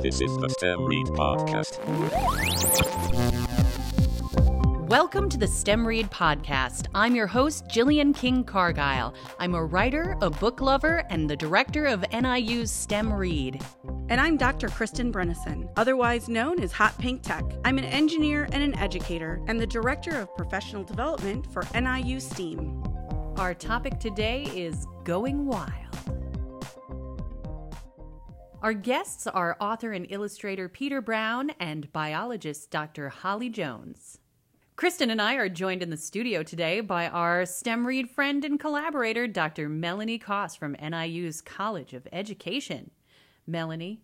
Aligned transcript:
This 0.00 0.20
is 0.20 0.36
the 0.36 0.48
STEM 0.48 0.84
Read 0.84 1.06
Podcast. 1.08 1.76
Welcome 4.88 5.28
to 5.28 5.36
the 5.36 5.48
STEM 5.48 5.84
Read 5.84 6.08
Podcast. 6.12 6.86
I'm 6.94 7.16
your 7.16 7.26
host, 7.26 7.66
Gillian 7.68 8.14
King 8.14 8.44
Cargile. 8.44 9.12
I'm 9.40 9.56
a 9.56 9.64
writer, 9.64 10.16
a 10.22 10.30
book 10.30 10.60
lover, 10.60 11.02
and 11.10 11.28
the 11.28 11.34
director 11.34 11.86
of 11.86 12.04
NIU's 12.12 12.70
STEM 12.70 13.12
Read. 13.12 13.60
And 14.08 14.20
I'm 14.20 14.36
Dr. 14.36 14.68
Kristen 14.68 15.12
Brynteson, 15.12 15.68
otherwise 15.76 16.28
known 16.28 16.60
as 16.60 16.70
Hot 16.70 16.96
Pink 16.98 17.22
Tech. 17.22 17.42
I'm 17.64 17.76
an 17.76 17.84
engineer 17.84 18.48
and 18.52 18.62
an 18.62 18.76
educator, 18.78 19.40
and 19.48 19.58
the 19.58 19.66
director 19.66 20.20
of 20.20 20.32
professional 20.36 20.84
development 20.84 21.52
for 21.52 21.64
NIU 21.74 22.20
STEAM. 22.20 22.84
Our 23.36 23.52
topic 23.52 23.98
today 23.98 24.44
is 24.54 24.86
Going 25.02 25.44
Wild. 25.44 26.17
Our 28.60 28.72
guests 28.72 29.28
are 29.28 29.56
author 29.60 29.92
and 29.92 30.04
illustrator 30.10 30.68
Peter 30.68 31.00
Brown 31.00 31.50
and 31.60 31.92
biologist 31.92 32.72
Dr. 32.72 33.08
Holly 33.08 33.48
Jones. 33.48 34.18
Kristen 34.74 35.10
and 35.10 35.22
I 35.22 35.34
are 35.34 35.48
joined 35.48 35.80
in 35.80 35.90
the 35.90 35.96
studio 35.96 36.42
today 36.42 36.80
by 36.80 37.06
our 37.06 37.46
STEM 37.46 37.86
Read 37.86 38.10
friend 38.10 38.44
and 38.44 38.58
collaborator, 38.58 39.28
Dr. 39.28 39.68
Melanie 39.68 40.18
Koss 40.18 40.58
from 40.58 40.74
NIU's 40.74 41.40
College 41.40 41.94
of 41.94 42.08
Education. 42.12 42.90
Melanie, 43.46 44.02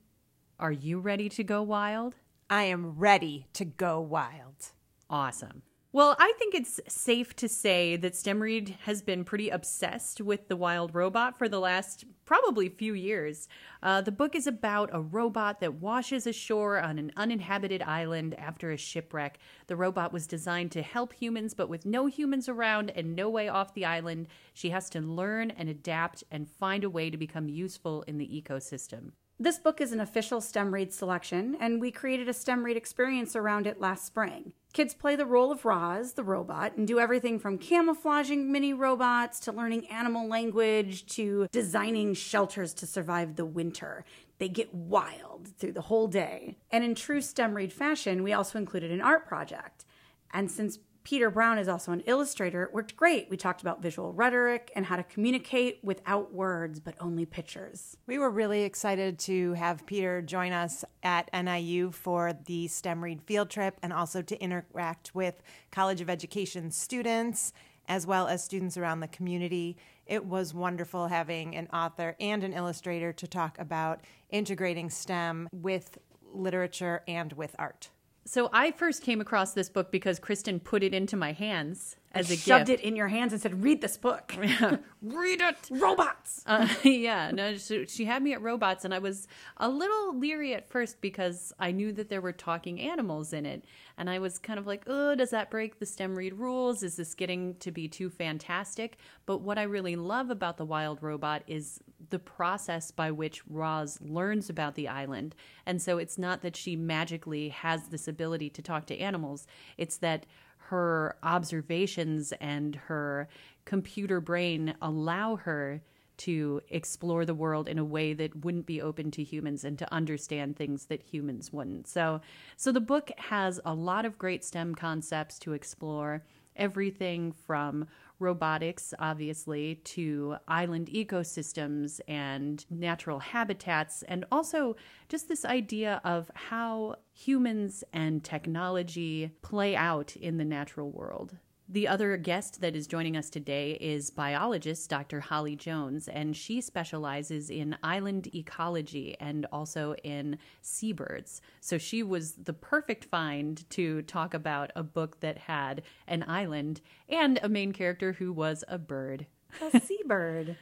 are 0.60 0.72
you 0.72 1.00
ready 1.00 1.28
to 1.30 1.42
go 1.42 1.60
wild? 1.60 2.14
I 2.48 2.62
am 2.64 2.96
ready 2.96 3.48
to 3.54 3.64
go 3.64 4.00
wild. 4.00 4.70
Awesome. 5.10 5.62
Well, 5.94 6.16
I 6.18 6.32
think 6.40 6.56
it's 6.56 6.80
safe 6.88 7.36
to 7.36 7.48
say 7.48 7.94
that 7.94 8.14
STEMRead 8.14 8.80
has 8.80 9.00
been 9.00 9.22
pretty 9.22 9.48
obsessed 9.48 10.20
with 10.20 10.48
the 10.48 10.56
wild 10.56 10.92
robot 10.92 11.38
for 11.38 11.48
the 11.48 11.60
last 11.60 12.04
probably 12.24 12.68
few 12.68 12.94
years. 12.94 13.46
Uh, 13.80 14.00
the 14.00 14.10
book 14.10 14.34
is 14.34 14.48
about 14.48 14.90
a 14.92 15.00
robot 15.00 15.60
that 15.60 15.74
washes 15.74 16.26
ashore 16.26 16.80
on 16.80 16.98
an 16.98 17.12
uninhabited 17.16 17.80
island 17.80 18.34
after 18.34 18.72
a 18.72 18.76
shipwreck. 18.76 19.38
The 19.68 19.76
robot 19.76 20.12
was 20.12 20.26
designed 20.26 20.72
to 20.72 20.82
help 20.82 21.12
humans, 21.12 21.54
but 21.54 21.68
with 21.68 21.86
no 21.86 22.06
humans 22.06 22.48
around 22.48 22.90
and 22.90 23.14
no 23.14 23.30
way 23.30 23.46
off 23.46 23.74
the 23.74 23.84
island, 23.84 24.26
she 24.52 24.70
has 24.70 24.90
to 24.90 25.00
learn 25.00 25.52
and 25.52 25.68
adapt 25.68 26.24
and 26.28 26.50
find 26.50 26.82
a 26.82 26.90
way 26.90 27.08
to 27.08 27.16
become 27.16 27.48
useful 27.48 28.02
in 28.08 28.18
the 28.18 28.26
ecosystem. 28.26 29.12
This 29.38 29.60
book 29.60 29.80
is 29.80 29.92
an 29.92 30.00
official 30.00 30.40
STEM 30.40 30.74
Read 30.74 30.92
selection, 30.92 31.56
and 31.60 31.80
we 31.80 31.92
created 31.92 32.28
a 32.28 32.34
STEM 32.34 32.64
Read 32.64 32.76
experience 32.76 33.36
around 33.36 33.68
it 33.68 33.80
last 33.80 34.04
spring. 34.04 34.54
Kids 34.74 34.92
play 34.92 35.14
the 35.14 35.24
role 35.24 35.52
of 35.52 35.64
Roz, 35.64 36.14
the 36.14 36.24
robot, 36.24 36.76
and 36.76 36.84
do 36.84 36.98
everything 36.98 37.38
from 37.38 37.58
camouflaging 37.58 38.50
mini 38.50 38.72
robots 38.72 39.38
to 39.38 39.52
learning 39.52 39.86
animal 39.86 40.28
language 40.28 41.06
to 41.14 41.46
designing 41.52 42.12
shelters 42.12 42.74
to 42.74 42.84
survive 42.84 43.36
the 43.36 43.44
winter. 43.44 44.04
They 44.38 44.48
get 44.48 44.74
wild 44.74 45.46
through 45.56 45.74
the 45.74 45.82
whole 45.82 46.08
day. 46.08 46.56
And 46.72 46.82
in 46.82 46.96
true 46.96 47.20
STEM 47.20 47.54
Read 47.54 47.72
fashion, 47.72 48.24
we 48.24 48.32
also 48.32 48.58
included 48.58 48.90
an 48.90 49.00
art 49.00 49.28
project. 49.28 49.84
And 50.32 50.50
since 50.50 50.80
Peter 51.04 51.28
Brown 51.28 51.58
is 51.58 51.68
also 51.68 51.92
an 51.92 52.00
illustrator. 52.06 52.62
It 52.62 52.72
worked 52.72 52.96
great. 52.96 53.28
We 53.28 53.36
talked 53.36 53.60
about 53.60 53.82
visual 53.82 54.14
rhetoric 54.14 54.72
and 54.74 54.86
how 54.86 54.96
to 54.96 55.02
communicate 55.02 55.78
without 55.82 56.32
words, 56.32 56.80
but 56.80 56.94
only 56.98 57.26
pictures. 57.26 57.98
We 58.06 58.18
were 58.18 58.30
really 58.30 58.62
excited 58.62 59.18
to 59.20 59.52
have 59.52 59.84
Peter 59.84 60.22
join 60.22 60.52
us 60.52 60.82
at 61.02 61.28
NIU 61.34 61.90
for 61.90 62.32
the 62.46 62.68
STEM 62.68 63.04
Read 63.04 63.20
field 63.22 63.50
trip 63.50 63.76
and 63.82 63.92
also 63.92 64.22
to 64.22 64.42
interact 64.42 65.14
with 65.14 65.42
College 65.70 66.00
of 66.00 66.08
Education 66.08 66.70
students 66.70 67.52
as 67.86 68.06
well 68.06 68.26
as 68.26 68.42
students 68.42 68.78
around 68.78 69.00
the 69.00 69.08
community. 69.08 69.76
It 70.06 70.24
was 70.24 70.54
wonderful 70.54 71.08
having 71.08 71.54
an 71.54 71.68
author 71.70 72.16
and 72.18 72.42
an 72.42 72.54
illustrator 72.54 73.12
to 73.12 73.26
talk 73.26 73.58
about 73.58 74.00
integrating 74.30 74.88
STEM 74.88 75.50
with 75.52 75.98
literature 76.32 77.02
and 77.06 77.34
with 77.34 77.54
art. 77.58 77.90
So 78.26 78.48
I 78.52 78.70
first 78.70 79.02
came 79.02 79.20
across 79.20 79.52
this 79.52 79.68
book 79.68 79.90
because 79.90 80.18
Kristen 80.18 80.58
put 80.58 80.82
it 80.82 80.94
into 80.94 81.16
my 81.16 81.32
hands 81.32 81.96
as 82.14 82.30
a 82.30 82.36
shoved 82.36 82.66
gift. 82.66 82.80
it 82.80 82.86
in 82.86 82.96
your 82.96 83.08
hands 83.08 83.32
and 83.32 83.42
said, 83.42 83.62
"Read 83.62 83.80
this 83.80 83.96
book." 83.96 84.34
Read 85.02 85.40
it. 85.40 85.56
Robots. 85.70 86.42
Uh, 86.46 86.68
yeah, 86.82 87.30
no, 87.32 87.56
she, 87.56 87.86
she 87.86 88.04
had 88.04 88.22
me 88.22 88.32
at 88.32 88.40
robots, 88.40 88.84
and 88.84 88.94
I 88.94 88.98
was 88.98 89.26
a 89.56 89.68
little 89.68 90.18
leery 90.18 90.54
at 90.54 90.68
first 90.68 91.00
because 91.00 91.52
I 91.58 91.72
knew 91.72 91.92
that 91.92 92.08
there 92.08 92.20
were 92.20 92.32
talking 92.32 92.80
animals 92.80 93.32
in 93.32 93.44
it, 93.44 93.64
and 93.98 94.08
I 94.08 94.18
was 94.18 94.38
kind 94.38 94.58
of 94.58 94.66
like, 94.66 94.84
"Oh, 94.86 95.14
does 95.14 95.30
that 95.30 95.50
break 95.50 95.78
the 95.78 95.86
STEM 95.86 96.16
read 96.16 96.34
rules? 96.34 96.82
Is 96.82 96.96
this 96.96 97.14
getting 97.14 97.56
to 97.56 97.70
be 97.70 97.88
too 97.88 98.08
fantastic?" 98.10 98.98
But 99.26 99.38
what 99.38 99.58
I 99.58 99.64
really 99.64 99.96
love 99.96 100.30
about 100.30 100.56
the 100.56 100.64
Wild 100.64 101.02
Robot 101.02 101.42
is 101.46 101.80
the 102.10 102.18
process 102.18 102.90
by 102.90 103.10
which 103.10 103.46
Roz 103.48 103.98
learns 104.00 104.48
about 104.48 104.74
the 104.74 104.88
island, 104.88 105.34
and 105.66 105.82
so 105.82 105.98
it's 105.98 106.18
not 106.18 106.42
that 106.42 106.56
she 106.56 106.76
magically 106.76 107.48
has 107.48 107.88
this 107.88 108.06
ability 108.08 108.50
to 108.50 108.62
talk 108.62 108.86
to 108.86 108.98
animals; 108.98 109.46
it's 109.76 109.96
that 109.98 110.26
her 110.74 111.16
observations 111.22 112.32
and 112.40 112.74
her 112.74 113.28
computer 113.64 114.20
brain 114.20 114.74
allow 114.82 115.36
her 115.36 115.80
to 116.16 116.60
explore 116.68 117.24
the 117.24 117.34
world 117.34 117.68
in 117.68 117.78
a 117.78 117.84
way 117.84 118.12
that 118.12 118.44
wouldn't 118.44 118.66
be 118.66 118.82
open 118.82 119.10
to 119.12 119.22
humans 119.22 119.64
and 119.64 119.78
to 119.78 119.92
understand 119.94 120.56
things 120.56 120.86
that 120.86 121.00
humans 121.02 121.52
wouldn't. 121.52 121.86
So 121.86 122.20
so 122.56 122.72
the 122.72 122.80
book 122.80 123.10
has 123.18 123.60
a 123.64 123.74
lot 123.74 124.04
of 124.04 124.18
great 124.18 124.44
STEM 124.44 124.74
concepts 124.74 125.38
to 125.40 125.52
explore, 125.52 126.24
everything 126.56 127.32
from 127.46 127.86
robotics 128.18 128.94
obviously 128.98 129.76
to 129.84 130.36
island 130.46 130.88
ecosystems 130.88 132.00
and 132.06 132.64
natural 132.70 133.18
habitats 133.18 134.02
and 134.04 134.24
also 134.30 134.76
just 135.08 135.28
this 135.28 135.44
idea 135.44 136.00
of 136.04 136.30
how 136.34 136.96
humans 137.12 137.84
and 137.92 138.22
technology 138.24 139.30
play 139.42 139.74
out 139.76 140.16
in 140.16 140.38
the 140.38 140.44
natural 140.44 140.90
world. 140.90 141.36
The 141.68 141.88
other 141.88 142.16
guest 142.18 142.60
that 142.60 142.76
is 142.76 142.86
joining 142.86 143.16
us 143.16 143.30
today 143.30 143.78
is 143.80 144.10
biologist 144.10 144.90
Dr. 144.90 145.20
Holly 145.20 145.56
Jones, 145.56 146.08
and 146.08 146.36
she 146.36 146.60
specializes 146.60 147.48
in 147.48 147.76
island 147.82 148.28
ecology 148.34 149.16
and 149.18 149.46
also 149.50 149.94
in 150.04 150.38
seabirds. 150.60 151.40
So 151.60 151.78
she 151.78 152.02
was 152.02 152.32
the 152.32 152.52
perfect 152.52 153.06
find 153.06 153.68
to 153.70 154.02
talk 154.02 154.34
about 154.34 154.72
a 154.76 154.82
book 154.82 155.20
that 155.20 155.38
had 155.38 155.82
an 156.06 156.24
island 156.28 156.82
and 157.08 157.40
a 157.42 157.48
main 157.48 157.72
character 157.72 158.12
who 158.12 158.30
was 158.32 158.62
a 158.68 158.76
bird. 158.76 159.26
A 159.72 159.80
seabird. 159.84 160.56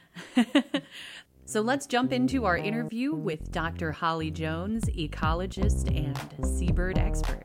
So 1.45 1.59
let's 1.59 1.85
jump 1.85 2.13
into 2.13 2.45
our 2.45 2.57
interview 2.57 3.13
with 3.13 3.51
Dr. 3.51 3.91
Holly 3.91 4.31
Jones, 4.31 4.85
ecologist 4.85 5.93
and 5.93 6.17
seabird 6.57 6.97
expert. 6.97 7.43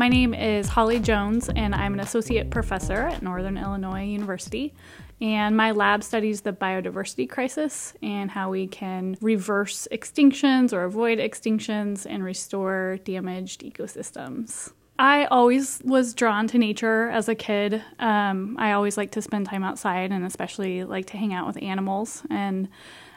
My 0.00 0.08
name 0.08 0.32
is 0.32 0.66
Holly 0.66 0.98
Jones, 0.98 1.50
and 1.54 1.74
I'm 1.74 1.92
an 1.92 2.00
associate 2.00 2.48
professor 2.48 3.08
at 3.08 3.20
Northern 3.20 3.58
Illinois 3.58 4.06
University. 4.06 4.72
And 5.20 5.54
my 5.58 5.72
lab 5.72 6.02
studies 6.02 6.40
the 6.40 6.54
biodiversity 6.54 7.28
crisis 7.28 7.92
and 8.02 8.30
how 8.30 8.48
we 8.48 8.66
can 8.66 9.18
reverse 9.20 9.86
extinctions 9.92 10.72
or 10.72 10.84
avoid 10.84 11.18
extinctions 11.18 12.06
and 12.08 12.24
restore 12.24 12.98
damaged 13.04 13.60
ecosystems. 13.60 14.72
I 14.98 15.26
always 15.26 15.82
was 15.84 16.14
drawn 16.14 16.48
to 16.48 16.56
nature 16.56 17.10
as 17.10 17.28
a 17.28 17.34
kid. 17.34 17.82
Um, 17.98 18.56
I 18.58 18.72
always 18.72 18.96
liked 18.96 19.12
to 19.12 19.22
spend 19.22 19.48
time 19.48 19.62
outside 19.62 20.12
and 20.12 20.24
especially 20.24 20.82
like 20.84 21.08
to 21.08 21.18
hang 21.18 21.34
out 21.34 21.46
with 21.46 21.62
animals. 21.62 22.22
And 22.30 22.70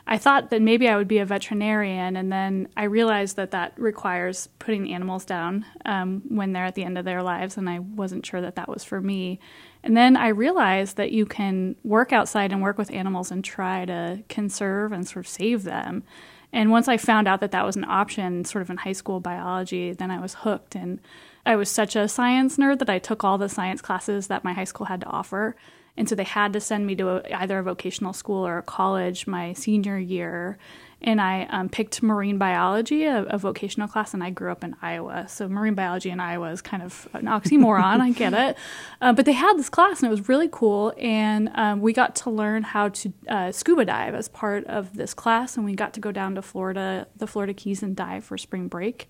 I 0.06 0.18
thought 0.18 0.50
that 0.50 0.62
maybe 0.62 0.90
I 0.90 0.98
would 0.98 1.08
be 1.08 1.20
a 1.20 1.26
veterinarian, 1.26 2.18
and 2.18 2.32
then 2.32 2.68
I 2.76 2.84
realized 2.84 3.38
that 3.38 3.52
that 3.52 3.74
requires 3.78 4.50
putting 4.60 4.92
animals 4.94 5.24
down 5.24 5.66
um, 5.86 6.24
when 6.28 6.52
they're 6.52 6.66
at 6.66 6.76
the 6.76 6.84
end 6.84 6.98
of 6.98 7.06
their 7.06 7.24
lives, 7.24 7.56
and 7.56 7.70
I 7.70 7.80
wasn't 7.80 8.26
sure 8.26 8.42
that 8.42 8.56
that 8.56 8.68
was 8.68 8.84
for 8.84 9.00
me. 9.00 9.40
And 9.82 9.96
then 9.96 10.18
I 10.18 10.28
realized 10.28 10.98
that 10.98 11.12
you 11.12 11.26
can 11.26 11.78
work 11.84 12.12
outside 12.12 12.52
and 12.52 12.62
work 12.62 12.78
with 12.78 12.92
animals 12.92 13.32
and 13.32 13.44
try 13.44 13.86
to 13.86 14.24
conserve 14.28 14.92
and 14.92 15.08
sort 15.08 15.26
of 15.26 15.30
save 15.30 15.64
them. 15.64 16.04
And 16.52 16.70
once 16.70 16.88
I 16.88 16.98
found 16.98 17.28
out 17.28 17.40
that 17.40 17.52
that 17.52 17.66
was 17.66 17.76
an 17.76 17.86
option, 17.86 18.46
sort 18.46 18.62
of 18.62 18.70
in 18.70 18.78
high 18.78 18.92
school 18.92 19.20
biology, 19.20 19.94
then 19.94 20.12
I 20.12 20.20
was 20.20 20.36
hooked. 20.36 20.76
And 20.76 21.00
I 21.46 21.56
was 21.56 21.70
such 21.70 21.96
a 21.96 22.08
science 22.08 22.58
nerd 22.58 22.80
that 22.80 22.90
I 22.90 23.00
took 23.00 23.24
all 23.24 23.38
the 23.38 23.50
science 23.50 23.82
classes 23.82 24.28
that 24.28 24.44
my 24.44 24.54
high 24.54 24.64
school 24.66 24.86
had 24.86 25.02
to 25.02 25.08
offer. 25.08 25.56
And 25.96 26.10
so 26.10 26.16
they 26.16 26.24
had 26.24 26.54
to 26.54 26.60
send 26.60 26.88
me 26.88 26.96
to 26.96 27.10
a, 27.10 27.36
either 27.36 27.60
a 27.60 27.64
vocational 27.64 28.14
school 28.14 28.46
or 28.46 28.58
a 28.58 28.64
college 28.64 29.28
my 29.28 29.54
senior 29.54 29.98
year. 29.98 30.58
And 31.06 31.20
I 31.20 31.44
um, 31.50 31.68
picked 31.68 32.02
marine 32.02 32.38
biology, 32.38 33.04
a, 33.04 33.24
a, 33.24 33.38
vocational 33.38 33.90
class, 33.90 34.14
and 34.14 34.24
I 34.24 34.30
grew 34.30 34.52
up 34.52 34.64
in 34.64 34.74
Iowa. 34.82 35.28
So 35.28 35.50
marine 35.50 35.76
biology 35.76 36.10
in 36.10 36.22
Iowa 36.22 36.50
is 36.52 36.62
kind 36.62 36.82
of 36.82 37.10
an 37.14 37.26
oxymoron, 37.26 38.00
I 38.00 38.12
get 38.12 38.34
it. 38.34 38.58
Uh, 39.02 39.12
but 39.12 39.26
they 39.26 39.34
had 39.34 39.58
this 39.58 39.70
class, 39.70 40.02
and 40.02 40.08
it 40.08 40.12
was 40.12 40.30
really 40.30 40.48
cool. 40.50 40.94
And 40.98 41.52
um, 41.56 41.82
we 41.82 41.92
got 41.92 42.16
to 42.18 42.30
learn 42.30 42.64
how 42.64 42.88
to 42.88 43.14
uh, 43.28 43.52
scuba 43.52 43.84
dive 43.84 44.16
as 44.16 44.30
part 44.30 44.64
of 44.66 44.96
this 44.96 45.14
class. 45.14 45.58
And 45.58 45.66
we 45.66 45.76
got 45.76 45.94
to 45.96 46.00
go 46.00 46.14
down 46.14 46.36
to 46.36 46.42
Florida, 46.42 47.08
the 47.18 47.28
Florida 47.28 47.54
Keys, 47.54 47.84
and 47.84 47.98
dive 47.98 48.24
for 48.24 48.38
spring 48.38 48.70
break. 48.70 49.10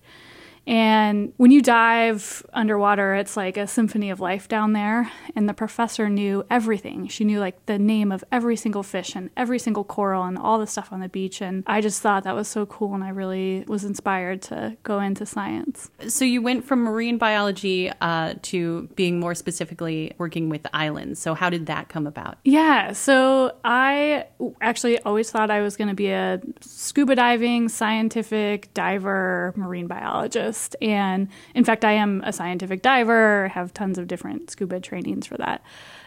And 0.66 1.32
when 1.36 1.50
you 1.50 1.60
dive 1.60 2.44
underwater, 2.52 3.14
it's 3.14 3.36
like 3.36 3.56
a 3.56 3.66
symphony 3.66 4.10
of 4.10 4.20
life 4.20 4.48
down 4.48 4.72
there. 4.72 5.10
And 5.36 5.48
the 5.48 5.54
professor 5.54 6.08
knew 6.08 6.44
everything. 6.50 7.08
She 7.08 7.24
knew 7.24 7.38
like 7.38 7.66
the 7.66 7.78
name 7.78 8.10
of 8.10 8.24
every 8.32 8.56
single 8.56 8.82
fish 8.82 9.14
and 9.14 9.30
every 9.36 9.58
single 9.58 9.84
coral 9.84 10.24
and 10.24 10.38
all 10.38 10.58
the 10.58 10.66
stuff 10.66 10.92
on 10.92 11.00
the 11.00 11.08
beach. 11.08 11.42
And 11.42 11.64
I 11.66 11.80
just 11.80 12.00
thought 12.00 12.24
that 12.24 12.34
was 12.34 12.48
so 12.48 12.66
cool. 12.66 12.94
And 12.94 13.04
I 13.04 13.10
really 13.10 13.64
was 13.66 13.84
inspired 13.84 14.42
to 14.42 14.76
go 14.82 15.00
into 15.00 15.26
science. 15.26 15.90
So 16.08 16.24
you 16.24 16.40
went 16.40 16.64
from 16.64 16.80
marine 16.80 17.18
biology 17.18 17.90
uh, 18.00 18.34
to 18.42 18.88
being 18.94 19.20
more 19.20 19.34
specifically 19.34 20.12
working 20.18 20.48
with 20.48 20.66
islands. 20.72 21.20
So 21.20 21.34
how 21.34 21.50
did 21.50 21.66
that 21.66 21.88
come 21.88 22.06
about? 22.06 22.38
Yeah, 22.44 22.92
so 22.92 23.54
I 23.64 24.26
actually 24.60 24.98
always 25.00 25.30
thought 25.30 25.50
I 25.50 25.60
was 25.60 25.76
going 25.76 25.88
to 25.88 25.94
be 25.94 26.10
a 26.10 26.40
scuba 26.60 27.14
diving, 27.14 27.68
scientific 27.68 28.72
diver, 28.72 29.52
marine 29.56 29.86
biologist. 29.86 30.53
And 30.80 31.28
in 31.54 31.64
fact, 31.64 31.84
I 31.84 31.92
am 31.92 32.22
a 32.24 32.32
scientific 32.32 32.82
diver, 32.82 33.48
have 33.48 33.74
tons 33.74 33.98
of 33.98 34.06
different 34.06 34.50
scuba 34.50 34.80
trainings 34.80 35.26
for 35.26 35.36
that. 35.38 35.62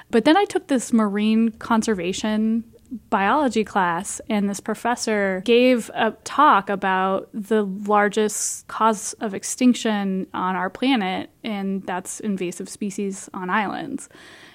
But 0.09 0.25
then 0.25 0.37
I 0.37 0.45
took 0.45 0.67
this 0.67 0.93
marine 0.93 1.51
conservation 1.51 2.63
biology 3.09 3.63
class 3.63 4.21
and 4.29 4.49
this 4.49 4.59
professor 4.59 5.41
gave 5.45 5.91
a 5.93 6.11
talk 6.23 6.69
about 6.69 7.29
the 7.33 7.63
largest 7.63 8.67
cause 8.67 9.13
of 9.19 9.33
extinction 9.33 10.27
on 10.33 10.55
our 10.55 10.69
planet 10.69 11.29
and 11.43 11.83
that's 11.83 12.19
invasive 12.21 12.69
species 12.69 13.29
on 13.33 13.49
islands 13.49 14.07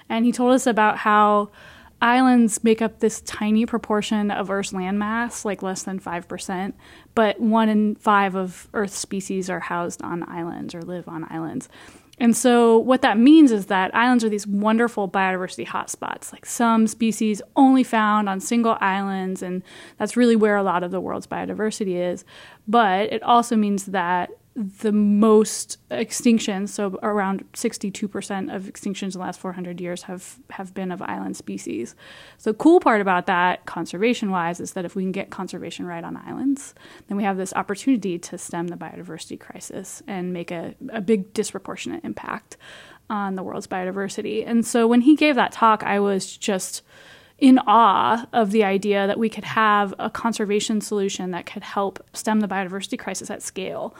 and 0.09 0.25
he 0.25 0.31
told 0.31 0.51
us 0.51 0.65
about 0.65 0.97
how 0.97 1.51
islands 2.03 2.63
make 2.63 2.81
up 2.81 2.99
this 2.99 3.21
tiny 3.21 3.65
proportion 3.65 4.29
of 4.29 4.51
earth's 4.51 4.73
landmass 4.73 5.45
like 5.45 5.63
less 5.63 5.83
than 5.83 5.99
5% 5.99 6.73
but 7.15 7.39
one 7.39 7.69
in 7.69 7.95
five 7.95 8.35
of 8.35 8.67
earth's 8.73 8.97
species 8.97 9.49
are 9.49 9.61
housed 9.61 10.01
on 10.01 10.27
islands 10.29 10.75
or 10.75 10.81
live 10.81 11.07
on 11.07 11.25
islands 11.31 11.69
and 12.19 12.37
so, 12.37 12.77
what 12.77 13.01
that 13.01 13.17
means 13.17 13.51
is 13.51 13.65
that 13.67 13.93
islands 13.95 14.23
are 14.23 14.29
these 14.29 14.45
wonderful 14.45 15.09
biodiversity 15.09 15.65
hotspots. 15.65 16.31
Like 16.31 16.45
some 16.45 16.85
species 16.85 17.41
only 17.55 17.83
found 17.83 18.29
on 18.29 18.39
single 18.39 18.77
islands, 18.79 19.41
and 19.41 19.63
that's 19.97 20.15
really 20.15 20.35
where 20.35 20.55
a 20.55 20.63
lot 20.63 20.83
of 20.83 20.91
the 20.91 21.01
world's 21.01 21.25
biodiversity 21.25 21.95
is. 21.95 22.23
But 22.67 23.11
it 23.11 23.23
also 23.23 23.55
means 23.55 23.87
that 23.87 24.29
the 24.55 24.91
most 24.91 25.77
extinctions, 25.89 26.69
so 26.69 26.99
around 27.01 27.43
62% 27.53 28.55
of 28.55 28.63
extinctions 28.63 29.03
in 29.03 29.11
the 29.11 29.19
last 29.19 29.39
400 29.39 29.81
years 29.81 30.03
have, 30.03 30.37
have 30.51 30.73
been 30.75 30.91
of 30.91 31.01
island 31.01 31.35
species. 31.35 31.95
So 32.37 32.51
the 32.51 32.57
cool 32.57 32.79
part 32.79 33.01
about 33.01 33.25
that, 33.25 33.65
conservation-wise, 33.65 34.59
is 34.59 34.73
that 34.73 34.85
if 34.85 34.95
we 34.95 35.03
can 35.03 35.11
get 35.11 35.31
conservation 35.31 35.87
right 35.87 36.03
on 36.03 36.17
islands, 36.17 36.75
then 37.07 37.17
we 37.17 37.23
have 37.23 37.37
this 37.37 37.53
opportunity 37.53 38.19
to 38.19 38.37
stem 38.37 38.67
the 38.67 38.77
biodiversity 38.77 39.39
crisis 39.39 40.03
and 40.07 40.33
make 40.33 40.51
a, 40.51 40.75
a 40.89 41.01
big 41.01 41.33
disproportionate 41.33 42.03
impact 42.03 42.57
on 43.09 43.35
the 43.35 43.43
world's 43.43 43.67
biodiversity. 43.67 44.43
And 44.45 44.65
so 44.65 44.85
when 44.85 45.01
he 45.01 45.15
gave 45.15 45.35
that 45.35 45.51
talk, 45.51 45.83
I 45.83 45.99
was 45.99 46.37
just 46.37 46.83
in 47.39 47.59
awe 47.67 48.25
of 48.31 48.51
the 48.51 48.63
idea 48.63 49.07
that 49.07 49.19
we 49.19 49.27
could 49.27 49.43
have 49.43 49.93
a 49.99 50.09
conservation 50.09 50.79
solution 50.79 51.31
that 51.31 51.45
could 51.45 51.63
help 51.63 52.01
stem 52.13 52.39
the 52.39 52.47
biodiversity 52.47 52.97
crisis 52.97 53.29
at 53.29 53.41
scale 53.41 53.95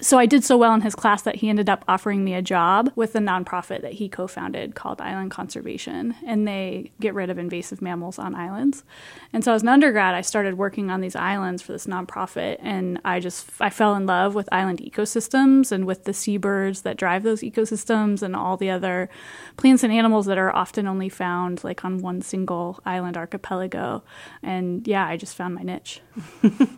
so 0.00 0.18
I 0.18 0.26
did 0.26 0.44
so 0.44 0.58
well 0.58 0.74
in 0.74 0.82
his 0.82 0.94
class 0.94 1.22
that 1.22 1.36
he 1.36 1.48
ended 1.48 1.70
up 1.70 1.84
offering 1.88 2.22
me 2.22 2.34
a 2.34 2.42
job 2.42 2.90
with 2.96 3.14
a 3.14 3.18
nonprofit 3.18 3.80
that 3.80 3.94
he 3.94 4.08
co-founded 4.08 4.74
called 4.74 5.00
Island 5.00 5.30
Conservation, 5.30 6.14
and 6.26 6.46
they 6.46 6.90
get 7.00 7.14
rid 7.14 7.30
of 7.30 7.38
invasive 7.38 7.80
mammals 7.80 8.18
on 8.18 8.34
islands. 8.34 8.84
And 9.32 9.42
so 9.42 9.54
as 9.54 9.62
an 9.62 9.68
undergrad, 9.68 10.14
I 10.14 10.20
started 10.20 10.58
working 10.58 10.90
on 10.90 11.00
these 11.00 11.16
islands 11.16 11.62
for 11.62 11.72
this 11.72 11.86
nonprofit, 11.86 12.58
and 12.60 13.00
I 13.04 13.20
just 13.20 13.50
I 13.58 13.70
fell 13.70 13.94
in 13.94 14.04
love 14.04 14.34
with 14.34 14.48
island 14.52 14.80
ecosystems 14.80 15.72
and 15.72 15.86
with 15.86 16.04
the 16.04 16.12
seabirds 16.12 16.82
that 16.82 16.98
drive 16.98 17.22
those 17.22 17.40
ecosystems 17.40 18.22
and 18.22 18.36
all 18.36 18.58
the 18.58 18.70
other 18.70 19.08
plants 19.56 19.82
and 19.82 19.92
animals 19.92 20.26
that 20.26 20.36
are 20.36 20.54
often 20.54 20.86
only 20.86 21.08
found 21.08 21.64
like 21.64 21.84
on 21.84 21.98
one 21.98 22.20
single 22.20 22.80
island 22.84 23.16
archipelago. 23.16 24.02
And 24.42 24.86
yeah, 24.86 25.06
I 25.06 25.16
just 25.16 25.36
found 25.36 25.54
my 25.54 25.62
niche. 25.62 26.00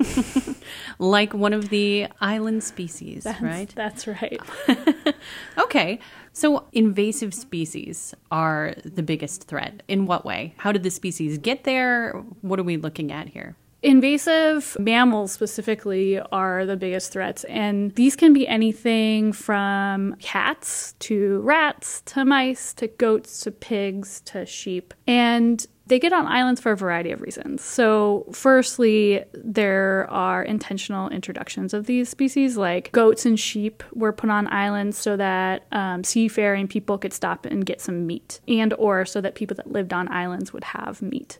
like 0.99 1.35
one 1.35 1.53
of 1.53 1.69
the 1.69 2.06
island 2.21 2.62
species, 2.64 3.07
that's, 3.16 3.40
right? 3.40 3.72
That's 3.75 4.06
right. 4.06 4.40
okay. 5.58 5.99
So, 6.32 6.66
invasive 6.72 7.34
species 7.34 8.14
are 8.31 8.75
the 8.84 9.02
biggest 9.02 9.44
threat. 9.44 9.82
In 9.88 10.06
what 10.06 10.25
way? 10.25 10.55
How 10.58 10.72
did 10.72 10.82
the 10.82 10.90
species 10.90 11.38
get 11.38 11.64
there? 11.64 12.12
What 12.43 12.60
are 12.60 12.64
we 12.64 12.76
looking 12.76 13.10
at 13.10 13.28
here? 13.28 13.56
Invasive 13.80 14.76
mammals 14.80 15.30
specifically 15.30 16.19
are 16.32 16.66
the 16.66 16.76
biggest 16.76 17.12
threats, 17.12 17.44
and 17.44 17.94
these 17.94 18.16
can 18.16 18.32
be 18.32 18.46
anything 18.48 19.32
from 19.32 20.16
cats 20.16 20.94
to 20.98 21.38
rats 21.42 22.00
to 22.06 22.25
mice 22.25 22.75
to 22.75 22.88
goats 22.88 23.40
to 23.42 23.52
pigs 23.52 24.20
to 24.22 24.44
sheep. 24.44 24.94
And 25.06 25.64
they 25.86 26.00
get 26.00 26.12
on 26.12 26.26
islands 26.26 26.60
for 26.60 26.72
a 26.72 26.76
variety 26.76 27.12
of 27.12 27.20
reasons. 27.20 27.62
So, 27.62 28.26
firstly, 28.32 29.25
there 29.32 30.06
are 30.10 30.42
intentional 30.42 31.08
introductions 31.08 31.72
of 31.72 31.86
these 31.86 32.08
species, 32.08 32.56
like 32.56 32.90
goats 32.90 33.25
and 33.25 33.38
sheep 33.38 33.84
were 33.94 34.12
put 34.12 34.28
on 34.28 34.52
islands 34.52 34.98
so 34.98 35.16
that 35.16 35.66
um, 35.70 36.02
seafaring 36.02 36.66
people 36.66 36.98
could 36.98 37.12
stop 37.12 37.46
and 37.46 37.64
get 37.64 37.80
some 37.80 38.06
meat, 38.08 38.40
and 38.48 38.75
or 38.75 39.06
so 39.06 39.20
that 39.20 39.36
people 39.36 39.54
that 39.54 39.70
lived 39.70 39.92
on 39.92 40.08
islands 40.08 40.52
would 40.52 40.64
have 40.64 41.00
meat. 41.00 41.38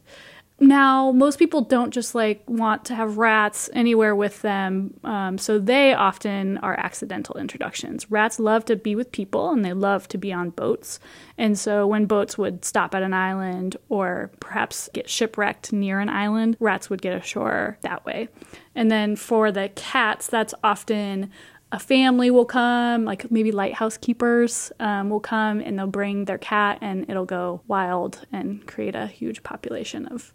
Now, 0.61 1.13
most 1.13 1.39
people 1.39 1.61
don't 1.61 1.93
just 1.93 2.17
like 2.17 2.43
want 2.49 2.85
to 2.87 2.95
have 2.97 3.17
rats 3.17 3.71
anywhere 3.75 4.17
with 4.17 4.43
them, 4.43 4.95
um, 5.05 5.39
so 5.39 5.61
they 5.61 5.95
often 5.95 6.59
are 6.59 6.79
accidental 6.79 7.37
introductions. 7.39 8.11
Rats 8.11 8.41
love 8.41 8.65
to 8.65 8.75
be 8.75 8.97
with 8.97 9.13
people 9.13 9.51
and 9.51 9.65
they 9.65 9.73
love 9.73 10.09
to 10.09 10.19
be 10.19 10.33
on 10.33 10.51
boats. 10.51 10.99
And 11.37 11.57
so, 11.57 11.87
when 11.87 12.07
boats 12.07 12.37
would 12.37 12.65
stop 12.65 12.93
at 12.97 13.05
an 13.05 13.15
island 13.15 13.77
or 13.89 14.33
perhaps 14.41 14.91
get 14.93 15.09
shipwrecked 15.09 15.73
near 15.73 16.01
an 16.01 16.09
island, 16.09 16.57
rats 16.59 16.91
would 16.91 17.03
get 17.03 17.15
ashore 17.15 17.79
that 17.83 18.05
way. 18.05 18.29
And 18.75 18.91
then 18.91 19.15
for 19.15 19.53
the 19.53 19.71
cats, 19.77 20.27
that's 20.27 20.55
often 20.65 21.31
a 21.71 21.79
family 21.79 22.31
will 22.31 22.47
come, 22.47 23.05
like 23.05 23.31
maybe 23.31 23.53
lighthouse 23.53 23.97
keepers 23.97 24.73
um, 24.81 25.11
will 25.11 25.21
come 25.21 25.61
and 25.61 25.79
they'll 25.79 25.87
bring 25.87 26.25
their 26.25 26.39
cat 26.39 26.79
and 26.81 27.09
it'll 27.11 27.27
go 27.27 27.61
wild 27.67 28.27
and 28.33 28.67
create 28.67 28.95
a 28.95 29.07
huge 29.07 29.43
population 29.43 30.07
of 30.07 30.33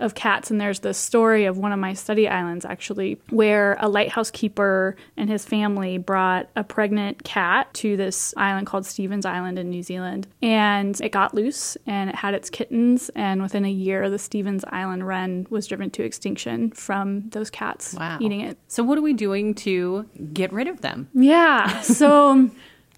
of 0.00 0.14
cats. 0.14 0.50
And 0.50 0.60
there's 0.60 0.80
this 0.80 0.98
story 0.98 1.44
of 1.44 1.56
one 1.56 1.72
of 1.72 1.78
my 1.78 1.94
study 1.94 2.28
islands 2.28 2.64
actually, 2.64 3.20
where 3.30 3.76
a 3.80 3.88
lighthouse 3.88 4.30
keeper 4.30 4.96
and 5.16 5.30
his 5.30 5.44
family 5.44 5.98
brought 5.98 6.48
a 6.56 6.64
pregnant 6.64 7.22
cat 7.24 7.72
to 7.74 7.96
this 7.96 8.34
island 8.36 8.66
called 8.66 8.86
Stephens 8.86 9.24
Island 9.24 9.58
in 9.58 9.70
New 9.70 9.82
Zealand. 9.82 10.26
And 10.42 11.00
it 11.00 11.10
got 11.10 11.34
loose 11.34 11.76
and 11.86 12.10
it 12.10 12.16
had 12.16 12.34
its 12.34 12.50
kittens. 12.50 13.10
And 13.14 13.42
within 13.42 13.64
a 13.64 13.70
year, 13.70 14.10
the 14.10 14.18
Stephens 14.18 14.64
Island 14.68 15.06
wren 15.06 15.46
was 15.50 15.66
driven 15.66 15.90
to 15.90 16.02
extinction 16.02 16.70
from 16.72 17.28
those 17.30 17.50
cats 17.50 17.94
wow. 17.94 18.18
eating 18.20 18.40
it. 18.40 18.58
So, 18.68 18.82
what 18.82 18.98
are 18.98 19.02
we 19.02 19.12
doing 19.12 19.54
to 19.56 20.08
get 20.32 20.52
rid 20.52 20.68
of 20.68 20.80
them? 20.80 21.08
Yeah. 21.14 21.82
So. 21.94 22.50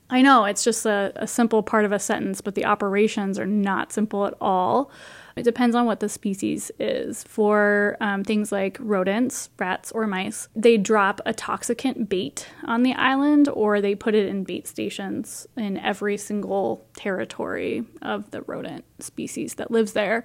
I 0.08 0.22
know 0.22 0.44
it's 0.44 0.62
just 0.62 0.86
a, 0.86 1.12
a 1.16 1.26
simple 1.26 1.62
part 1.62 1.84
of 1.84 1.90
a 1.90 1.98
sentence, 1.98 2.40
but 2.40 2.54
the 2.54 2.64
operations 2.64 3.38
are 3.38 3.46
not 3.46 3.92
simple 3.92 4.24
at 4.24 4.34
all. 4.40 4.90
It 5.36 5.44
depends 5.44 5.76
on 5.76 5.84
what 5.84 6.00
the 6.00 6.08
species 6.08 6.72
is. 6.78 7.22
For 7.24 7.98
um, 8.00 8.24
things 8.24 8.50
like 8.50 8.78
rodents, 8.80 9.50
rats, 9.58 9.92
or 9.92 10.06
mice, 10.06 10.48
they 10.56 10.78
drop 10.78 11.20
a 11.26 11.34
toxicant 11.34 12.08
bait 12.08 12.48
on 12.64 12.82
the 12.82 12.94
island 12.94 13.50
or 13.50 13.82
they 13.82 13.94
put 13.94 14.14
it 14.14 14.28
in 14.28 14.44
bait 14.44 14.66
stations 14.66 15.46
in 15.54 15.76
every 15.76 16.16
single 16.16 16.86
territory 16.96 17.84
of 18.00 18.30
the 18.30 18.40
rodent 18.42 18.86
species 18.98 19.54
that 19.56 19.70
lives 19.70 19.92
there. 19.92 20.24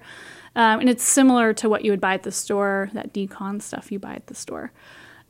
Um, 0.56 0.80
and 0.80 0.88
it's 0.88 1.04
similar 1.04 1.52
to 1.54 1.68
what 1.68 1.84
you 1.84 1.90
would 1.90 2.00
buy 2.00 2.14
at 2.14 2.22
the 2.22 2.32
store, 2.32 2.88
that 2.94 3.12
d-CON 3.12 3.60
stuff 3.60 3.92
you 3.92 3.98
buy 3.98 4.14
at 4.14 4.28
the 4.28 4.34
store. 4.34 4.72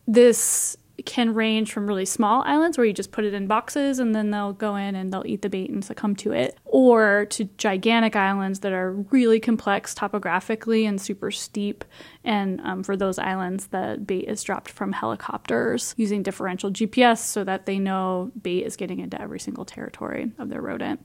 This 0.07 0.77
can 1.07 1.35
range 1.35 1.73
from 1.73 1.87
really 1.87 2.05
small 2.05 2.43
islands 2.45 2.77
where 2.79 2.87
you 2.87 2.93
just 2.93 3.13
put 3.13 3.25
it 3.25 3.35
in 3.35 3.47
boxes 3.47 3.99
and 3.99 4.15
then 4.15 4.31
they'll 4.31 4.53
go 4.53 4.77
in 4.77 4.95
and 4.95 5.13
they'll 5.13 5.27
eat 5.27 5.43
the 5.43 5.49
bait 5.49 5.71
and 5.71 5.85
succumb 5.85 6.17
to 6.17 6.33
it, 6.33 6.59
or 6.65 7.27
to 7.31 7.45
gigantic 7.57 8.17
islands 8.17 8.61
that 8.61 8.73
are 8.73 8.93
really 9.11 9.41
complex 9.41 9.95
topographically 9.95 10.87
and 10.87 11.01
super 11.01 11.31
steep. 11.31 11.85
And 12.25 12.61
um, 12.63 12.83
for 12.83 12.97
those 12.97 13.19
islands, 13.19 13.69
the 13.69 14.01
bait 14.05 14.29
is 14.29 14.43
dropped 14.43 14.71
from 14.71 14.93
helicopters 14.93 15.95
using 15.97 16.23
differential 16.23 16.71
GPS 16.71 17.19
so 17.19 17.45
that 17.45 17.67
they 17.67 17.79
know 17.79 18.31
bait 18.41 18.65
is 18.65 18.77
getting 18.77 19.01
into 19.01 19.21
every 19.21 19.41
single 19.41 19.65
territory 19.65 20.33
of 20.39 20.49
their 20.49 20.61
rodent. 20.61 21.01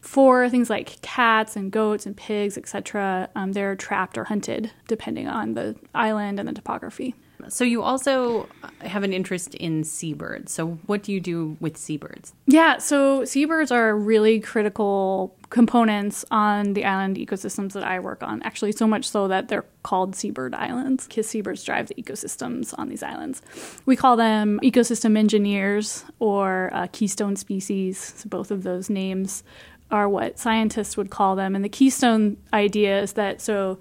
For 0.00 0.48
things 0.48 0.70
like 0.70 1.00
cats 1.02 1.56
and 1.56 1.72
goats 1.72 2.06
and 2.06 2.16
pigs, 2.16 2.56
etc., 2.56 3.28
um, 3.34 3.52
they're 3.52 3.76
trapped 3.76 4.16
or 4.16 4.24
hunted 4.24 4.70
depending 4.86 5.26
on 5.28 5.54
the 5.54 5.76
island 5.94 6.38
and 6.38 6.48
the 6.48 6.52
topography. 6.52 7.14
So 7.48 7.64
you 7.64 7.82
also 7.82 8.48
have 8.80 9.02
an 9.02 9.12
interest 9.12 9.54
in 9.54 9.84
seabirds. 9.84 10.52
So 10.52 10.78
what 10.86 11.02
do 11.02 11.12
you 11.12 11.20
do 11.20 11.56
with 11.60 11.76
seabirds? 11.76 12.32
Yeah, 12.46 12.78
so 12.78 13.24
seabirds 13.24 13.70
are 13.70 13.96
really 13.96 14.40
critical 14.40 15.34
components 15.50 16.24
on 16.30 16.74
the 16.74 16.84
island 16.84 17.16
ecosystems 17.16 17.72
that 17.72 17.84
I 17.84 18.00
work 18.00 18.22
on. 18.22 18.42
Actually, 18.42 18.72
so 18.72 18.86
much 18.86 19.08
so 19.08 19.28
that 19.28 19.48
they're 19.48 19.64
called 19.82 20.14
seabird 20.14 20.54
islands 20.54 21.06
because 21.06 21.28
seabirds 21.28 21.64
drive 21.64 21.88
the 21.88 21.94
ecosystems 21.94 22.74
on 22.76 22.88
these 22.88 23.02
islands. 23.02 23.42
We 23.86 23.96
call 23.96 24.16
them 24.16 24.60
ecosystem 24.62 25.16
engineers 25.16 26.04
or 26.18 26.70
uh, 26.72 26.88
keystone 26.92 27.36
species. 27.36 27.98
So 27.98 28.28
both 28.28 28.50
of 28.50 28.62
those 28.62 28.90
names 28.90 29.42
are 29.90 30.08
what 30.08 30.38
scientists 30.38 30.96
would 30.96 31.10
call 31.10 31.36
them. 31.36 31.54
And 31.54 31.64
the 31.64 31.68
keystone 31.68 32.36
idea 32.52 33.00
is 33.00 33.14
that 33.14 33.40
so 33.40 33.78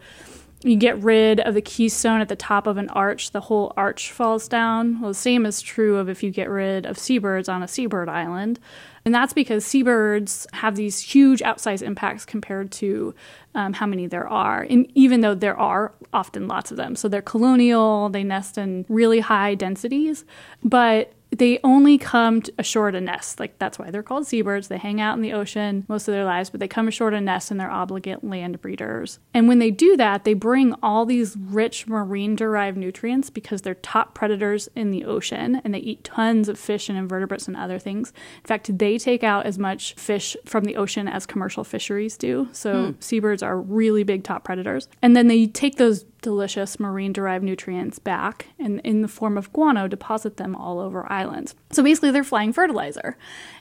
you 0.63 0.75
get 0.75 1.01
rid 1.03 1.39
of 1.39 1.53
the 1.53 1.61
keystone 1.61 2.19
at 2.19 2.29
the 2.29 2.35
top 2.35 2.65
of 2.65 2.77
an 2.77 2.89
arch, 2.89 3.31
the 3.31 3.41
whole 3.41 3.73
arch 3.77 4.11
falls 4.11 4.47
down. 4.47 4.99
Well, 4.99 5.11
the 5.11 5.15
same 5.15 5.45
is 5.45 5.61
true 5.61 5.97
of 5.97 6.09
if 6.09 6.23
you 6.23 6.31
get 6.31 6.49
rid 6.49 6.85
of 6.85 6.97
seabirds 6.97 7.47
on 7.47 7.61
a 7.61 7.67
seabird 7.67 8.09
island. 8.09 8.59
And 9.05 9.13
that's 9.13 9.33
because 9.33 9.65
seabirds 9.65 10.47
have 10.53 10.75
these 10.75 10.99
huge 10.99 11.41
outsized 11.41 11.83
impacts 11.83 12.25
compared 12.25 12.71
to 12.73 13.13
um, 13.53 13.73
how 13.73 13.85
many 13.85 14.07
there 14.07 14.27
are. 14.27 14.65
And 14.67 14.91
even 14.95 15.21
though 15.21 15.35
there 15.35 15.57
are 15.57 15.93
often 16.11 16.47
lots 16.47 16.71
of 16.71 16.77
them. 16.77 16.95
So 16.95 17.07
they're 17.07 17.21
colonial, 17.21 18.09
they 18.09 18.23
nest 18.23 18.57
in 18.57 18.85
really 18.89 19.19
high 19.19 19.53
densities. 19.55 20.25
But 20.63 21.13
they 21.31 21.59
only 21.63 21.97
come 21.97 22.41
ashore 22.57 22.91
to 22.91 23.01
nest. 23.01 23.39
Like 23.39 23.59
that's 23.59 23.77
why 23.77 23.91
they're 23.91 24.03
called 24.03 24.27
seabirds. 24.27 24.67
They 24.67 24.77
hang 24.77 25.01
out 25.01 25.15
in 25.15 25.21
the 25.21 25.33
ocean 25.33 25.85
most 25.87 26.07
of 26.07 26.13
their 26.13 26.23
lives, 26.25 26.49
but 26.49 26.59
they 26.59 26.67
come 26.67 26.87
ashore 26.87 27.09
to 27.09 27.19
nest 27.19 27.51
and 27.51 27.59
they're 27.59 27.71
obligate 27.71 28.23
land 28.23 28.61
breeders. 28.61 29.19
And 29.33 29.47
when 29.47 29.59
they 29.59 29.71
do 29.71 29.97
that, 29.97 30.23
they 30.23 30.33
bring 30.33 30.73
all 30.81 31.05
these 31.05 31.35
rich 31.37 31.87
marine 31.87 32.35
derived 32.35 32.77
nutrients 32.77 33.29
because 33.29 33.61
they're 33.61 33.75
top 33.75 34.13
predators 34.13 34.69
in 34.75 34.91
the 34.91 35.05
ocean 35.05 35.61
and 35.63 35.73
they 35.73 35.79
eat 35.79 36.03
tons 36.03 36.47
of 36.47 36.57
fish 36.57 36.89
and 36.89 36.97
invertebrates 36.97 37.47
and 37.47 37.57
other 37.57 37.79
things. 37.79 38.13
In 38.37 38.47
fact, 38.47 38.77
they 38.77 38.97
take 38.97 39.23
out 39.23 39.45
as 39.45 39.59
much 39.59 39.93
fish 39.95 40.35
from 40.45 40.63
the 40.63 40.75
ocean 40.75 41.07
as 41.07 41.25
commercial 41.25 41.63
fisheries 41.63 42.17
do. 42.17 42.47
So 42.53 42.85
hmm. 42.87 42.91
seabirds 42.99 43.43
are 43.43 43.59
really 43.59 44.03
big 44.03 44.23
top 44.23 44.43
predators. 44.43 44.87
And 45.01 45.15
then 45.15 45.27
they 45.27 45.47
take 45.47 45.75
those 45.75 46.05
delicious 46.21 46.79
marine 46.79 47.13
derived 47.13 47.43
nutrients 47.43 47.99
back 47.99 48.47
and 48.59 48.79
in 48.81 49.01
the 49.01 49.07
form 49.07 49.37
of 49.37 49.51
guano 49.53 49.87
deposit 49.87 50.37
them 50.37 50.55
all 50.55 50.79
over 50.79 51.11
islands. 51.11 51.55
So 51.71 51.83
basically, 51.83 52.11
they're 52.11 52.23
flying 52.23 52.53
fertilizer. 52.53 53.17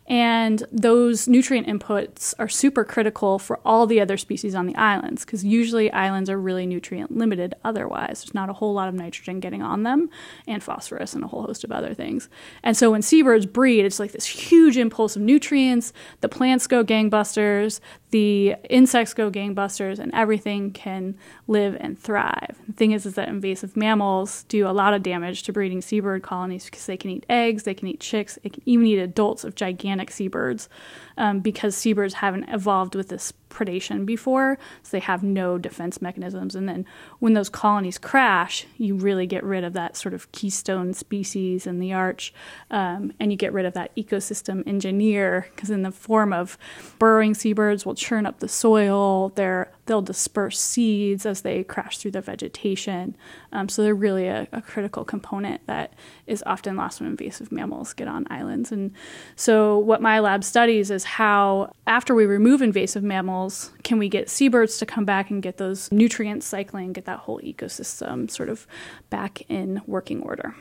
And 0.08 0.62
those 0.70 1.26
nutrient 1.26 1.66
inputs 1.66 2.32
are 2.38 2.48
super 2.48 2.84
critical 2.84 3.38
for 3.38 3.58
all 3.64 3.86
the 3.86 4.00
other 4.00 4.16
species 4.16 4.54
on 4.54 4.66
the 4.66 4.76
islands 4.76 5.24
because 5.24 5.44
usually 5.44 5.90
islands 5.90 6.30
are 6.30 6.38
really 6.38 6.64
nutrient 6.64 7.16
limited 7.16 7.54
otherwise. 7.64 8.22
There's 8.22 8.34
not 8.34 8.48
a 8.48 8.52
whole 8.52 8.72
lot 8.72 8.88
of 8.88 8.94
nitrogen 8.94 9.40
getting 9.40 9.62
on 9.62 9.82
them 9.82 10.08
and 10.46 10.62
phosphorus 10.62 11.14
and 11.14 11.24
a 11.24 11.26
whole 11.26 11.42
host 11.42 11.64
of 11.64 11.72
other 11.72 11.92
things. 11.92 12.28
And 12.62 12.76
so 12.76 12.92
when 12.92 13.02
seabirds 13.02 13.46
breed, 13.46 13.84
it's 13.84 13.98
like 13.98 14.12
this 14.12 14.26
huge 14.26 14.76
impulse 14.76 15.16
of 15.16 15.22
nutrients. 15.22 15.92
The 16.20 16.28
plants 16.28 16.68
go 16.68 16.84
gangbusters, 16.84 17.80
the 18.10 18.54
insects 18.70 19.12
go 19.12 19.30
gangbusters, 19.30 19.98
and 19.98 20.14
everything 20.14 20.70
can 20.70 21.16
live 21.48 21.76
and 21.80 21.98
thrive. 21.98 22.56
The 22.66 22.72
thing 22.72 22.92
is, 22.92 23.06
is 23.06 23.14
that 23.14 23.28
invasive 23.28 23.76
mammals 23.76 24.44
do 24.44 24.68
a 24.68 24.70
lot 24.70 24.94
of 24.94 25.02
damage 25.02 25.42
to 25.44 25.52
breeding 25.52 25.82
seabird 25.82 26.22
colonies 26.22 26.66
because 26.66 26.86
they 26.86 26.96
can 26.96 27.10
eat 27.10 27.26
eggs, 27.28 27.64
they 27.64 27.74
can 27.74 27.88
eat 27.88 28.00
chicks, 28.00 28.38
they 28.42 28.50
can 28.50 28.62
even 28.64 28.86
eat 28.86 28.98
adults 28.98 29.42
of 29.42 29.54
gigantic 29.56 29.95
seabirds 30.10 30.68
um, 31.16 31.40
because 31.40 31.76
seabirds 31.76 32.14
haven't 32.14 32.48
evolved 32.48 32.94
with 32.94 33.08
this 33.08 33.32
predation 33.56 34.04
before, 34.04 34.58
so 34.82 34.90
they 34.90 35.00
have 35.00 35.22
no 35.22 35.58
defense 35.58 36.02
mechanisms. 36.02 36.54
And 36.54 36.68
then 36.68 36.84
when 37.18 37.32
those 37.32 37.48
colonies 37.48 37.98
crash, 37.98 38.66
you 38.76 38.94
really 38.94 39.26
get 39.26 39.42
rid 39.42 39.64
of 39.64 39.72
that 39.72 39.96
sort 39.96 40.14
of 40.14 40.30
keystone 40.32 40.92
species 40.92 41.66
in 41.66 41.80
the 41.80 41.92
arch, 41.92 42.34
um, 42.70 43.12
and 43.18 43.30
you 43.30 43.38
get 43.38 43.52
rid 43.52 43.66
of 43.66 43.74
that 43.74 43.94
ecosystem 43.96 44.66
engineer 44.66 45.48
because 45.54 45.70
in 45.70 45.82
the 45.82 45.90
form 45.90 46.32
of 46.32 46.58
burrowing 46.98 47.34
seabirds 47.34 47.86
will 47.86 47.94
churn 47.94 48.26
up 48.26 48.40
the 48.40 48.48
soil. 48.48 49.30
They're 49.30 49.70
they'll 49.86 50.02
disperse 50.02 50.58
seeds 50.58 51.24
as 51.24 51.40
they 51.42 51.64
crash 51.64 51.98
through 51.98 52.10
the 52.10 52.20
vegetation. 52.20 53.16
Um, 53.52 53.68
so 53.68 53.82
they're 53.82 53.94
really 53.94 54.26
a, 54.26 54.46
a, 54.52 54.60
critical 54.60 55.04
component 55.04 55.64
that 55.66 55.94
is 56.26 56.42
often 56.44 56.76
lost 56.76 57.00
when 57.00 57.08
invasive 57.08 57.50
mammals 57.50 57.92
get 57.92 58.08
on 58.08 58.26
islands. 58.28 58.72
And 58.72 58.92
so 59.36 59.78
what 59.78 60.02
my 60.02 60.18
lab 60.18 60.44
studies 60.44 60.90
is 60.90 61.04
how 61.04 61.72
after 61.86 62.14
we 62.14 62.26
remove 62.26 62.62
invasive 62.62 63.04
mammals, 63.04 63.45
can 63.82 63.98
we 63.98 64.08
get 64.08 64.28
seabirds 64.28 64.78
to 64.78 64.86
come 64.86 65.04
back 65.04 65.30
and 65.30 65.42
get 65.42 65.56
those 65.56 65.90
nutrients 65.92 66.46
cycling, 66.46 66.92
get 66.92 67.04
that 67.04 67.20
whole 67.20 67.40
ecosystem 67.40 68.30
sort 68.30 68.48
of 68.48 68.66
back 69.10 69.42
in 69.48 69.80
working 69.86 70.22
order. 70.22 70.54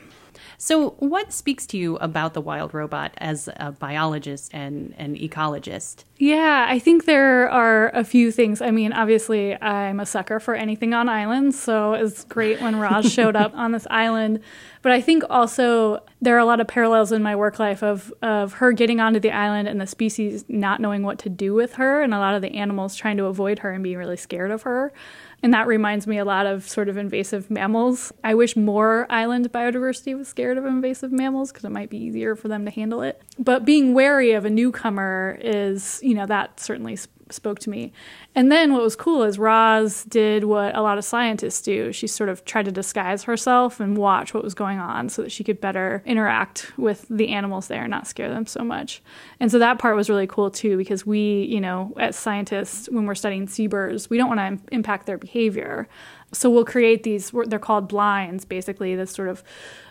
So, 0.58 0.92
what 1.00 1.34
speaks 1.34 1.66
to 1.68 1.78
you 1.78 1.98
about 1.98 2.34
the 2.34 2.42
wild 2.42 2.74
robot 2.74 3.14
as 3.18 3.50
a 3.58 3.72
biologist 3.72 4.54
and 4.54 4.94
an 4.98 5.16
ecologist? 5.16 6.04
Yeah, 6.18 6.66
I 6.70 6.80
think 6.80 7.06
there 7.06 7.50
are 7.50 7.90
a 7.90 8.04
few 8.04 8.32
things. 8.32 8.62
I 8.62 8.72
mean, 8.72 8.94
obviously, 8.94 9.62
I'm 9.62 10.00
a 10.00 10.06
sucker 10.06 10.40
for 10.40 10.56
anything 10.56 10.94
on 10.94 11.10
islands, 11.10 11.60
so 11.60 11.94
it's 11.94 12.24
great 12.24 12.62
when 12.62 12.78
Roz 12.78 13.12
showed 13.14 13.36
up 13.36 13.54
on 13.54 13.72
this 13.74 13.86
island. 13.90 14.40
But 14.82 14.94
I 14.94 15.02
think 15.02 15.24
also 15.30 16.04
there 16.22 16.36
are 16.36 16.40
a 16.40 16.46
lot 16.46 16.62
of 16.62 16.68
parallels 16.68 17.12
in 17.12 17.22
my 17.22 17.36
work 17.36 17.60
life 17.60 17.84
of, 17.84 18.14
of 18.22 18.54
her 18.54 18.72
getting 18.72 19.00
onto 19.00 19.20
the 19.20 19.32
island 19.32 19.68
and 19.68 19.82
the 19.82 19.88
species 19.88 20.46
not 20.48 20.80
knowing 20.80 21.04
what 21.04 21.20
to 21.20 21.30
do 21.30 21.54
with 21.54 21.74
her, 21.74 22.02
and 22.02 22.14
a 22.14 22.20
lot 22.20 22.36
of 22.36 22.42
the 22.42 22.56
animals 22.56 22.96
trying 22.96 23.18
to 23.18 23.26
avoid 23.26 23.60
her 23.60 23.72
and 23.72 23.84
being 23.84 23.98
really 23.98 24.18
scared 24.18 24.52
of 24.52 24.62
her. 24.62 24.94
And 25.46 25.54
that 25.54 25.68
reminds 25.68 26.08
me 26.08 26.18
a 26.18 26.26
lot 26.26 26.48
of 26.48 26.68
sort 26.68 26.90
of 26.90 26.98
invasive 26.98 27.52
mammals. 27.52 28.12
I 28.24 28.34
wish 28.34 28.56
more 28.56 29.06
island 29.12 29.52
biodiversity 29.52 30.18
was 30.18 30.28
scared 30.28 30.58
of 30.58 30.66
invasive 30.66 31.12
mammals 31.12 31.52
because 31.52 31.64
it 31.64 31.70
might 31.70 31.92
be 31.92 32.00
easier 32.00 32.36
for 32.36 32.48
them 32.48 32.66
to 32.66 32.72
handle 32.72 33.04
it. 33.04 33.22
But 33.38 33.64
being 33.64 33.94
wary 33.94 34.32
of 34.32 34.46
a 34.46 34.50
newcomer 34.50 35.38
is, 35.40 36.00
you 36.02 36.16
know, 36.16 36.26
that 36.26 36.60
certainly 36.60 36.98
spoke 37.32 37.60
to 37.60 37.70
me. 37.70 37.92
And 38.36 38.52
then 38.52 38.74
what 38.74 38.82
was 38.82 38.96
cool 38.96 39.24
is 39.24 39.40
Roz 39.40 40.04
did 40.06 40.44
what 40.44 40.76
a 40.76 40.82
lot 40.82 40.98
of 40.98 41.06
scientists 41.06 41.62
do. 41.62 41.92
She 41.92 42.08
sort 42.08 42.30
of 42.30 42.46
tried 42.46 42.66
to 42.66 42.72
disguise 42.72 43.24
herself 43.24 43.80
and 43.80 43.98
watch 43.98 44.34
what 44.34 44.44
was 44.44 44.54
going 44.54 44.80
on 44.80 45.10
so 45.10 45.24
that 45.24 45.32
she 45.32 45.44
could 45.44 45.60
better 45.60 46.04
interact 46.06 46.72
with 46.78 47.06
the 47.10 47.30
animals 47.30 47.68
there 47.68 47.84
and 47.84 47.92
not 47.92 48.08
scare 48.08 48.30
them 48.30 48.46
so 48.46 48.64
much. 48.64 49.02
And 49.40 49.52
so 49.52 49.60
that 49.60 49.80
part 49.80 49.96
was 49.96 50.10
really 50.10 50.28
cool 50.28 50.52
too 50.52 50.78
because 50.78 51.06
we, 51.06 51.44
you 51.44 51.62
know, 51.62 51.94
as 51.98 52.16
scientists, 52.16 52.88
when 52.90 53.06
we're 53.06 53.16
studying 53.16 53.48
seabirds, 53.48 54.10
we 54.10 54.18
don't 54.18 54.36
want 54.36 54.40
to 54.40 54.74
impact 54.74 55.06
their 55.06 55.18
behavior. 55.18 55.88
So 56.32 56.50
we'll 56.50 56.66
create 56.66 57.04
these, 57.04 57.32
they're 57.48 57.60
called 57.60 57.88
blinds, 57.88 58.46
basically, 58.46 58.96
this 58.96 59.12
sort 59.12 59.30
of 59.30 59.44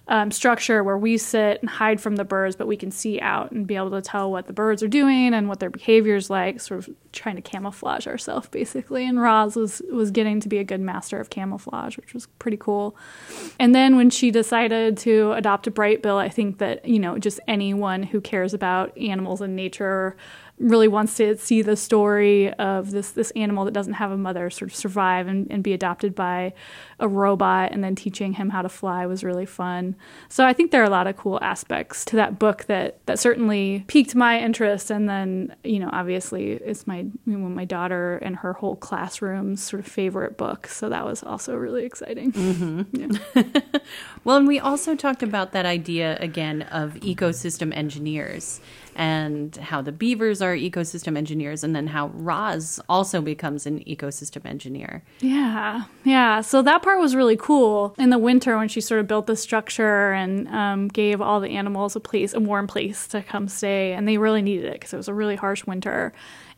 um, 0.07 0.31
structure 0.31 0.85
where 0.85 0.99
we 0.99 1.17
sit 1.17 1.61
and 1.63 1.71
hide 1.71 1.99
from 2.01 2.17
the 2.17 2.25
birds, 2.25 2.57
but 2.57 2.67
we 2.67 2.77
can 2.77 2.91
see 2.91 3.19
out 3.21 3.51
and 3.53 3.67
be 3.67 3.75
able 3.75 3.91
to 3.93 4.03
tell 4.03 4.31
what 4.31 4.47
the 4.47 4.53
birds 4.53 4.83
are 4.83 4.89
doing 4.89 5.33
and 5.33 5.49
what 5.49 5.61
their 5.61 5.71
behavior 5.71 6.15
is 6.15 6.29
like, 6.29 6.61
sort 6.61 6.81
of 6.81 6.95
trying 7.13 7.37
to 7.37 7.43
camouflage 7.43 8.07
ourselves 8.07 8.49
basically. 8.49 9.07
And 9.07 9.21
Roz 9.21 9.57
was 9.57 9.81
was 9.91 10.11
getting 10.11 10.41
to 10.41 10.49
be 10.49 10.59
a 10.59 10.65
good 10.65 10.81
master 10.81 11.21
of 11.21 11.31
camouflage, 11.31 11.97
which 11.97 12.13
was 12.13 12.27
pretty 12.39 12.59
cool. 12.59 12.97
And 13.59 13.75
then 13.75 13.97
when 13.97 14.11
she 14.11 14.31
decided 14.31 14.99
to 14.99 15.33
adopt 15.33 15.67
a 15.67 15.71
Brightbill, 15.71 16.17
I 16.17 16.29
think 16.29 16.59
that 16.59 16.87
you 16.87 16.99
know 16.99 17.19
just 17.19 17.41
anyone 17.49 18.03
who 18.03 18.21
cares 18.21 18.53
about 18.53 18.97
animals 18.99 19.41
and 19.41 19.57
nature 19.57 20.17
really 20.59 20.87
wants 20.87 21.17
to 21.17 21.37
see 21.37 21.63
the 21.63 21.77
story 21.77 22.53
of 22.55 22.93
this 22.93 23.11
this 23.11 23.33
animal 23.33 23.65
that 23.65 23.75
doesn't 23.75 23.95
have 23.95 24.13
a 24.13 24.17
mother 24.17 24.49
sort 24.51 24.71
of 24.71 24.77
survive 24.77 25.27
and, 25.27 25.51
and 25.51 25.65
be 25.65 25.73
adopted 25.73 26.15
by 26.15 26.53
a 27.01 27.09
robot 27.09 27.73
and 27.73 27.83
then 27.83 27.97
teaching 27.97 28.35
him 28.35 28.51
how 28.51 28.63
to 28.63 28.69
fly 28.69 29.05
was 29.05 29.25
really 29.25 29.47
fun. 29.47 29.97
So 30.29 30.47
I 30.47 30.53
think 30.53 30.71
there 30.71 30.81
are 30.81 30.87
a 30.87 30.91
lot 30.91 31.09
of 31.09 31.17
cool 31.17 31.41
aspects 31.43 32.05
to 32.07 32.17
that 32.17 32.39
book 32.39 32.65
that 32.65 33.05
that 33.07 33.19
certainly 33.19 33.85
piqued 33.89 34.15
my 34.15 34.39
interest 34.39 34.91
and 34.91 35.09
then, 35.09 35.57
you 35.65 35.81
know, 35.81 35.91
obviously 35.93 36.53
it's 36.53 36.87
my 36.87 36.99
you 36.99 37.13
know, 37.27 37.49
my 37.49 37.65
daughter 37.65 38.19
and 38.19 38.37
her 38.37 38.53
whole 38.53 38.77
classroom's 38.77 39.63
sort 39.63 39.81
of 39.81 39.91
favorite 39.91 40.37
book. 40.37 40.69
So 40.69 40.89
that 40.89 41.05
was 41.05 41.25
also 41.25 41.57
really 41.57 41.85
exciting. 41.85 42.33
Mm-hmm. 42.33 42.83
Yeah. 42.95 43.09
well, 44.25 44.37
and 44.37 44.47
we 44.47 44.61
also 44.61 44.95
talked 44.95 45.23
about 45.23 45.53
that 45.53 45.67
idea 45.67 46.17
again 46.21 46.63
of 46.63 46.95
ecosystem 46.95 47.75
engineers 47.77 48.61
and 48.97 49.57
how 49.57 49.83
the 49.83 49.93
beavers 49.93 50.41
are 50.41 50.55
ecosystem 50.55 51.17
engineers, 51.17 51.65
and 51.65 51.75
then 51.75 51.89
how 51.89 52.09
Roz 52.09 52.81
also 52.89 53.21
becomes 53.21 53.67
an 53.67 53.81
ecosystem 53.85 54.45
engineer. 54.47 55.03
Yeah, 55.21 55.85
yeah. 56.05 56.41
So 56.41 56.63
that 56.63 56.83
part 56.83 56.99
was 56.99 57.15
really 57.15 57.37
cool 57.37 57.95
in 57.99 58.11
the 58.11 58.19
winter 58.19 58.57
when 58.57 58.69
she 58.69 58.81
sort 58.81 59.01
of 59.01 59.07
built 59.07 59.27
the 59.27 59.37
structure 59.37 60.13
and 60.13 60.49
um, 60.49 60.89
gave 60.89 61.21
all 61.21 61.41
the 61.41 61.51
animals 61.51 61.97
a 61.97 62.01
place, 62.01 62.35
a 62.35 62.41
warm 62.41 62.67
place 62.67 63.07
to 63.09 63.23
come 63.23 63.49
stay, 63.49 63.93
and 63.93 64.07
they 64.07 64.19
really 64.19 64.43
needed 64.43 64.67
it 64.67 64.75
because 64.75 64.93
it 64.93 64.97
was 64.97 65.09
a 65.09 65.15
really 65.15 65.37
harsh 65.37 65.65
winter 65.67 66.13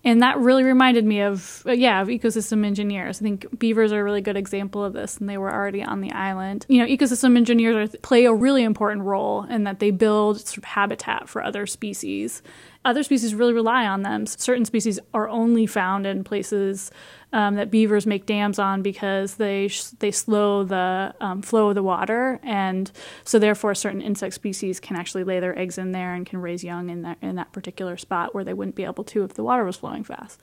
and 0.06 0.22
that 0.22 0.38
really 0.38 0.62
reminded 0.62 1.04
me 1.04 1.20
of 1.20 1.62
uh, 1.66 1.72
yeah 1.72 2.00
of 2.00 2.08
ecosystem 2.08 2.64
engineers. 2.64 3.20
I 3.20 3.24
think 3.24 3.58
beavers 3.58 3.92
are 3.92 4.00
a 4.00 4.04
really 4.04 4.22
good 4.22 4.36
example 4.36 4.82
of 4.82 4.94
this 4.94 5.18
and 5.18 5.28
they 5.28 5.36
were 5.36 5.52
already 5.52 5.82
on 5.82 6.00
the 6.00 6.12
island. 6.12 6.64
You 6.68 6.78
know 6.78 6.86
ecosystem 6.86 7.36
engineers 7.36 7.94
are, 7.94 7.98
play 7.98 8.24
a 8.24 8.32
really 8.32 8.62
important 8.62 9.02
role 9.02 9.42
in 9.42 9.64
that 9.64 9.80
they 9.80 9.90
build 9.90 10.40
sort 10.40 10.58
of 10.58 10.64
habitat 10.64 11.28
for 11.28 11.42
other 11.42 11.66
species 11.66 12.42
other 12.86 13.02
species 13.02 13.34
really 13.34 13.52
rely 13.52 13.86
on 13.86 14.02
them 14.02 14.24
certain 14.26 14.64
species 14.64 14.98
are 15.12 15.28
only 15.28 15.66
found 15.66 16.06
in 16.06 16.24
places 16.24 16.90
um, 17.32 17.56
that 17.56 17.70
beavers 17.70 18.06
make 18.06 18.24
dams 18.24 18.58
on 18.58 18.82
because 18.82 19.34
they 19.34 19.68
sh- 19.68 19.88
they 19.98 20.10
slow 20.10 20.64
the 20.64 21.14
um, 21.20 21.42
flow 21.42 21.68
of 21.68 21.74
the 21.74 21.82
water, 21.82 22.40
and 22.42 22.90
so 23.24 23.38
therefore 23.38 23.74
certain 23.74 24.00
insect 24.00 24.34
species 24.34 24.80
can 24.80 24.96
actually 24.96 25.24
lay 25.24 25.40
their 25.40 25.58
eggs 25.58 25.76
in 25.76 25.92
there 25.92 26.14
and 26.14 26.24
can 26.24 26.40
raise 26.40 26.62
young 26.62 26.88
in 26.88 27.02
that 27.02 27.18
in 27.20 27.36
that 27.36 27.52
particular 27.52 27.96
spot 27.96 28.34
where 28.34 28.44
they 28.44 28.54
wouldn't 28.54 28.76
be 28.76 28.84
able 28.84 29.04
to 29.04 29.24
if 29.24 29.34
the 29.34 29.42
water 29.42 29.64
was 29.64 29.76
flowing 29.76 30.04
fast. 30.04 30.40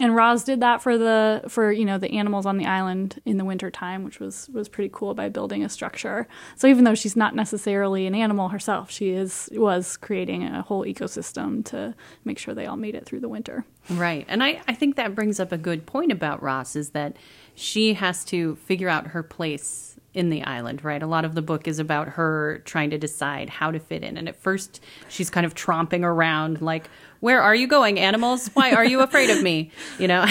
And 0.00 0.16
Roz 0.16 0.42
did 0.42 0.58
that 0.60 0.82
for 0.82 0.98
the 0.98 1.42
for 1.48 1.70
you 1.70 1.84
know 1.84 1.98
the 1.98 2.10
animals 2.12 2.46
on 2.46 2.56
the 2.56 2.66
island 2.66 3.20
in 3.24 3.36
the 3.36 3.44
winter 3.44 3.70
time, 3.70 4.02
which 4.02 4.18
was 4.18 4.48
was 4.52 4.68
pretty 4.68 4.90
cool 4.92 5.14
by 5.14 5.28
building 5.28 5.64
a 5.64 5.68
structure. 5.68 6.26
So 6.56 6.66
even 6.66 6.82
though 6.82 6.96
she's 6.96 7.14
not 7.14 7.36
necessarily 7.36 8.06
an 8.06 8.14
animal 8.14 8.48
herself, 8.48 8.90
she 8.90 9.10
is 9.10 9.48
was 9.52 9.96
creating 9.96 10.42
a 10.44 10.62
whole 10.62 10.84
ecosystem 10.84 11.64
to 11.66 11.94
make 12.24 12.38
sure 12.38 12.54
they 12.54 12.66
all 12.66 12.76
made 12.76 12.96
it 12.96 13.06
through 13.06 13.20
the 13.20 13.28
winter. 13.28 13.64
Right. 13.88 14.24
And 14.28 14.42
I, 14.42 14.62
I 14.66 14.74
think 14.74 14.96
that 14.96 15.14
brings 15.14 15.38
up 15.38 15.52
a 15.52 15.58
good 15.58 15.86
point 15.86 16.10
about 16.10 16.42
Roz 16.42 16.74
is 16.74 16.90
that 16.90 17.16
she 17.54 17.94
has 17.94 18.24
to 18.26 18.56
figure 18.56 18.88
out 18.88 19.08
her 19.08 19.22
place 19.22 19.93
in 20.14 20.30
the 20.30 20.42
island, 20.44 20.84
right? 20.84 21.02
A 21.02 21.06
lot 21.06 21.24
of 21.24 21.34
the 21.34 21.42
book 21.42 21.66
is 21.66 21.78
about 21.78 22.08
her 22.10 22.62
trying 22.64 22.90
to 22.90 22.98
decide 22.98 23.50
how 23.50 23.70
to 23.72 23.80
fit 23.80 24.02
in. 24.04 24.16
And 24.16 24.28
at 24.28 24.36
first, 24.36 24.80
she's 25.08 25.28
kind 25.28 25.44
of 25.44 25.54
tromping 25.54 26.04
around 26.04 26.62
like, 26.62 26.88
where 27.20 27.42
are 27.42 27.54
you 27.54 27.66
going 27.66 27.98
animals? 27.98 28.48
Why 28.54 28.72
are 28.72 28.84
you 28.84 29.00
afraid 29.00 29.30
of 29.30 29.42
me? 29.42 29.70
You 29.98 30.08
know? 30.08 30.26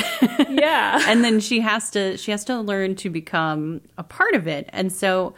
Yeah. 0.50 1.04
And 1.08 1.24
then 1.24 1.40
she 1.40 1.62
has 1.62 1.90
to 1.92 2.18
she 2.18 2.32
has 2.32 2.44
to 2.46 2.60
learn 2.60 2.96
to 2.98 3.10
become 3.10 3.82
a 3.98 4.04
part 4.04 4.36
of 4.36 4.48
it. 4.48 4.70
And 4.74 4.92
so 4.92 5.34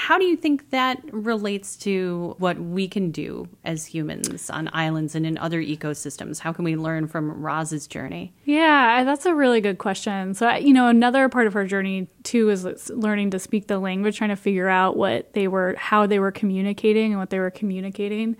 how 0.00 0.16
do 0.16 0.24
you 0.24 0.34
think 0.34 0.70
that 0.70 0.98
relates 1.12 1.76
to 1.76 2.34
what 2.38 2.58
we 2.58 2.88
can 2.88 3.10
do 3.10 3.46
as 3.66 3.84
humans 3.84 4.48
on 4.48 4.70
islands 4.72 5.14
and 5.14 5.26
in 5.26 5.36
other 5.36 5.62
ecosystems? 5.62 6.38
How 6.38 6.54
can 6.54 6.64
we 6.64 6.74
learn 6.74 7.06
from 7.06 7.30
Roz's 7.30 7.86
journey? 7.86 8.32
Yeah, 8.46 9.04
that's 9.04 9.26
a 9.26 9.34
really 9.34 9.60
good 9.60 9.76
question. 9.76 10.32
So, 10.32 10.54
you 10.54 10.72
know, 10.72 10.88
another 10.88 11.28
part 11.28 11.46
of 11.46 11.52
her 11.52 11.66
journey 11.66 12.08
too 12.22 12.48
is 12.48 12.88
learning 12.88 13.32
to 13.32 13.38
speak 13.38 13.66
the 13.66 13.78
language, 13.78 14.16
trying 14.16 14.30
to 14.30 14.36
figure 14.36 14.70
out 14.70 14.96
what 14.96 15.34
they 15.34 15.48
were, 15.48 15.74
how 15.76 16.06
they 16.06 16.18
were 16.18 16.32
communicating 16.32 17.12
and 17.12 17.20
what 17.20 17.28
they 17.28 17.38
were 17.38 17.50
communicating. 17.50 18.38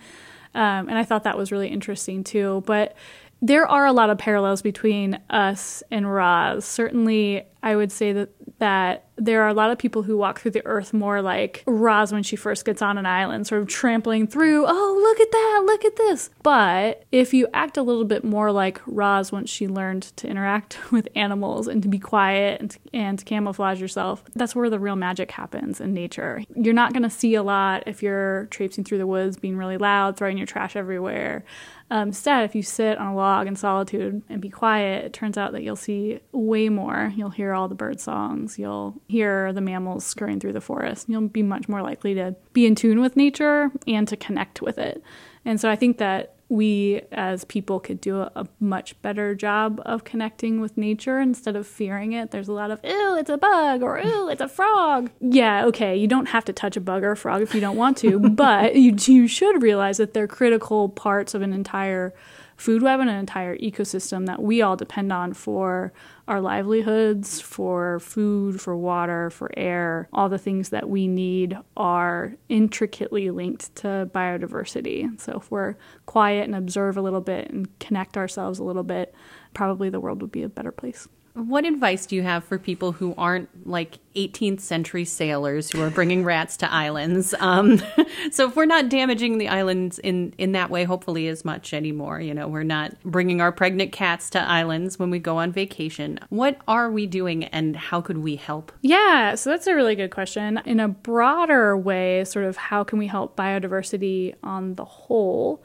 Um, 0.54 0.88
and 0.88 0.96
I 0.96 1.04
thought 1.04 1.24
that 1.24 1.36
was 1.36 1.52
really 1.52 1.68
interesting 1.68 2.24
too. 2.24 2.62
But 2.64 2.96
there 3.42 3.66
are 3.66 3.86
a 3.86 3.92
lot 3.92 4.08
of 4.08 4.18
parallels 4.18 4.62
between 4.62 5.18
us 5.28 5.82
and 5.90 6.10
Roz. 6.10 6.64
Certainly, 6.64 7.44
I 7.62 7.76
would 7.76 7.92
say 7.92 8.12
that 8.12 8.30
that 8.60 9.06
there 9.16 9.42
are 9.42 9.48
a 9.48 9.54
lot 9.54 9.70
of 9.70 9.78
people 9.78 10.02
who 10.02 10.16
walk 10.16 10.40
through 10.40 10.52
the 10.52 10.64
earth 10.64 10.94
more 10.94 11.20
like 11.20 11.62
Roz 11.66 12.12
when 12.12 12.22
she 12.22 12.36
first 12.36 12.64
gets 12.64 12.80
on 12.80 12.96
an 12.96 13.04
island, 13.04 13.46
sort 13.46 13.60
of 13.60 13.68
trampling 13.68 14.26
through, 14.26 14.64
oh, 14.66 15.00
look 15.02 15.20
at 15.20 15.30
that, 15.30 15.62
look 15.66 15.84
at 15.84 15.96
this. 15.96 16.30
But 16.42 17.04
if 17.12 17.34
you 17.34 17.48
act 17.52 17.76
a 17.76 17.82
little 17.82 18.04
bit 18.04 18.24
more 18.24 18.52
like 18.52 18.80
Roz 18.86 19.32
once 19.32 19.50
she 19.50 19.68
learned 19.68 20.04
to 20.16 20.28
interact 20.28 20.78
with 20.92 21.08
animals 21.14 21.68
and 21.68 21.82
to 21.82 21.88
be 21.88 21.98
quiet 21.98 22.60
and 22.60 22.76
and 22.92 23.18
to 23.18 23.24
camouflage 23.24 23.80
yourself, 23.80 24.22
that's 24.34 24.54
where 24.54 24.70
the 24.70 24.78
real 24.78 24.96
magic 24.96 25.30
happens 25.30 25.80
in 25.80 25.92
nature. 25.92 26.42
You're 26.54 26.74
not 26.74 26.92
going 26.92 27.02
to 27.02 27.10
see 27.10 27.34
a 27.34 27.42
lot 27.42 27.84
if 27.86 28.02
you're 28.02 28.46
traipsing 28.46 28.84
through 28.84 28.98
the 28.98 29.06
woods, 29.06 29.36
being 29.36 29.56
really 29.56 29.78
loud, 29.78 30.16
throwing 30.16 30.38
your 30.38 30.46
trash 30.46 30.76
everywhere. 30.76 31.44
Um, 31.92 32.08
instead, 32.08 32.44
if 32.44 32.54
you 32.54 32.62
sit 32.62 32.98
on 32.98 33.08
a 33.08 33.14
log 33.16 33.48
in 33.48 33.56
solitude 33.56 34.22
and 34.28 34.40
be 34.40 34.48
quiet, 34.48 35.04
it 35.04 35.12
turns 35.12 35.36
out 35.36 35.52
that 35.52 35.62
you'll 35.62 35.74
see 35.74 36.20
way 36.30 36.68
more. 36.68 37.12
You'll 37.16 37.30
hear 37.30 37.52
all 37.52 37.66
the 37.66 37.74
bird 37.74 38.00
songs, 38.00 38.58
you'll 38.58 38.94
hear 39.08 39.52
the 39.52 39.60
mammals 39.60 40.06
scurrying 40.06 40.38
through 40.38 40.52
the 40.52 40.60
forest. 40.60 41.08
You'll 41.08 41.28
be 41.28 41.42
much 41.42 41.68
more 41.68 41.82
likely 41.82 42.14
to 42.14 42.36
be 42.52 42.66
in 42.66 42.76
tune 42.76 43.00
with 43.00 43.16
nature 43.16 43.70
and 43.88 44.06
to 44.06 44.16
connect 44.16 44.62
with 44.62 44.78
it. 44.78 45.02
And 45.44 45.60
so 45.60 45.68
I 45.68 45.76
think 45.76 45.98
that 45.98 46.36
we 46.50 47.00
as 47.12 47.44
people 47.44 47.78
could 47.78 48.00
do 48.00 48.20
a, 48.20 48.32
a, 48.34 48.46
much 48.58 49.00
better 49.02 49.36
job 49.36 49.80
of 49.86 50.02
connecting 50.02 50.60
with 50.60 50.76
nature 50.76 51.20
instead 51.20 51.54
of 51.54 51.64
fearing 51.64 52.12
it. 52.12 52.32
There's 52.32 52.48
a 52.48 52.52
lot 52.52 52.72
of, 52.72 52.80
ew, 52.82 53.16
it's 53.16 53.30
a 53.30 53.38
bug 53.38 53.82
or 53.82 54.00
ew, 54.00 54.28
it's 54.28 54.42
a 54.42 54.48
frog. 54.48 55.10
Yeah, 55.20 55.64
okay, 55.66 55.96
you 55.96 56.08
don't 56.08 56.26
have 56.26 56.44
to 56.46 56.52
touch 56.52 56.76
a 56.76 56.80
bug 56.80 57.04
or 57.04 57.12
a 57.12 57.16
frog 57.16 57.40
if 57.40 57.54
you 57.54 57.60
don't 57.60 57.76
want 57.76 57.96
to, 57.98 58.18
but 58.30 58.74
you, 58.74 58.96
you 58.98 59.28
should 59.28 59.62
realize 59.62 59.98
that 59.98 60.12
they're 60.12 60.26
critical 60.26 60.88
parts 60.88 61.34
of 61.34 61.42
an 61.42 61.52
entire 61.52 62.12
food 62.56 62.82
web 62.82 62.98
and 62.98 63.08
an 63.08 63.16
entire 63.16 63.56
ecosystem 63.58 64.26
that 64.26 64.42
we 64.42 64.60
all 64.60 64.76
depend 64.76 65.12
on 65.12 65.32
for 65.32 65.92
our 66.30 66.40
livelihoods, 66.40 67.40
for 67.40 67.98
food, 67.98 68.60
for 68.60 68.76
water, 68.76 69.30
for 69.30 69.50
air. 69.56 70.08
All 70.12 70.28
the 70.28 70.38
things 70.38 70.68
that 70.68 70.88
we 70.88 71.08
need 71.08 71.58
are 71.76 72.34
intricately 72.48 73.30
linked 73.30 73.74
to 73.76 74.08
biodiversity. 74.14 75.20
So 75.20 75.38
if 75.38 75.50
we're 75.50 75.74
quiet 76.06 76.44
and 76.44 76.54
observe 76.54 76.96
a 76.96 77.02
little 77.02 77.20
bit 77.20 77.50
and 77.50 77.68
connect 77.80 78.16
ourselves 78.16 78.60
a 78.60 78.64
little 78.64 78.84
bit, 78.84 79.12
probably 79.54 79.90
the 79.90 80.00
world 80.00 80.22
would 80.22 80.30
be 80.30 80.44
a 80.44 80.48
better 80.48 80.72
place. 80.72 81.08
What 81.34 81.64
advice 81.64 82.06
do 82.06 82.16
you 82.16 82.22
have 82.22 82.44
for 82.44 82.58
people 82.58 82.92
who 82.92 83.14
aren't 83.16 83.66
like 83.66 83.98
18th 84.16 84.60
century 84.60 85.04
sailors 85.04 85.70
who 85.70 85.80
are 85.80 85.90
bringing 85.90 86.24
rats 86.24 86.56
to 86.58 86.72
islands? 86.72 87.34
Um, 87.50 87.82
so 88.30 88.48
if 88.48 88.54
we're 88.54 88.66
not 88.66 88.88
damaging 88.88 89.38
the 89.38 89.48
islands 89.48 89.98
in 89.98 90.34
in 90.38 90.52
that 90.52 90.70
way, 90.70 90.84
hopefully 90.84 91.26
as 91.26 91.44
much 91.44 91.72
anymore, 91.74 92.20
you 92.20 92.32
know, 92.32 92.46
we're 92.46 92.62
not 92.62 92.94
bringing 93.02 93.40
our 93.40 93.50
pregnant 93.50 93.92
cats 93.92 94.30
to 94.30 94.40
islands 94.40 94.98
when 94.98 95.10
we 95.10 95.18
go 95.18 95.38
on 95.38 95.50
vacation. 95.50 96.20
What 96.28 96.60
are 96.68 96.90
we 96.90 97.06
doing, 97.06 97.44
and 97.44 97.76
how 97.76 98.00
could 98.02 98.18
we 98.18 98.36
help? 98.36 98.72
Yeah, 98.82 99.34
so 99.34 99.50
that's 99.50 99.66
a 99.66 99.74
really 99.74 99.96
good 99.96 100.10
question. 100.10 100.60
In 100.64 100.78
a 100.78 100.88
broader 100.88 101.76
way, 101.76 102.24
sort 102.24 102.44
of 102.44 102.56
how 102.56 102.84
can 102.84 102.98
we 102.98 103.06
help 103.06 103.36
biodiversity 103.36 104.34
on 104.42 104.74
the 104.74 104.84
whole? 104.84 105.64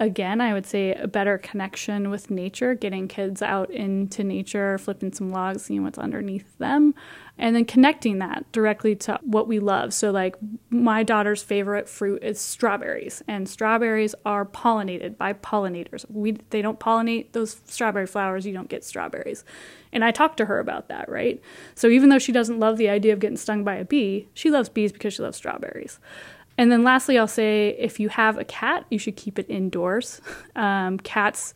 Again, 0.00 0.40
I 0.40 0.54
would 0.54 0.64
say 0.64 0.94
a 0.94 1.06
better 1.06 1.36
connection 1.36 2.08
with 2.08 2.30
nature, 2.30 2.74
getting 2.74 3.06
kids 3.06 3.42
out 3.42 3.70
into 3.70 4.24
nature, 4.24 4.78
flipping 4.78 5.12
some 5.12 5.30
logs, 5.30 5.62
seeing 5.64 5.82
what's 5.82 5.98
underneath 5.98 6.56
them, 6.58 6.94
and 7.36 7.54
then 7.54 7.66
connecting 7.66 8.18
that 8.18 8.50
directly 8.50 8.96
to 8.96 9.20
what 9.22 9.46
we 9.46 9.58
love. 9.58 9.92
So, 9.92 10.10
like, 10.10 10.36
my 10.70 11.02
daughter's 11.02 11.42
favorite 11.42 11.86
fruit 11.86 12.24
is 12.24 12.40
strawberries, 12.40 13.22
and 13.28 13.46
strawberries 13.46 14.14
are 14.24 14.46
pollinated 14.46 15.18
by 15.18 15.34
pollinators. 15.34 16.06
We, 16.10 16.38
they 16.48 16.62
don't 16.62 16.80
pollinate 16.80 17.32
those 17.32 17.60
strawberry 17.66 18.06
flowers, 18.06 18.46
you 18.46 18.54
don't 18.54 18.70
get 18.70 18.84
strawberries. 18.84 19.44
And 19.92 20.04
I 20.04 20.12
talked 20.12 20.38
to 20.38 20.46
her 20.46 20.60
about 20.60 20.88
that, 20.88 21.08
right? 21.10 21.42
So, 21.74 21.88
even 21.88 22.08
though 22.08 22.18
she 22.18 22.32
doesn't 22.32 22.58
love 22.58 22.78
the 22.78 22.88
idea 22.88 23.12
of 23.12 23.20
getting 23.20 23.36
stung 23.36 23.64
by 23.64 23.74
a 23.74 23.84
bee, 23.84 24.28
she 24.32 24.50
loves 24.50 24.70
bees 24.70 24.92
because 24.92 25.12
she 25.12 25.22
loves 25.22 25.36
strawberries. 25.36 26.00
And 26.60 26.70
then 26.70 26.84
lastly, 26.84 27.18
I'll 27.18 27.26
say 27.26 27.74
if 27.78 27.98
you 27.98 28.10
have 28.10 28.36
a 28.36 28.44
cat, 28.44 28.84
you 28.90 28.98
should 28.98 29.16
keep 29.16 29.38
it 29.38 29.46
indoors. 29.48 30.20
Um, 30.56 30.98
cats 30.98 31.54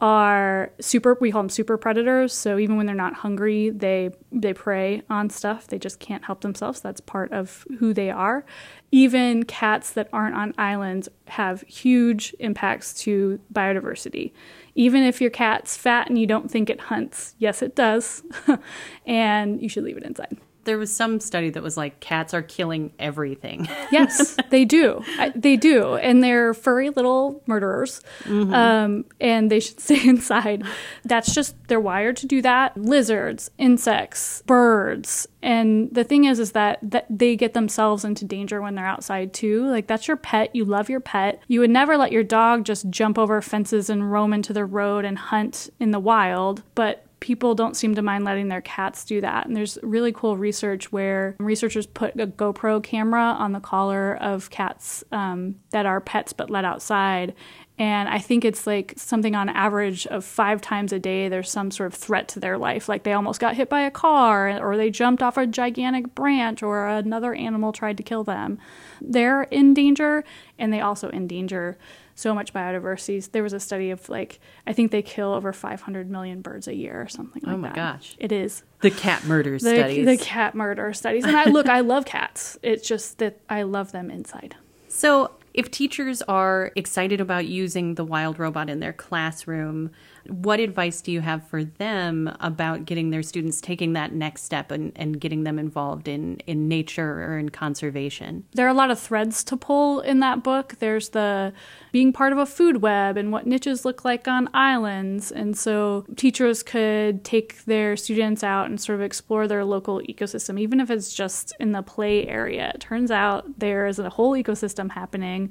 are 0.00 0.72
super 0.80 1.16
we 1.20 1.30
call 1.30 1.42
them 1.42 1.48
super 1.48 1.76
predators. 1.76 2.32
So 2.32 2.58
even 2.58 2.76
when 2.76 2.86
they're 2.86 2.94
not 2.94 3.14
hungry 3.14 3.70
they 3.70 4.10
they 4.32 4.52
prey 4.52 5.02
on 5.08 5.30
stuff. 5.30 5.68
They 5.68 5.78
just 5.78 6.00
can't 6.00 6.24
help 6.24 6.40
themselves. 6.40 6.80
That's 6.80 7.00
part 7.00 7.30
of 7.30 7.64
who 7.78 7.94
they 7.94 8.10
are. 8.10 8.44
Even 8.90 9.44
cats 9.44 9.92
that 9.92 10.08
aren't 10.12 10.34
on 10.34 10.54
islands 10.58 11.08
have 11.28 11.60
huge 11.68 12.34
impacts 12.40 12.94
to 13.02 13.38
biodiversity. 13.54 14.32
Even 14.74 15.04
if 15.04 15.20
your 15.20 15.30
cat's 15.30 15.76
fat 15.76 16.08
and 16.08 16.18
you 16.18 16.26
don't 16.26 16.50
think 16.50 16.68
it 16.68 16.80
hunts 16.80 17.36
yes 17.38 17.62
it 17.62 17.76
does. 17.76 18.24
And 19.06 19.62
you 19.62 19.68
should 19.68 19.84
leave 19.84 19.98
it 19.98 20.02
inside 20.02 20.36
there 20.64 20.78
was 20.78 20.94
some 20.94 21.20
study 21.20 21.50
that 21.50 21.62
was 21.62 21.76
like 21.76 22.00
cats 22.00 22.34
are 22.34 22.42
killing 22.42 22.92
everything. 22.98 23.68
yes, 23.92 24.36
they 24.50 24.64
do. 24.64 25.02
I, 25.18 25.30
they 25.34 25.56
do, 25.56 25.94
and 25.96 26.22
they're 26.22 26.54
furry 26.54 26.90
little 26.90 27.42
murderers, 27.46 28.00
mm-hmm. 28.24 28.52
um, 28.52 29.04
and 29.20 29.50
they 29.50 29.60
should 29.60 29.80
stay 29.80 30.08
inside. 30.08 30.64
That's 31.04 31.34
just 31.34 31.56
they're 31.68 31.80
wired 31.80 32.16
to 32.18 32.26
do 32.26 32.42
that. 32.42 32.76
Lizards, 32.76 33.50
insects, 33.58 34.42
birds, 34.46 35.26
and 35.42 35.92
the 35.92 36.04
thing 36.04 36.24
is, 36.24 36.38
is 36.38 36.52
that 36.52 36.78
that 36.82 37.06
they 37.10 37.36
get 37.36 37.54
themselves 37.54 38.04
into 38.04 38.24
danger 38.24 38.62
when 38.62 38.74
they're 38.74 38.86
outside 38.86 39.32
too. 39.32 39.66
Like 39.66 39.86
that's 39.86 40.06
your 40.06 40.16
pet. 40.16 40.54
You 40.54 40.64
love 40.64 40.88
your 40.88 41.00
pet. 41.00 41.42
You 41.48 41.60
would 41.60 41.70
never 41.70 41.96
let 41.96 42.12
your 42.12 42.24
dog 42.24 42.64
just 42.64 42.88
jump 42.90 43.18
over 43.18 43.40
fences 43.42 43.90
and 43.90 44.12
roam 44.12 44.32
into 44.32 44.52
the 44.52 44.64
road 44.64 45.04
and 45.04 45.18
hunt 45.18 45.70
in 45.80 45.90
the 45.90 46.00
wild, 46.00 46.62
but 46.74 47.04
people 47.22 47.54
don't 47.54 47.76
seem 47.76 47.94
to 47.94 48.02
mind 48.02 48.24
letting 48.24 48.48
their 48.48 48.60
cats 48.60 49.04
do 49.04 49.20
that. 49.20 49.46
And 49.46 49.56
there's 49.56 49.78
really 49.84 50.10
cool 50.10 50.36
research 50.36 50.90
where 50.90 51.36
researchers 51.38 51.86
put 51.86 52.18
a 52.18 52.26
GoPro 52.26 52.82
camera 52.82 53.22
on 53.22 53.52
the 53.52 53.60
collar 53.60 54.16
of 54.16 54.50
cats 54.50 55.04
um, 55.12 55.54
that 55.70 55.86
are 55.86 56.00
pets 56.00 56.32
but 56.32 56.50
let 56.50 56.64
outside. 56.64 57.32
And 57.78 58.08
I 58.08 58.18
think 58.18 58.44
it's 58.44 58.66
like 58.66 58.94
something 58.96 59.36
on 59.36 59.48
average 59.48 60.04
of 60.08 60.24
five 60.24 60.60
times 60.60 60.92
a 60.92 60.98
day, 60.98 61.28
there's 61.28 61.48
some 61.48 61.70
sort 61.70 61.92
of 61.92 61.98
threat 61.98 62.26
to 62.28 62.40
their 62.40 62.58
life. 62.58 62.88
Like 62.88 63.04
they 63.04 63.12
almost 63.12 63.38
got 63.38 63.54
hit 63.54 63.68
by 63.68 63.82
a 63.82 63.90
car, 63.90 64.60
or 64.60 64.76
they 64.76 64.90
jumped 64.90 65.22
off 65.22 65.36
a 65.36 65.46
gigantic 65.46 66.16
branch, 66.16 66.60
or 66.60 66.88
another 66.88 67.34
animal 67.34 67.72
tried 67.72 67.98
to 67.98 68.02
kill 68.02 68.24
them. 68.24 68.58
They're 69.00 69.44
in 69.44 69.74
danger, 69.74 70.24
and 70.58 70.72
they 70.72 70.80
also 70.80 71.08
endanger 71.10 71.78
so 72.22 72.34
much 72.34 72.52
biodiversity. 72.54 73.30
There 73.30 73.42
was 73.42 73.52
a 73.52 73.60
study 73.60 73.90
of 73.90 74.08
like 74.08 74.40
I 74.66 74.72
think 74.72 74.92
they 74.92 75.02
kill 75.02 75.32
over 75.32 75.52
500 75.52 76.10
million 76.10 76.40
birds 76.40 76.68
a 76.68 76.74
year 76.74 77.02
or 77.02 77.08
something 77.08 77.42
like 77.42 77.44
that. 77.44 77.54
Oh 77.54 77.58
my 77.58 77.68
that. 77.68 77.76
gosh. 77.76 78.14
It 78.18 78.32
is. 78.32 78.62
The 78.80 78.90
cat 78.90 79.24
murder 79.24 79.52
the, 79.52 79.58
studies. 79.58 80.06
The 80.06 80.16
cat 80.16 80.54
murder 80.54 80.92
studies. 80.94 81.24
And 81.24 81.36
I 81.36 81.44
look, 81.44 81.68
I 81.68 81.80
love 81.80 82.04
cats. 82.04 82.58
It's 82.62 82.86
just 82.86 83.18
that 83.18 83.40
I 83.50 83.62
love 83.62 83.92
them 83.92 84.10
inside. 84.10 84.56
So, 84.88 85.32
if 85.54 85.70
teachers 85.70 86.22
are 86.22 86.72
excited 86.76 87.20
about 87.20 87.46
using 87.46 87.96
the 87.96 88.04
wild 88.04 88.38
robot 88.38 88.70
in 88.70 88.80
their 88.80 88.92
classroom, 88.94 89.90
What 90.28 90.60
advice 90.60 91.00
do 91.00 91.12
you 91.12 91.20
have 91.20 91.46
for 91.48 91.64
them 91.64 92.34
about 92.40 92.84
getting 92.84 93.10
their 93.10 93.22
students 93.22 93.60
taking 93.60 93.92
that 93.94 94.12
next 94.12 94.42
step 94.42 94.70
and, 94.70 94.92
and 94.96 95.20
getting 95.20 95.44
them 95.44 95.58
involved 95.58 96.08
in, 96.08 96.36
in 96.46 96.68
nature 96.68 97.24
or 97.24 97.38
in 97.38 97.48
conservation? 97.48 98.44
There 98.52 98.66
are 98.66 98.70
a 98.70 98.74
lot 98.74 98.90
of 98.90 98.98
threads 98.98 99.42
to 99.44 99.56
pull 99.56 100.00
in 100.00 100.20
that 100.20 100.42
book. 100.42 100.76
There's 100.78 101.10
the 101.10 101.52
being 101.90 102.12
part 102.12 102.32
of 102.32 102.38
a 102.38 102.46
food 102.46 102.82
web 102.82 103.16
and 103.16 103.32
what 103.32 103.46
niches 103.46 103.84
look 103.84 104.04
like 104.04 104.28
on 104.28 104.48
islands. 104.54 105.32
And 105.32 105.56
so 105.56 106.06
teachers 106.16 106.62
could 106.62 107.24
take 107.24 107.64
their 107.64 107.96
students 107.96 108.42
out 108.42 108.66
and 108.66 108.80
sort 108.80 108.98
of 108.98 109.04
explore 109.04 109.46
their 109.48 109.64
local 109.64 110.00
ecosystem, 110.02 110.58
even 110.58 110.80
if 110.80 110.90
it's 110.90 111.12
just 111.12 111.54
in 111.60 111.72
the 111.72 111.82
play 111.82 112.26
area. 112.26 112.72
It 112.74 112.80
turns 112.80 113.10
out 113.10 113.58
there 113.58 113.86
is 113.86 113.98
a 113.98 114.10
whole 114.10 114.32
ecosystem 114.32 114.90
happening. 114.92 115.50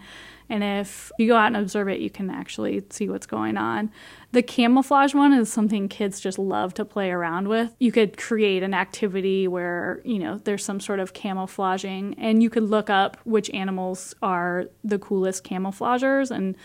And 0.52 0.66
if 0.66 1.14
you 1.18 1.28
go 1.30 1.38
out 1.38 1.48
and 1.48 1.56
observe 1.56 1.88
it, 1.88 2.02
you 2.02 2.10
can 2.10 2.30
actually 2.30 2.84
see 2.90 3.08
what's 3.08 3.26
going 3.26 3.56
on. 3.56 3.90
The 4.34 4.42
camouflage 4.42 5.14
one 5.14 5.32
is 5.32 5.52
something 5.52 5.88
kids 5.88 6.20
just 6.20 6.38
love 6.38 6.74
to 6.74 6.84
play 6.84 7.10
around 7.10 7.48
with. 7.48 7.74
You 7.80 7.94
could 7.94 8.18
create 8.18 8.62
an 8.62 8.74
activity 8.74 9.48
where, 9.48 10.02
you 10.04 10.20
know, 10.20 10.42
there's 10.44 10.66
some 10.66 10.82
sort 10.82 11.00
of 11.00 11.14
camouflaging 11.14 12.16
and 12.18 12.44
you 12.44 12.50
could 12.50 12.64
look 12.64 12.90
up 12.90 13.16
which 13.24 13.50
animals 13.52 14.14
are 14.22 14.66
the 14.84 15.00
coolest 15.00 15.46
camouflagers 15.46 16.32
and 16.32 16.58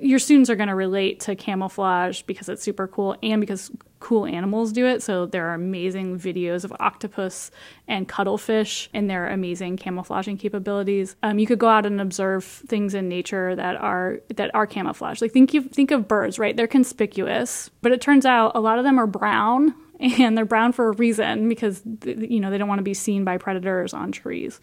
your 0.00 0.18
students 0.18 0.50
are 0.50 0.56
going 0.56 0.68
to 0.68 0.74
relate 0.74 1.20
to 1.20 1.36
camouflage 1.36 2.22
because 2.22 2.48
it's 2.48 2.62
super 2.62 2.88
cool 2.88 3.16
and 3.22 3.40
because 3.40 3.70
cool 4.00 4.26
animals 4.26 4.72
do 4.72 4.86
it. 4.86 5.02
So 5.02 5.24
there 5.24 5.46
are 5.48 5.54
amazing 5.54 6.18
videos 6.18 6.64
of 6.64 6.74
octopus 6.78 7.50
and 7.88 8.06
cuttlefish 8.06 8.90
and 8.92 9.08
their 9.08 9.28
amazing 9.28 9.78
camouflaging 9.78 10.36
capabilities. 10.36 11.16
Um, 11.22 11.38
you 11.38 11.46
could 11.46 11.58
go 11.58 11.68
out 11.68 11.86
and 11.86 12.00
observe 12.00 12.44
things 12.44 12.94
in 12.94 13.08
nature 13.08 13.56
that 13.56 13.76
are 13.76 14.20
that 14.34 14.54
are 14.54 14.66
camouflage. 14.66 15.22
Like 15.22 15.32
think 15.32 15.54
you 15.54 15.62
think 15.62 15.90
of 15.90 16.06
birds, 16.06 16.38
right? 16.38 16.56
They're 16.56 16.66
conspicuous, 16.66 17.70
but 17.80 17.92
it 17.92 18.00
turns 18.00 18.26
out 18.26 18.52
a 18.54 18.60
lot 18.60 18.78
of 18.78 18.84
them 18.84 18.98
are 18.98 19.06
brown 19.06 19.74
and 20.00 20.36
they're 20.36 20.44
brown 20.44 20.72
for 20.72 20.88
a 20.88 20.92
reason 20.92 21.48
because 21.48 21.82
you 22.04 22.40
know 22.40 22.50
they 22.50 22.58
don't 22.58 22.68
want 22.68 22.78
to 22.78 22.84
be 22.84 22.94
seen 22.94 23.24
by 23.24 23.38
predators 23.38 23.94
on 23.94 24.12
trees 24.12 24.60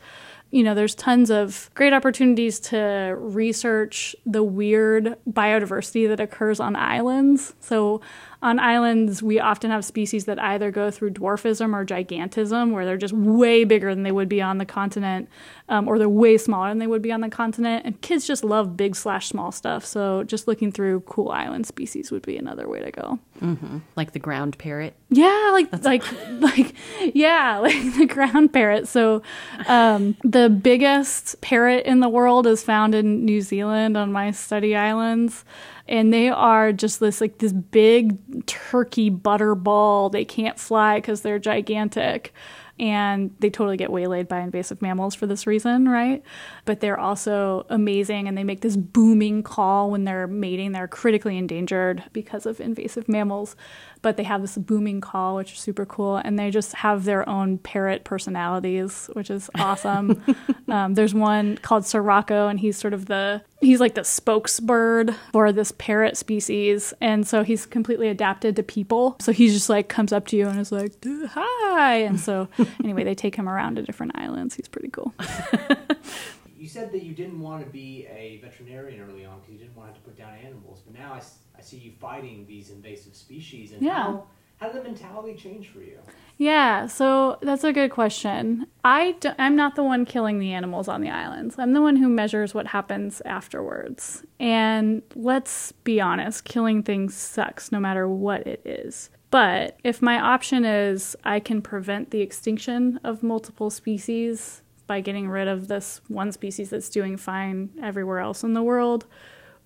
you 0.52 0.63
know, 0.63 0.76
there's 0.76 0.94
tons 0.96 1.32
of 1.32 1.70
great 1.74 1.94
opportunities 1.94 2.60
to 2.60 3.15
research 3.17 4.15
the 4.26 4.44
weird 4.44 5.15
biodiversity 5.30 6.08
that 6.10 6.20
occurs 6.20 6.60
on 6.60 6.76
islands. 6.76 7.54
So, 7.62 8.02
on 8.41 8.60
islands, 8.60 9.21
we 9.21 9.39
often 9.39 9.69
have 9.69 9.86
species 9.86 10.25
that 10.25 10.41
either 10.41 10.71
go 10.71 10.89
through 10.89 11.12
dwarfism 11.12 11.75
or 11.75 11.86
gigantism, 11.86 12.71
where 12.71 12.86
they're 12.86 12.97
just 12.97 13.13
way 13.13 13.63
bigger 13.63 13.93
than 13.93 14.04
they 14.04 14.12
would 14.12 14.30
be 14.30 14.41
on 14.41 14.58
the 14.58 14.65
continent, 14.65 15.30
um, 15.69 15.88
or 15.88 15.99
they're 15.99 16.10
way 16.10 16.38
smaller 16.38 16.69
than 16.69 16.80
they 16.80 16.88
would 16.88 17.04
be 17.04 17.12
on 17.12 17.21
the 17.21 17.30
continent. 17.30 17.86
And 17.86 18.01
kids 18.01 18.25
just 18.25 18.43
love 18.43 18.75
big 18.75 18.95
slash 18.95 19.27
small 19.27 19.51
stuff. 19.51 19.86
So, 19.86 20.23
just 20.23 20.47
looking 20.47 20.71
through 20.71 21.01
cool 21.01 21.30
island 21.30 21.67
species 21.67 22.10
would 22.12 22.23
be 22.23 22.36
another 22.36 22.67
way 22.67 22.80
to 22.80 22.91
go. 22.91 23.19
Mm-hmm. 23.41 23.80
Like 23.95 24.13
the 24.13 24.19
ground 24.19 24.58
parrot. 24.58 24.95
Yeah, 25.10 25.49
like 25.51 25.69
That's 25.69 25.86
like 25.86 26.04
like 26.39 26.73
yeah, 27.13 27.58
like 27.62 27.95
the 27.95 28.08
ground 28.08 28.54
parrot. 28.54 28.88
So, 28.88 29.21
um, 29.67 30.17
the 30.23 30.49
biggest 30.49 31.39
parrot 31.41 31.86
in 31.86 31.99
the 31.99 32.10
world 32.10 32.47
is 32.47 32.63
found 32.63 32.95
in 32.95 33.23
New 33.23 33.41
Zealand 33.41 33.97
on 33.97 34.12
my 34.12 34.32
study 34.32 34.75
islands 34.75 35.45
and 35.88 36.13
they 36.13 36.30
are 36.30 36.72
just 36.72 37.00
this 37.00 37.22
like 37.22 37.39
this 37.39 37.54
big 37.54 38.46
turkey 38.46 39.10
butter 39.10 39.56
ball. 39.56 40.10
They 40.10 40.26
can't 40.26 40.60
fly 40.60 40.98
because 40.98 41.22
they're 41.22 41.39
gigantic 41.39 42.34
and 42.80 43.36
they 43.39 43.50
totally 43.52 43.78
get 43.78 43.91
waylaid 43.91 44.28
by 44.28 44.39
invasive 44.39 44.82
mammals 44.82 45.13
for 45.13 45.28
this 45.28 45.46
reason, 45.46 45.88
right? 45.88 46.24
But 46.65 46.80
they're 46.80 47.00
also 47.00 47.67
amazing 47.70 48.28
and 48.28 48.36
they 48.36 48.44
make 48.44 48.62
this 48.62 48.76
booming 48.76 49.44
call 49.44 49.91
when 49.91 50.04
they're 50.04 50.28
mating. 50.28 50.72
They're 50.72 50.88
critically 50.88 51.38
endangered 51.38 52.04
because 52.12 52.48
of 52.48 52.60
invasive 52.60 53.08
mammals 53.08 53.56
but 54.01 54.17
they 54.17 54.23
have 54.23 54.41
this 54.41 54.57
booming 54.57 55.01
call, 55.01 55.35
which 55.35 55.53
is 55.53 55.59
super 55.59 55.85
cool, 55.85 56.17
and 56.17 56.37
they 56.37 56.49
just 56.49 56.73
have 56.73 57.05
their 57.05 57.27
own 57.27 57.57
parrot 57.59 58.03
personalities, 58.03 59.09
which 59.13 59.29
is 59.29 59.49
awesome. 59.59 60.23
um, 60.67 60.95
there's 60.95 61.13
one 61.13 61.57
called 61.57 61.85
Sirocco, 61.85 62.47
and 62.47 62.59
he's 62.59 62.77
sort 62.77 62.93
of 62.93 63.05
the 63.05 63.41
he's 63.61 63.79
like 63.79 63.93
the 63.93 64.01
spokesbird 64.01 65.15
for 65.31 65.51
this 65.51 65.71
parrot 65.73 66.17
species, 66.17 66.93
and 66.99 67.27
so 67.27 67.43
he's 67.43 67.65
completely 67.65 68.07
adapted 68.07 68.55
to 68.55 68.63
people. 68.63 69.15
So 69.19 69.31
he 69.31 69.47
just 69.47 69.69
like 69.69 69.87
comes 69.87 70.11
up 70.11 70.27
to 70.27 70.37
you 70.37 70.47
and 70.47 70.59
is 70.59 70.71
like, 70.71 70.93
"Hi," 71.05 71.95
and 71.97 72.19
so 72.19 72.47
anyway, 72.83 73.03
they 73.03 73.15
take 73.15 73.35
him 73.35 73.47
around 73.47 73.75
to 73.75 73.83
different 73.83 74.13
islands. 74.15 74.55
He's 74.55 74.67
pretty 74.67 74.89
cool. 74.89 75.13
you 76.62 76.67
said 76.67 76.91
that 76.91 77.02
you 77.02 77.15
didn't 77.15 77.39
want 77.39 77.65
to 77.65 77.69
be 77.71 78.06
a 78.06 78.38
veterinarian 78.38 79.02
early 79.02 79.26
on 79.26 79.39
because 79.39 79.52
you 79.52 79.58
didn't 79.58 79.76
want 79.76 79.89
to 79.89 79.93
have 79.93 80.04
to 80.04 80.08
put 80.08 80.15
down 80.15 80.34
animals, 80.45 80.84
but 80.86 80.93
now 80.93 81.12
I 81.12 81.21
I 81.58 81.63
see 81.63 81.78
you 81.78 81.91
fighting 82.00 82.45
these 82.47 82.69
invasive 82.69 83.15
species. 83.15 83.71
And 83.71 83.82
yeah. 83.82 84.04
how, 84.04 84.28
how 84.58 84.67
did 84.69 84.84
the 84.84 84.84
mentality 84.84 85.36
change 85.36 85.69
for 85.69 85.80
you? 85.80 85.97
Yeah, 86.38 86.86
so 86.86 87.39
that's 87.41 87.63
a 87.63 87.74
good 87.74 87.89
question. 87.89 88.67
I 88.84 89.13
d- 89.19 89.30
I'm 89.39 89.56
not 89.56 89.76
the 89.76 89.84
one 89.84 90.06
killing 90.06 90.38
the 90.38 90.54
animals 90.54 90.88
on 90.88 91.02
the 91.02 91.10
islands. 91.10 91.56
I'm 91.58 91.74
the 91.74 91.82
one 91.82 91.95
who 91.95 92.10
measures 92.10 92.54
what 92.54 92.67
happens 92.67 93.21
afterwards. 93.26 94.24
And 94.39 95.02
let's 95.15 95.71
be 95.71 96.00
honest, 96.00 96.45
killing 96.45 96.84
things 96.84 97.15
sucks 97.15 97.71
no 97.71 97.80
matter 97.80 98.08
what 98.08 98.45
it 98.45 98.62
is. 98.65 99.10
But 99.32 99.78
if 99.84 100.02
my 100.02 100.19
option 100.19 100.63
is 100.65 101.15
I 101.24 101.39
can 101.39 101.62
prevent 101.62 102.12
the 102.12 102.21
extinction 102.21 103.00
of 103.04 103.24
multiple 103.24 103.71
species 103.71 104.62
by 104.91 104.99
getting 104.99 105.30
rid 105.30 105.47
of 105.47 105.69
this 105.69 106.01
one 106.10 106.34
species 106.34 106.69
that's 106.69 106.89
doing 106.89 107.15
fine 107.15 107.69
everywhere 107.82 108.19
else 108.19 108.43
in 108.43 108.51
the 108.51 108.62
world, 108.62 109.06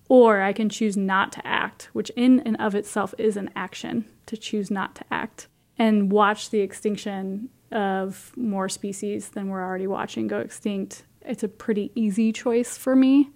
or 0.08 0.40
I 0.40 0.52
can 0.52 0.68
choose 0.68 0.96
not 0.96 1.32
to 1.32 1.44
act, 1.44 1.88
which 1.92 2.10
in 2.10 2.38
and 2.46 2.56
of 2.60 2.76
itself 2.76 3.12
is 3.18 3.36
an 3.36 3.50
action 3.56 4.04
to 4.26 4.36
choose 4.36 4.70
not 4.70 4.94
to 4.94 5.04
act 5.10 5.48
and 5.76 6.12
watch 6.12 6.50
the 6.50 6.60
extinction 6.60 7.48
of 7.72 8.30
more 8.36 8.68
species 8.68 9.30
than 9.30 9.48
we're 9.48 9.64
already 9.64 9.88
watching 9.88 10.28
go 10.28 10.38
extinct. 10.38 11.02
It's 11.22 11.42
a 11.42 11.48
pretty 11.48 11.90
easy 11.96 12.32
choice 12.32 12.78
for 12.78 12.94
me. 12.94 13.30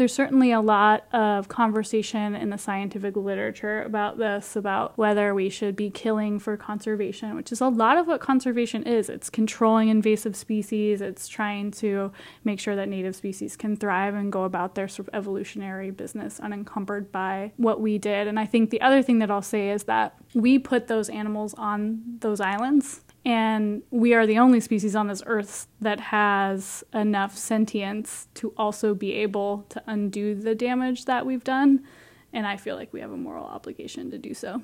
There's 0.00 0.14
certainly 0.14 0.50
a 0.50 0.62
lot 0.62 1.04
of 1.12 1.48
conversation 1.48 2.34
in 2.34 2.48
the 2.48 2.56
scientific 2.56 3.16
literature 3.16 3.82
about 3.82 4.16
this, 4.16 4.56
about 4.56 4.96
whether 4.96 5.34
we 5.34 5.50
should 5.50 5.76
be 5.76 5.90
killing 5.90 6.38
for 6.38 6.56
conservation, 6.56 7.36
which 7.36 7.52
is 7.52 7.60
a 7.60 7.68
lot 7.68 7.98
of 7.98 8.06
what 8.06 8.22
conservation 8.22 8.82
is. 8.84 9.10
It's 9.10 9.28
controlling 9.28 9.90
invasive 9.90 10.36
species, 10.36 11.02
it's 11.02 11.28
trying 11.28 11.70
to 11.72 12.12
make 12.44 12.60
sure 12.60 12.74
that 12.76 12.88
native 12.88 13.14
species 13.14 13.58
can 13.58 13.76
thrive 13.76 14.14
and 14.14 14.32
go 14.32 14.44
about 14.44 14.74
their 14.74 14.88
sort 14.88 15.06
of 15.06 15.14
evolutionary 15.14 15.90
business 15.90 16.40
unencumbered 16.40 17.12
by 17.12 17.52
what 17.58 17.82
we 17.82 17.98
did. 17.98 18.26
And 18.26 18.40
I 18.40 18.46
think 18.46 18.70
the 18.70 18.80
other 18.80 19.02
thing 19.02 19.18
that 19.18 19.30
I'll 19.30 19.42
say 19.42 19.68
is 19.68 19.84
that 19.84 20.14
we 20.32 20.58
put 20.58 20.86
those 20.86 21.10
animals 21.10 21.52
on 21.58 22.00
those 22.20 22.40
islands 22.40 23.02
and 23.24 23.82
we 23.90 24.14
are 24.14 24.26
the 24.26 24.38
only 24.38 24.60
species 24.60 24.96
on 24.96 25.06
this 25.08 25.22
earth 25.26 25.66
that 25.80 26.00
has 26.00 26.82
enough 26.94 27.36
sentience 27.36 28.28
to 28.34 28.54
also 28.56 28.94
be 28.94 29.12
able 29.12 29.66
to 29.68 29.82
undo 29.86 30.34
the 30.34 30.54
damage 30.54 31.04
that 31.04 31.26
we've 31.26 31.44
done. 31.44 31.84
And 32.32 32.46
I 32.46 32.56
feel 32.56 32.76
like 32.76 32.92
we 32.92 33.00
have 33.00 33.10
a 33.10 33.16
moral 33.16 33.44
obligation 33.44 34.10
to 34.10 34.18
do 34.18 34.32
so. 34.34 34.62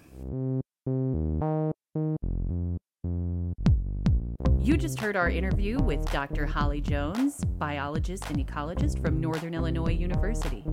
You 4.60 4.76
just 4.76 4.98
heard 4.98 5.16
our 5.16 5.30
interview 5.30 5.78
with 5.78 6.04
Dr. 6.10 6.46
Holly 6.46 6.80
Jones, 6.80 7.40
biologist 7.58 8.28
and 8.30 8.44
ecologist 8.44 9.00
from 9.00 9.20
Northern 9.20 9.54
Illinois 9.54 9.92
University. 9.92 10.64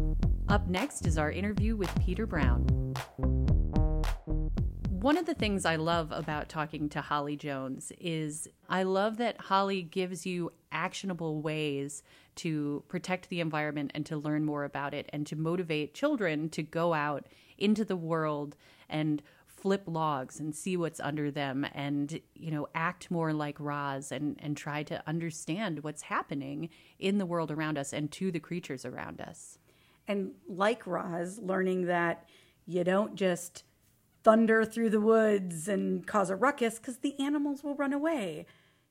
Up 0.50 0.68
next 0.68 1.06
is 1.06 1.18
our 1.18 1.32
interview 1.32 1.76
with 1.76 1.92
Peter 2.04 2.26
Brown. 2.26 2.66
One 5.04 5.18
of 5.18 5.26
the 5.26 5.34
things 5.34 5.66
I 5.66 5.76
love 5.76 6.14
about 6.14 6.48
talking 6.48 6.88
to 6.88 7.02
Holly 7.02 7.36
Jones 7.36 7.92
is 8.00 8.48
I 8.70 8.84
love 8.84 9.18
that 9.18 9.38
Holly 9.38 9.82
gives 9.82 10.26
you 10.26 10.54
actionable 10.72 11.42
ways 11.42 12.04
to 12.36 12.86
protect 12.88 13.28
the 13.28 13.42
environment 13.42 13.92
and 13.94 14.06
to 14.06 14.16
learn 14.16 14.46
more 14.46 14.64
about 14.64 14.94
it 14.94 15.10
and 15.12 15.28
to 15.28 15.36
motivate 15.36 15.94
children 15.94 16.48
to 16.52 16.64
go 16.64 16.94
out 16.94 17.28
into 17.58 17.84
the 17.84 17.98
world 17.98 18.56
and 18.88 19.22
flip 19.46 19.84
logs 19.88 20.40
and 20.40 20.56
see 20.56 20.78
what's 20.78 21.02
under 21.02 21.30
them 21.30 21.68
and 21.74 22.22
you 22.34 22.50
know 22.50 22.70
act 22.74 23.12
more 23.12 23.34
like 23.34 23.60
Roz 23.60 24.10
and 24.10 24.38
and 24.40 24.56
try 24.56 24.84
to 24.84 25.04
understand 25.06 25.84
what's 25.84 26.04
happening 26.04 26.70
in 26.98 27.18
the 27.18 27.26
world 27.26 27.52
around 27.52 27.78
us 27.78 27.92
and 27.92 28.10
to 28.14 28.32
the 28.32 28.40
creatures 28.40 28.86
around 28.86 29.20
us. 29.20 29.58
And 30.08 30.32
like 30.48 30.88
Roz, 30.88 31.40
learning 31.40 31.88
that 31.88 32.24
you 32.66 32.86
don't 32.86 33.16
just 33.16 33.66
thunder 34.24 34.66
through 34.66 34.90
the 34.90 35.02
woods 35.02 35.68
and 35.68 36.08
cause 36.08 36.30
a 36.30 36.36
ruckus 36.36 36.78
because 36.78 36.98
the 36.98 37.20
animals 37.20 37.64
will 37.64 37.76
run 37.76 37.94
away. 37.94 38.46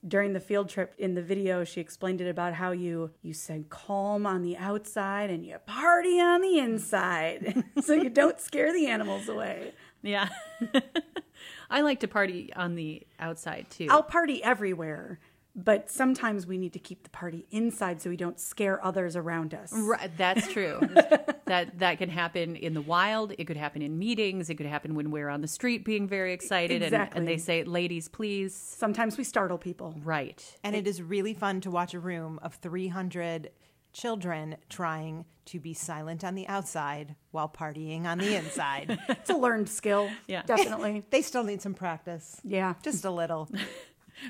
During 0.07 0.33
the 0.33 0.41
field 0.41 0.69
trip 0.69 0.95
in 0.99 1.15
the 1.15 1.23
video, 1.23 1.63
she 1.63 1.81
explained 1.81 2.21
it 2.21 2.29
about 2.29 2.55
how 2.55 2.73
you 2.73 3.13
you 3.23 3.33
said 3.33 3.71
calm 3.71 4.27
on 4.27 4.43
the 4.43 4.57
outside 4.57 5.31
and 5.31 5.47
you 5.47 5.59
party 5.65 6.21
on 6.21 6.43
the 6.43 6.59
inside, 6.59 7.65
so 7.83 7.95
you 7.95 8.11
don't 8.11 8.41
scare 8.41 8.73
the 8.73 8.89
animals 8.89 9.29
away. 9.29 9.73
Yeah, 10.03 10.29
I 11.71 11.83
like 11.83 12.01
to 12.01 12.09
party 12.09 12.53
on 12.55 12.75
the 12.75 13.07
outside 13.21 13.67
too. 13.71 13.87
I'll 13.91 14.03
party 14.03 14.43
everywhere, 14.43 15.21
But 15.55 15.91
sometimes 15.91 16.47
we 16.47 16.57
need 16.57 16.73
to 16.73 16.79
keep 16.79 17.03
the 17.03 17.11
party 17.11 17.47
inside 17.51 18.01
so 18.01 18.09
we 18.09 18.17
don't 18.17 18.41
scare 18.41 18.83
others 18.83 19.17
around 19.17 19.53
us. 19.53 19.71
Right, 19.75 20.11
that's 20.17 20.49
true. 20.49 20.81
that 21.45 21.79
that 21.79 21.99
can 21.99 22.09
happen 22.09 22.57
in 22.57 22.73
the 22.73 22.81
wild. 22.81 23.35
It 23.39 23.45
could 23.45 23.59
happen 23.59 23.83
in 23.83 23.99
meetings. 23.99 24.49
It 24.49 24.55
could 24.55 24.67
happen 24.67 24.95
when 24.95 25.11
we're 25.11 25.29
on 25.29 25.43
the 25.43 25.49
street 25.49 25.85
being 25.85 26.09
very 26.09 26.33
excited 26.33 26.83
and, 26.83 26.95
and 27.15 27.29
they 27.29 27.37
say, 27.37 27.65
"Ladies, 27.65 28.09
please." 28.09 28.55
Sometimes 28.55 29.19
we 29.19 29.25
startle 29.25 29.59
people. 29.59 29.95
Right. 30.03 30.43
And 30.65 30.75
it 30.75 30.87
is 30.87 31.03
really 31.03 31.35
fun 31.35 31.61
to 31.63 31.71
watch 31.71 31.93
a 31.93 32.01
room 32.01 32.39
of 32.43 32.55
300 32.55 33.51
children 33.93 34.57
trying 34.71 35.27
to 35.45 35.61
be 35.61 35.75
silent 35.75 36.25
on 36.25 36.35
the 36.35 36.47
outside 36.49 37.15
while 37.31 37.49
partying 37.49 38.05
on 38.05 38.19
the 38.19 38.37
inside. 38.37 38.99
It's 39.09 39.31
a 39.31 39.37
learned 39.37 39.69
skill. 39.69 40.11
Yeah. 40.27 40.43
Definitely. 40.43 41.05
they 41.11 41.23
still 41.23 41.45
need 41.45 41.61
some 41.61 41.75
practice. 41.75 42.41
Yeah. 42.43 42.75
Just 42.83 43.05
a 43.05 43.11
little. 43.11 43.49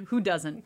Who 0.06 0.20
doesn't? 0.20 0.64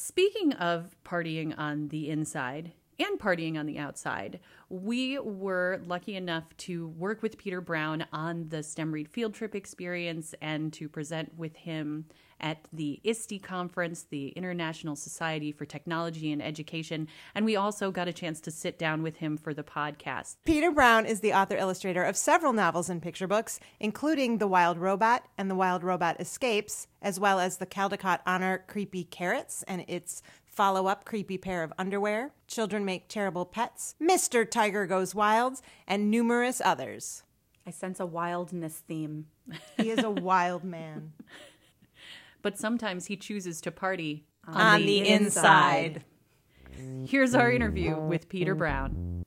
Speaking 0.00 0.52
of 0.52 0.94
partying 1.04 1.58
on 1.58 1.88
the 1.88 2.08
inside 2.08 2.70
and 3.00 3.18
partying 3.18 3.58
on 3.58 3.66
the 3.66 3.80
outside, 3.80 4.38
we 4.68 5.18
were 5.18 5.80
lucky 5.84 6.14
enough 6.14 6.56
to 6.58 6.86
work 6.86 7.20
with 7.20 7.36
Peter 7.36 7.60
Brown 7.60 8.06
on 8.12 8.48
the 8.48 8.62
STEM 8.62 8.92
Read 8.92 9.08
field 9.08 9.34
trip 9.34 9.56
experience 9.56 10.36
and 10.40 10.72
to 10.74 10.88
present 10.88 11.36
with 11.36 11.56
him 11.56 12.04
at 12.40 12.58
the 12.72 13.00
ISTE 13.04 13.42
conference, 13.42 14.04
the 14.08 14.28
International 14.28 14.96
Society 14.96 15.52
for 15.52 15.64
Technology 15.64 16.32
and 16.32 16.42
Education. 16.42 17.08
And 17.34 17.44
we 17.44 17.56
also 17.56 17.90
got 17.90 18.08
a 18.08 18.12
chance 18.12 18.40
to 18.42 18.50
sit 18.50 18.78
down 18.78 19.02
with 19.02 19.16
him 19.16 19.36
for 19.36 19.52
the 19.54 19.62
podcast. 19.62 20.36
Peter 20.44 20.70
Brown 20.70 21.06
is 21.06 21.20
the 21.20 21.32
author 21.32 21.56
illustrator 21.56 22.02
of 22.02 22.16
several 22.16 22.52
novels 22.52 22.88
and 22.88 23.02
picture 23.02 23.26
books, 23.26 23.60
including 23.80 24.38
The 24.38 24.46
Wild 24.46 24.78
Robot 24.78 25.24
and 25.36 25.50
The 25.50 25.54
Wild 25.54 25.82
Robot 25.82 26.20
Escapes, 26.20 26.86
as 27.02 27.20
well 27.20 27.40
as 27.40 27.56
the 27.56 27.66
Caldecott 27.66 28.20
Honor 28.26 28.64
Creepy 28.66 29.04
Carrots 29.04 29.62
and 29.64 29.84
its 29.88 30.22
follow 30.46 30.88
up 30.88 31.04
Creepy 31.04 31.38
Pair 31.38 31.62
of 31.62 31.72
Underwear, 31.78 32.32
Children 32.48 32.84
Make 32.84 33.08
Terrible 33.08 33.44
Pets, 33.44 33.94
Mr. 34.02 34.48
Tiger 34.48 34.86
Goes 34.86 35.14
Wild, 35.14 35.60
and 35.86 36.10
numerous 36.10 36.60
others. 36.64 37.22
I 37.64 37.70
sense 37.70 38.00
a 38.00 38.06
wildness 38.06 38.82
theme. 38.88 39.26
He 39.76 39.90
is 39.90 40.02
a 40.02 40.10
wild 40.10 40.64
man. 40.64 41.12
But 42.48 42.56
sometimes 42.56 43.04
he 43.04 43.16
chooses 43.18 43.60
to 43.60 43.70
party 43.70 44.24
On 44.46 44.80
the 44.80 45.06
inside. 45.06 46.02
Here's 47.04 47.34
our 47.34 47.52
interview 47.52 47.94
with 47.94 48.30
Peter 48.30 48.54
Brown. 48.54 49.22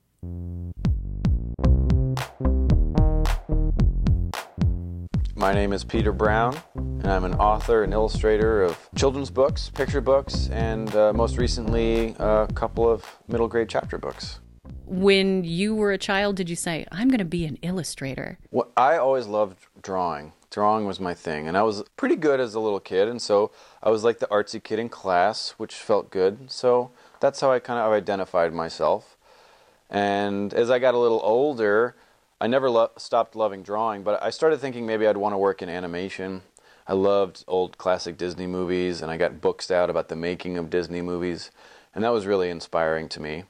My 5.36 5.54
name 5.54 5.72
is 5.72 5.84
Peter 5.84 6.12
Brown, 6.12 6.58
and 6.74 7.06
I'm 7.06 7.24
an 7.24 7.36
author 7.36 7.84
and 7.84 7.94
illustrator 7.94 8.64
of 8.64 8.90
children's 8.96 9.30
books, 9.30 9.70
picture 9.70 10.02
books, 10.02 10.50
and 10.50 10.96
uh, 10.96 11.14
most 11.14 11.38
recently, 11.38 12.16
a 12.18 12.48
couple 12.56 12.90
of 12.90 13.06
middle 13.28 13.48
grade 13.48 13.70
chapter 13.70 14.00
books. 14.00 14.40
When 14.88 15.44
you 15.44 15.76
were 15.76 15.92
a 15.92 16.00
child, 16.00 16.38
did 16.38 16.50
you 16.50 16.56
say, 16.56 16.88
I'm 16.92 17.08
going 17.08 17.20
to 17.20 17.26
be 17.26 17.46
an 17.46 17.60
illustrator? 17.62 18.40
Well, 18.50 18.72
I 18.76 18.98
always 18.98 19.28
loved 19.28 19.60
drawing. 19.84 20.34
Drawing 20.52 20.86
was 20.86 21.00
my 21.00 21.14
thing, 21.14 21.48
and 21.48 21.58
I 21.58 21.64
was 21.64 21.82
pretty 21.96 22.18
good 22.18 22.42
as 22.42 22.54
a 22.54 22.60
little 22.60 22.82
kid, 22.82 23.08
and 23.08 23.22
so 23.22 23.52
I 23.82 23.90
was 23.90 24.04
like 24.04 24.20
the 24.20 24.28
artsy 24.28 24.62
kid 24.62 24.80
in 24.80 24.90
class, 24.90 25.52
which 25.52 25.76
felt 25.76 26.12
good. 26.12 26.52
So 26.52 26.92
that's 27.22 27.40
how 27.40 27.54
I 27.54 27.60
kind 27.60 27.80
of 27.80 27.94
identified 27.94 28.54
myself. 28.54 29.16
And 29.90 30.54
as 30.54 30.70
I 30.70 30.78
got 30.78 30.94
a 30.94 30.98
little 30.98 31.22
older, 31.24 31.96
I 32.42 32.48
never 32.48 32.70
lo- 32.70 32.92
stopped 32.98 33.34
loving 33.34 33.64
drawing, 33.64 34.04
but 34.04 34.22
I 34.22 34.30
started 34.30 34.60
thinking 34.60 34.86
maybe 34.86 35.08
I'd 35.08 35.16
want 35.16 35.32
to 35.34 35.38
work 35.38 35.62
in 35.62 35.70
animation. 35.70 36.42
I 36.86 36.94
loved 36.94 37.46
old 37.48 37.78
classic 37.78 38.18
Disney 38.18 38.48
movies, 38.48 39.02
and 39.02 39.10
I 39.10 39.16
got 39.16 39.40
books 39.40 39.72
out 39.72 39.90
about 39.90 40.10
the 40.10 40.18
making 40.18 40.58
of 40.58 40.70
Disney 40.70 41.02
movies, 41.02 41.52
and 41.96 42.04
that 42.04 42.12
was 42.12 42.26
really 42.26 42.50
inspiring 42.50 43.08
to 43.10 43.22
me. 43.22 43.46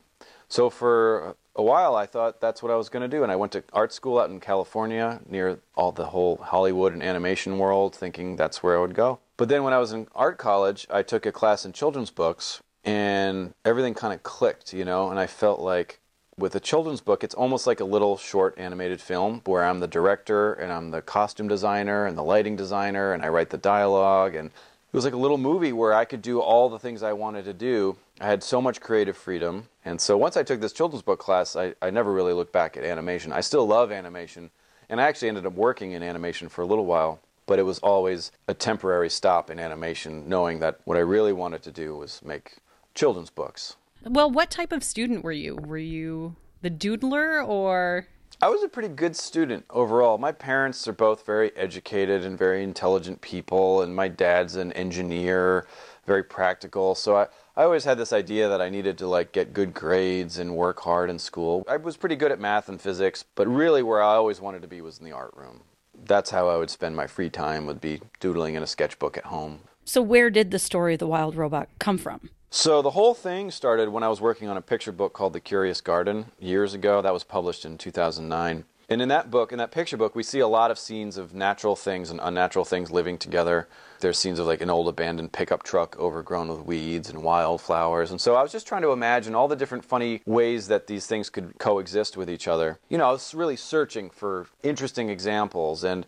So 0.47 0.69
for 0.69 1.35
a 1.55 1.63
while, 1.63 1.95
I 1.95 2.05
thought 2.05 2.39
that's 2.39 2.63
what 2.63 2.71
I 2.71 2.75
was 2.75 2.89
going 2.89 3.01
to 3.01 3.17
do, 3.17 3.23
and 3.23 3.31
I 3.31 3.35
went 3.35 3.51
to 3.53 3.63
art 3.73 3.91
school 3.91 4.19
out 4.19 4.29
in 4.29 4.39
California 4.39 5.19
near 5.27 5.59
all 5.75 5.91
the 5.91 6.07
whole 6.07 6.37
Hollywood 6.37 6.93
and 6.93 7.03
animation 7.03 7.57
world, 7.57 7.95
thinking 7.95 8.35
that's 8.35 8.63
where 8.63 8.77
I 8.77 8.81
would 8.81 8.93
go. 8.93 9.19
But 9.37 9.49
then 9.49 9.63
when 9.63 9.73
I 9.73 9.77
was 9.79 9.91
in 9.91 10.07
art 10.15 10.37
college, 10.37 10.87
I 10.89 11.03
took 11.03 11.25
a 11.25 11.31
class 11.31 11.65
in 11.65 11.73
children's 11.73 12.11
books, 12.11 12.61
and 12.83 13.53
everything 13.65 13.93
kind 13.93 14.13
of 14.13 14.23
clicked, 14.23 14.73
you 14.73 14.85
know, 14.85 15.09
and 15.09 15.19
I 15.19 15.27
felt 15.27 15.59
like 15.59 15.99
with 16.37 16.55
a 16.55 16.59
children's 16.59 17.01
book, 17.01 17.23
it's 17.23 17.35
almost 17.35 17.67
like 17.67 17.79
a 17.79 17.85
little 17.85 18.17
short 18.17 18.57
animated 18.57 19.01
film 19.01 19.41
where 19.45 19.63
I'm 19.63 19.79
the 19.79 19.87
director 19.87 20.53
and 20.53 20.71
I'm 20.71 20.91
the 20.91 21.01
costume 21.01 21.47
designer 21.47 22.05
and 22.05 22.17
the 22.17 22.23
lighting 22.23 22.55
designer 22.55 23.13
and 23.13 23.23
I 23.23 23.27
write 23.27 23.49
the 23.49 23.57
dialogue. 23.57 24.33
And 24.35 24.51
it 24.91 24.97
was 24.97 25.05
like 25.05 25.13
a 25.13 25.17
little 25.17 25.37
movie 25.37 25.71
where 25.71 25.93
I 25.93 26.03
could 26.03 26.21
do 26.21 26.41
all 26.41 26.67
the 26.67 26.77
things 26.77 27.01
I 27.01 27.13
wanted 27.13 27.45
to 27.45 27.53
do. 27.53 27.95
I 28.19 28.25
had 28.25 28.43
so 28.43 28.61
much 28.61 28.81
creative 28.81 29.15
freedom. 29.15 29.69
And 29.85 30.01
so 30.01 30.17
once 30.17 30.35
I 30.35 30.43
took 30.43 30.59
this 30.59 30.73
children's 30.73 31.01
book 31.01 31.17
class, 31.17 31.55
I, 31.55 31.75
I 31.81 31.91
never 31.91 32.11
really 32.11 32.33
looked 32.33 32.51
back 32.51 32.75
at 32.75 32.83
animation. 32.83 33.31
I 33.31 33.39
still 33.39 33.65
love 33.65 33.93
animation. 33.93 34.49
And 34.89 34.99
I 34.99 35.05
actually 35.05 35.29
ended 35.29 35.45
up 35.45 35.53
working 35.53 35.93
in 35.93 36.03
animation 36.03 36.49
for 36.49 36.61
a 36.61 36.65
little 36.65 36.85
while. 36.85 37.21
But 37.45 37.57
it 37.57 37.63
was 37.63 37.79
always 37.79 38.33
a 38.49 38.53
temporary 38.53 39.09
stop 39.09 39.49
in 39.49 39.59
animation, 39.59 40.27
knowing 40.27 40.59
that 40.59 40.81
what 40.83 40.97
I 40.97 41.01
really 41.01 41.33
wanted 41.33 41.63
to 41.63 41.71
do 41.71 41.95
was 41.95 42.21
make 42.23 42.57
children's 42.93 43.29
books. 43.29 43.77
Well, 44.03 44.29
what 44.29 44.51
type 44.51 44.73
of 44.73 44.83
student 44.83 45.23
were 45.23 45.31
you? 45.31 45.55
Were 45.55 45.77
you 45.77 46.35
the 46.61 46.69
doodler 46.69 47.47
or 47.47 48.07
I 48.43 48.49
was 48.49 48.63
a 48.63 48.67
pretty 48.67 48.87
good 48.87 49.15
student 49.15 49.65
overall. 49.69 50.17
My 50.17 50.31
parents 50.31 50.87
are 50.87 50.93
both 50.93 51.27
very 51.27 51.55
educated 51.55 52.25
and 52.25 52.35
very 52.35 52.63
intelligent 52.63 53.21
people, 53.21 53.83
and 53.83 53.95
my 53.95 54.07
dad's 54.07 54.55
an 54.55 54.71
engineer, 54.71 55.67
very 56.07 56.23
practical. 56.23 56.95
So 56.95 57.17
I, 57.17 57.27
I 57.55 57.65
always 57.65 57.83
had 57.83 57.99
this 57.99 58.11
idea 58.11 58.49
that 58.49 58.59
I 58.59 58.71
needed 58.71 58.97
to 58.97 59.07
like 59.07 59.31
get 59.31 59.53
good 59.53 59.75
grades 59.75 60.39
and 60.39 60.55
work 60.55 60.79
hard 60.79 61.11
in 61.11 61.19
school. 61.19 61.63
I 61.67 61.77
was 61.77 61.97
pretty 61.97 62.15
good 62.15 62.31
at 62.31 62.39
math 62.39 62.67
and 62.67 62.81
physics, 62.81 63.23
but 63.35 63.47
really 63.47 63.83
where 63.83 64.01
I 64.01 64.15
always 64.15 64.41
wanted 64.41 64.63
to 64.63 64.67
be 64.67 64.81
was 64.81 64.97
in 64.97 65.05
the 65.05 65.11
art 65.11 65.35
room. 65.35 65.61
That's 66.03 66.31
how 66.31 66.49
I 66.49 66.57
would 66.57 66.71
spend 66.71 66.95
my 66.95 67.05
free 67.05 67.29
time 67.29 67.67
would 67.67 67.79
be 67.79 68.01
doodling 68.19 68.55
in 68.55 68.63
a 68.63 68.67
sketchbook 68.67 69.17
at 69.17 69.25
home. 69.25 69.59
So, 69.85 70.01
where 70.01 70.31
did 70.31 70.49
the 70.49 70.57
story 70.57 70.93
of 70.93 70.99
the 70.99 71.05
wild 71.05 71.35
robot 71.35 71.69
come 71.77 71.99
from? 71.99 72.31
So 72.53 72.81
the 72.81 72.91
whole 72.91 73.13
thing 73.13 73.49
started 73.49 73.87
when 73.87 74.03
I 74.03 74.09
was 74.09 74.19
working 74.19 74.49
on 74.49 74.57
a 74.57 74.61
picture 74.61 74.91
book 74.91 75.13
called 75.13 75.31
The 75.31 75.39
Curious 75.39 75.79
Garden 75.79 76.25
years 76.37 76.73
ago. 76.73 77.01
That 77.01 77.13
was 77.13 77.23
published 77.23 77.63
in 77.63 77.77
2009. 77.77 78.65
And 78.89 79.01
in 79.01 79.07
that 79.07 79.31
book, 79.31 79.53
in 79.53 79.57
that 79.59 79.71
picture 79.71 79.95
book, 79.95 80.15
we 80.15 80.23
see 80.23 80.39
a 80.39 80.47
lot 80.49 80.69
of 80.69 80.77
scenes 80.77 81.15
of 81.15 81.33
natural 81.33 81.77
things 81.77 82.09
and 82.09 82.19
unnatural 82.21 82.65
things 82.65 82.91
living 82.91 83.17
together. 83.17 83.69
There's 84.01 84.17
scenes 84.17 84.37
of 84.37 84.47
like 84.47 84.59
an 84.59 84.69
old 84.69 84.89
abandoned 84.89 85.31
pickup 85.31 85.63
truck 85.63 85.97
overgrown 85.97 86.49
with 86.49 86.65
weeds 86.65 87.09
and 87.09 87.23
wildflowers. 87.23 88.11
And 88.11 88.19
so 88.19 88.35
I 88.35 88.43
was 88.43 88.51
just 88.51 88.67
trying 88.67 88.81
to 88.81 88.91
imagine 88.91 89.33
all 89.33 89.47
the 89.47 89.55
different 89.55 89.85
funny 89.85 90.21
ways 90.25 90.67
that 90.67 90.87
these 90.87 91.07
things 91.07 91.29
could 91.29 91.57
coexist 91.57 92.17
with 92.17 92.29
each 92.29 92.49
other. 92.49 92.79
You 92.89 92.97
know, 92.97 93.07
I 93.07 93.13
was 93.13 93.33
really 93.33 93.55
searching 93.55 94.09
for 94.09 94.47
interesting 94.61 95.09
examples 95.09 95.85
and 95.85 96.05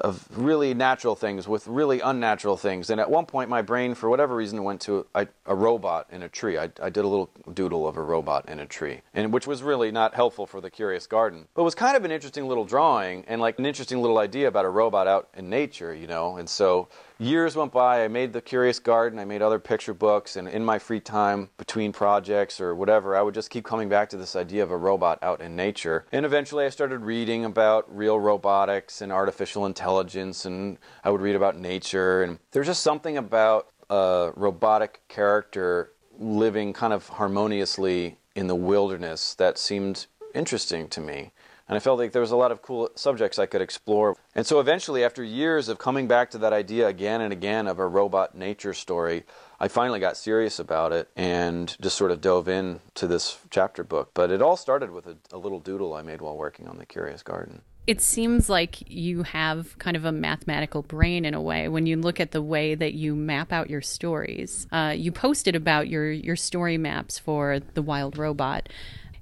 of 0.00 0.26
really 0.36 0.74
natural 0.74 1.14
things 1.14 1.48
with 1.48 1.66
really 1.66 2.00
unnatural 2.00 2.56
things. 2.56 2.90
And 2.90 3.00
at 3.00 3.10
one 3.10 3.26
point, 3.26 3.50
my 3.50 3.62
brain, 3.62 3.94
for 3.94 4.08
whatever 4.08 4.34
reason, 4.34 4.62
went 4.64 4.80
to 4.82 5.06
a, 5.14 5.26
a 5.46 5.54
robot 5.54 6.06
in 6.10 6.22
a 6.22 6.28
tree. 6.28 6.58
I, 6.58 6.70
I 6.82 6.90
did 6.90 7.04
a 7.04 7.08
little 7.08 7.30
doodle 7.52 7.86
of 7.86 7.96
a 7.96 8.02
robot 8.02 8.48
in 8.48 8.60
a 8.60 8.66
tree, 8.66 9.02
and 9.14 9.32
which 9.32 9.46
was 9.46 9.62
really 9.62 9.90
not 9.90 10.14
helpful 10.14 10.46
for 10.46 10.60
the 10.60 10.70
Curious 10.70 11.06
Garden, 11.06 11.46
but 11.54 11.64
was 11.64 11.74
kind 11.74 11.96
of 11.96 12.04
an 12.04 12.10
interesting 12.10 12.46
little 12.46 12.64
drawing 12.64 13.24
and 13.26 13.40
like 13.40 13.58
an 13.58 13.66
interesting 13.66 14.00
little 14.00 14.18
idea 14.18 14.48
about 14.48 14.64
a 14.64 14.70
robot 14.70 15.06
out 15.06 15.28
in 15.36 15.50
nature, 15.50 15.94
you 15.94 16.06
know. 16.06 16.36
And 16.36 16.48
so 16.48 16.88
years 17.18 17.56
went 17.56 17.72
by. 17.72 18.04
I 18.04 18.08
made 18.08 18.32
the 18.32 18.40
Curious 18.40 18.78
Garden. 18.78 19.18
I 19.18 19.24
made 19.24 19.42
other 19.42 19.58
picture 19.58 19.94
books, 19.94 20.36
and 20.36 20.48
in 20.48 20.64
my 20.64 20.78
free 20.78 21.00
time 21.00 21.50
between 21.56 21.92
projects 21.92 22.60
or 22.60 22.74
whatever, 22.74 23.16
I 23.16 23.22
would 23.22 23.34
just 23.34 23.50
keep 23.50 23.64
coming 23.64 23.88
back 23.88 24.08
to 24.10 24.16
this 24.16 24.36
idea 24.36 24.62
of 24.62 24.70
a 24.70 24.76
robot 24.76 25.18
out 25.22 25.40
in 25.40 25.56
nature. 25.56 26.06
And 26.12 26.24
eventually, 26.24 26.64
I 26.64 26.68
started 26.68 27.00
reading 27.00 27.44
about 27.44 27.84
real 27.94 28.18
robotics 28.20 29.00
and 29.00 29.12
artificial 29.12 29.66
intelligence, 29.66 30.44
and 30.44 30.78
I 31.04 31.10
would 31.10 31.20
read 31.20 31.36
about 31.36 31.58
nature. 31.58 32.22
And 32.22 32.38
there's 32.52 32.66
just 32.66 32.82
something 32.82 33.16
about 33.16 33.68
a 33.90 34.30
robotic 34.36 35.00
character 35.08 35.92
living 36.18 36.72
kind 36.72 36.92
of 36.92 37.08
harmoniously 37.08 38.18
in 38.34 38.46
the 38.46 38.54
wilderness 38.54 39.34
that 39.34 39.58
seemed 39.58 40.06
interesting 40.34 40.88
to 40.88 41.00
me. 41.00 41.32
And 41.68 41.76
I 41.76 41.80
felt 41.80 41.98
like 41.98 42.12
there 42.12 42.22
was 42.22 42.30
a 42.30 42.36
lot 42.36 42.50
of 42.50 42.62
cool 42.62 42.90
subjects 42.94 43.38
I 43.38 43.44
could 43.44 43.60
explore. 43.60 44.16
And 44.34 44.46
so 44.46 44.58
eventually, 44.58 45.04
after 45.04 45.22
years 45.22 45.68
of 45.68 45.78
coming 45.78 46.08
back 46.08 46.30
to 46.30 46.38
that 46.38 46.52
idea 46.52 46.86
again 46.88 47.20
and 47.20 47.32
again 47.32 47.66
of 47.66 47.78
a 47.78 47.86
robot 47.86 48.34
nature 48.34 48.72
story, 48.72 49.24
I 49.60 49.68
finally 49.68 50.00
got 50.00 50.16
serious 50.16 50.58
about 50.58 50.92
it 50.92 51.10
and 51.14 51.76
just 51.80 51.96
sort 51.96 52.10
of 52.10 52.20
dove 52.22 52.48
in 52.48 52.80
to 52.94 53.06
this 53.06 53.38
chapter 53.50 53.84
book. 53.84 54.12
But 54.14 54.30
it 54.30 54.40
all 54.40 54.56
started 54.56 54.90
with 54.92 55.06
a, 55.06 55.16
a 55.30 55.36
little 55.36 55.60
doodle 55.60 55.92
I 55.92 56.02
made 56.02 56.22
while 56.22 56.36
working 56.36 56.68
on 56.68 56.78
The 56.78 56.86
Curious 56.86 57.22
Garden. 57.22 57.60
it 57.86 58.02
seems 58.02 58.50
like 58.50 58.90
you 58.90 59.22
have 59.22 59.78
kind 59.78 59.96
of 59.96 60.04
a 60.04 60.12
mathematical 60.12 60.82
brain 60.82 61.24
in 61.24 61.32
a 61.32 61.40
way 61.40 61.68
when 61.68 61.86
you 61.86 61.96
look 61.96 62.20
at 62.20 62.32
the 62.32 62.42
way 62.42 62.74
that 62.74 62.92
you 62.92 63.16
map 63.16 63.50
out 63.50 63.70
your 63.70 63.80
stories. 63.80 64.66
Uh, 64.70 64.92
you 64.96 65.10
posted 65.10 65.56
about 65.56 65.88
your 65.88 66.10
your 66.10 66.36
story 66.36 66.76
maps 66.78 67.18
for 67.18 67.60
the 67.74 67.82
Wild 67.82 68.18
Robot. 68.18 68.68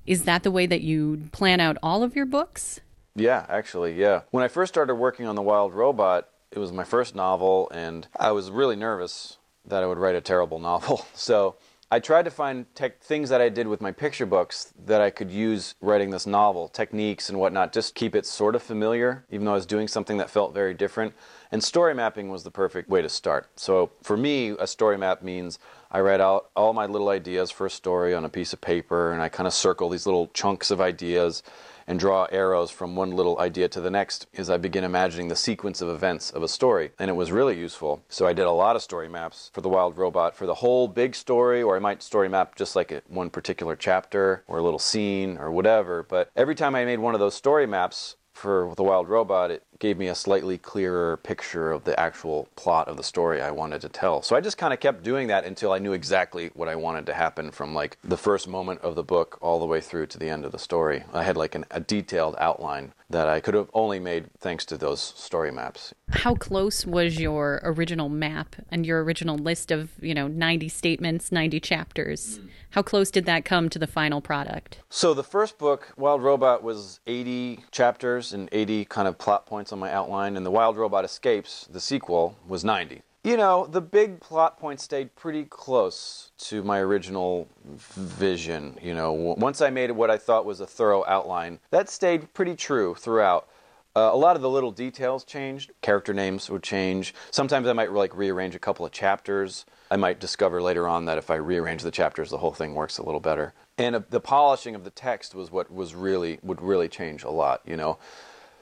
Is 0.07 0.25
that 0.25 0.43
the 0.43 0.51
way 0.51 0.67
that 0.67 0.83
you 0.83 1.29
plan 1.33 1.61
out 1.61 1.77
all 1.83 2.03
of 2.03 2.15
your 2.15 2.27
books? 2.27 2.81
Yeah, 3.15 3.47
actually, 3.49 3.95
yeah. 3.95 4.23
When 4.31 4.45
I 4.45 4.49
first 4.49 4.73
started 4.73 4.95
working 4.95 5.27
on 5.27 5.35
The 5.35 5.43
Wild 5.43 5.75
Robot, 5.75 6.29
it 6.53 6.59
was 6.59 6.73
my 6.73 6.85
first 6.85 7.15
novel, 7.15 7.69
and 7.73 8.07
I 8.19 8.33
was 8.33 8.51
really 8.51 8.77
nervous 8.77 9.39
that 9.65 9.83
I 9.83 9.87
would 9.87 9.99
write 9.99 10.15
a 10.15 10.21
terrible 10.21 10.59
novel. 10.71 11.07
So 11.15 11.57
I 11.91 11.99
tried 12.01 12.25
to 12.25 12.31
find 12.31 12.67
tech 12.75 13.01
things 13.01 13.29
that 13.31 13.41
I 13.41 13.49
did 13.49 13.67
with 13.69 13.81
my 13.81 13.93
picture 13.93 14.27
books 14.27 14.73
that 14.87 15.01
I 15.01 15.11
could 15.11 15.31
use 15.31 15.75
writing 15.81 16.11
this 16.11 16.27
novel, 16.27 16.69
techniques 16.69 17.29
and 17.29 17.39
whatnot, 17.39 17.73
just 17.73 17.95
keep 17.95 18.15
it 18.15 18.27
sort 18.27 18.55
of 18.55 18.63
familiar, 18.63 19.25
even 19.31 19.45
though 19.45 19.53
I 19.53 19.57
was 19.57 19.67
doing 19.67 19.89
something 19.89 20.19
that 20.19 20.31
felt 20.31 20.53
very 20.53 20.75
different. 20.75 21.15
And 21.57 21.65
story 21.65 21.95
mapping 21.95 22.29
was 22.29 22.43
the 22.43 22.51
perfect 22.51 22.91
way 22.91 23.01
to 23.01 23.09
start. 23.09 23.49
So 23.57 23.91
for 24.03 24.15
me, 24.15 24.51
a 24.51 24.67
story 24.67 24.99
map 24.99 25.23
means 25.23 25.59
I 25.91 26.01
write 26.01 26.21
out 26.21 26.51
all 26.55 26.75
my 26.75 26.85
little 26.85 27.09
ideas 27.09 27.51
for 27.51 27.65
a 27.65 27.71
story 27.71 28.13
on 28.13 28.27
a 28.27 28.29
piece 28.29 28.53
of 28.53 28.61
paper, 28.61 29.11
and 29.11 29.23
I 29.23 29.31
kind 29.31 29.47
of 29.47 29.55
circle 29.55 29.89
these 29.89 30.05
little 30.05 30.27
chunks 30.35 30.71
of 30.71 30.83
ideas 30.83 31.43
and 31.87 31.99
draw 31.99 32.27
arrows 32.31 32.71
from 32.71 32.95
one 32.95 33.13
little 33.13 33.39
idea 33.41 33.71
to 33.71 33.81
the 33.81 33.91
next 33.91 34.27
as 34.37 34.51
I 34.51 34.59
begin 34.59 34.85
imagining 34.85 35.29
the 35.29 35.35
sequence 35.35 35.81
of 35.81 35.89
events 35.89 36.31
of 36.31 36.43
a 36.43 36.49
story. 36.49 36.91
And 36.99 37.09
it 37.09 37.15
was 37.15 37.33
really 37.33 37.59
useful. 37.59 38.03
So 38.11 38.27
I 38.27 38.35
did 38.35 38.45
a 38.45 38.51
lot 38.51 38.77
of 38.77 38.83
story 38.83 39.09
maps 39.09 39.51
for 39.55 39.63
the 39.63 39.71
Wild 39.71 39.97
Robot 39.97 40.37
for 40.37 40.45
the 40.45 40.57
whole 40.57 40.89
big 40.89 41.15
story, 41.15 41.63
or 41.63 41.75
I 41.75 41.79
might 41.79 42.03
story 42.03 42.29
map 42.29 42.55
just 42.55 42.77
like 42.77 43.03
one 43.09 43.31
particular 43.31 43.77
chapter 43.77 44.45
or 44.47 44.59
a 44.59 44.63
little 44.63 44.79
scene 44.79 45.39
or 45.39 45.51
whatever. 45.51 46.03
But 46.03 46.31
every 46.37 46.55
time 46.55 46.75
I 46.75 46.85
made 46.85 46.99
one 46.99 47.15
of 47.15 47.21
those 47.21 47.35
story 47.35 47.67
maps, 47.67 48.17
for 48.37 48.75
the 48.77 48.83
wild 48.83 49.09
robot, 49.09 49.51
it 49.51 49.65
gave 49.79 49.99
me 49.99 50.09
a 50.09 50.15
slightly 50.15 50.59
clearer 50.59 51.17
picture 51.19 51.73
of 51.73 51.85
the 51.85 51.99
actual 51.99 52.49
plot 52.57 52.89
of 52.89 52.97
the 52.97 53.03
story 53.03 53.41
I 53.41 53.51
wanted 53.51 53.81
to 53.83 53.89
tell. 53.89 54.23
So 54.23 54.37
I 54.37 54.41
just 54.41 54.59
kind 54.59 54.73
of 54.73 54.81
kept 54.81 55.03
doing 55.03 55.29
that 55.29 55.45
until 55.45 55.73
I 55.73 55.79
knew 55.79 55.93
exactly 55.93 56.51
what 56.55 56.69
I 56.69 56.77
wanted 56.77 57.07
to 57.07 57.15
happen 57.15 57.51
from 57.51 57.75
like 57.75 57.99
the 58.03 58.17
first 58.17 58.49
moment 58.49 58.81
of 58.81 58.95
the 58.95 59.03
book 59.03 59.39
all 59.41 59.59
the 59.59 59.67
way 59.67 59.81
through 59.81 60.07
to 60.09 60.19
the 60.19 60.29
end 60.29 60.45
of 60.45 60.53
the 60.53 60.59
story. 60.59 61.05
I 61.13 61.23
had 61.23 61.37
like 61.37 61.55
an, 61.55 61.65
a 61.71 61.81
detailed 61.81 62.37
outline 62.39 62.93
that 63.09 63.29
I 63.29 63.41
could 63.41 63.55
have 63.55 63.71
only 63.73 64.01
made 64.01 64.33
thanks 64.39 64.65
to 64.67 64.77
those 64.77 65.01
story 65.01 65.53
maps. 65.53 65.95
How 66.11 66.35
close 66.35 66.85
was 66.85 67.21
your 67.21 67.61
original 67.63 68.09
map 68.09 68.57
and 68.71 68.85
your 68.85 69.05
original 69.05 69.37
list 69.37 69.71
of, 69.71 69.91
you 70.01 70.15
know, 70.15 70.27
90 70.27 70.69
statements, 70.69 71.31
90 71.31 71.61
chapters? 71.61 72.39
Mm. 72.39 72.49
How 72.71 72.83
close 72.83 73.11
did 73.11 73.25
that 73.27 73.45
come 73.45 73.69
to 73.71 73.79
the 73.79 73.87
final 73.87 74.21
product? 74.21 74.81
So 74.91 75.15
the 75.15 75.23
first 75.23 75.57
book, 75.57 75.93
Wild 75.97 76.23
Robot, 76.23 76.63
was 76.63 77.01
80 77.07 77.65
chapters 77.71 78.33
and 78.33 78.49
80 78.53 78.85
kind 78.87 79.07
of 79.09 79.19
plot 79.19 79.47
points 79.67 79.73
on 79.73 79.81
my 79.81 79.93
outline, 79.93 80.37
and 80.37 80.47
The 80.47 80.51
Wild 80.51 80.77
Robot 80.77 81.05
Escapes, 81.05 81.67
the 81.73 81.81
sequel, 81.81 82.37
was 82.47 82.65
90. 82.65 83.03
You 83.25 83.37
know, 83.37 83.67
the 83.67 83.81
big 83.81 84.21
plot 84.21 84.61
points 84.61 84.85
stayed 84.85 85.17
pretty 85.17 85.43
close 85.43 86.31
to 86.39 86.63
my 86.63 86.79
original 86.79 87.49
vision. 87.65 88.79
You 88.81 88.95
know, 88.95 89.13
once 89.13 89.61
I 89.61 89.71
made 89.71 89.91
what 89.91 90.09
I 90.09 90.19
thought 90.19 90.45
was 90.47 90.61
a 90.61 90.67
thorough 90.69 91.05
outline, 91.09 91.59
that 91.71 91.89
stayed 91.89 92.33
pretty 92.33 92.55
true 92.55 92.95
throughout. 92.95 93.49
Uh, 93.97 94.11
a 94.13 94.17
lot 94.17 94.37
of 94.37 94.43
the 94.43 94.51
little 94.51 94.71
details 94.71 95.25
changed. 95.25 95.73
Character 95.81 96.15
names 96.15 96.49
would 96.49 96.63
change. 96.63 97.13
Sometimes 97.33 97.67
I 97.67 97.73
might 97.73 97.91
like 97.91 98.17
rearrange 98.17 98.55
a 98.55 98.61
couple 98.61 98.87
of 98.87 98.93
chapters. 98.93 99.67
I 99.91 99.97
might 99.97 100.21
discover 100.21 100.63
later 100.63 100.87
on 100.87 101.07
that 101.07 101.19
if 101.19 101.29
I 101.29 101.37
rearrange 101.37 101.83
the 101.83 101.91
chapters, 101.91 102.31
the 102.31 102.39
whole 102.39 102.53
thing 102.53 102.77
works 102.77 102.99
a 102.99 103.03
little 103.03 103.21
better. 103.21 103.53
And 103.79 103.97
uh, 103.97 104.03
the 104.11 104.21
polishing 104.21 104.77
of 104.77 104.85
the 104.85 104.91
text 104.91 105.35
was 105.35 105.51
what 105.51 105.73
was 105.73 105.97
really 105.97 106.39
would 106.45 106.63
really 106.63 106.89
change 106.89 107.25
a 107.25 107.31
lot. 107.31 107.63
You 107.67 107.77
know, 107.77 107.99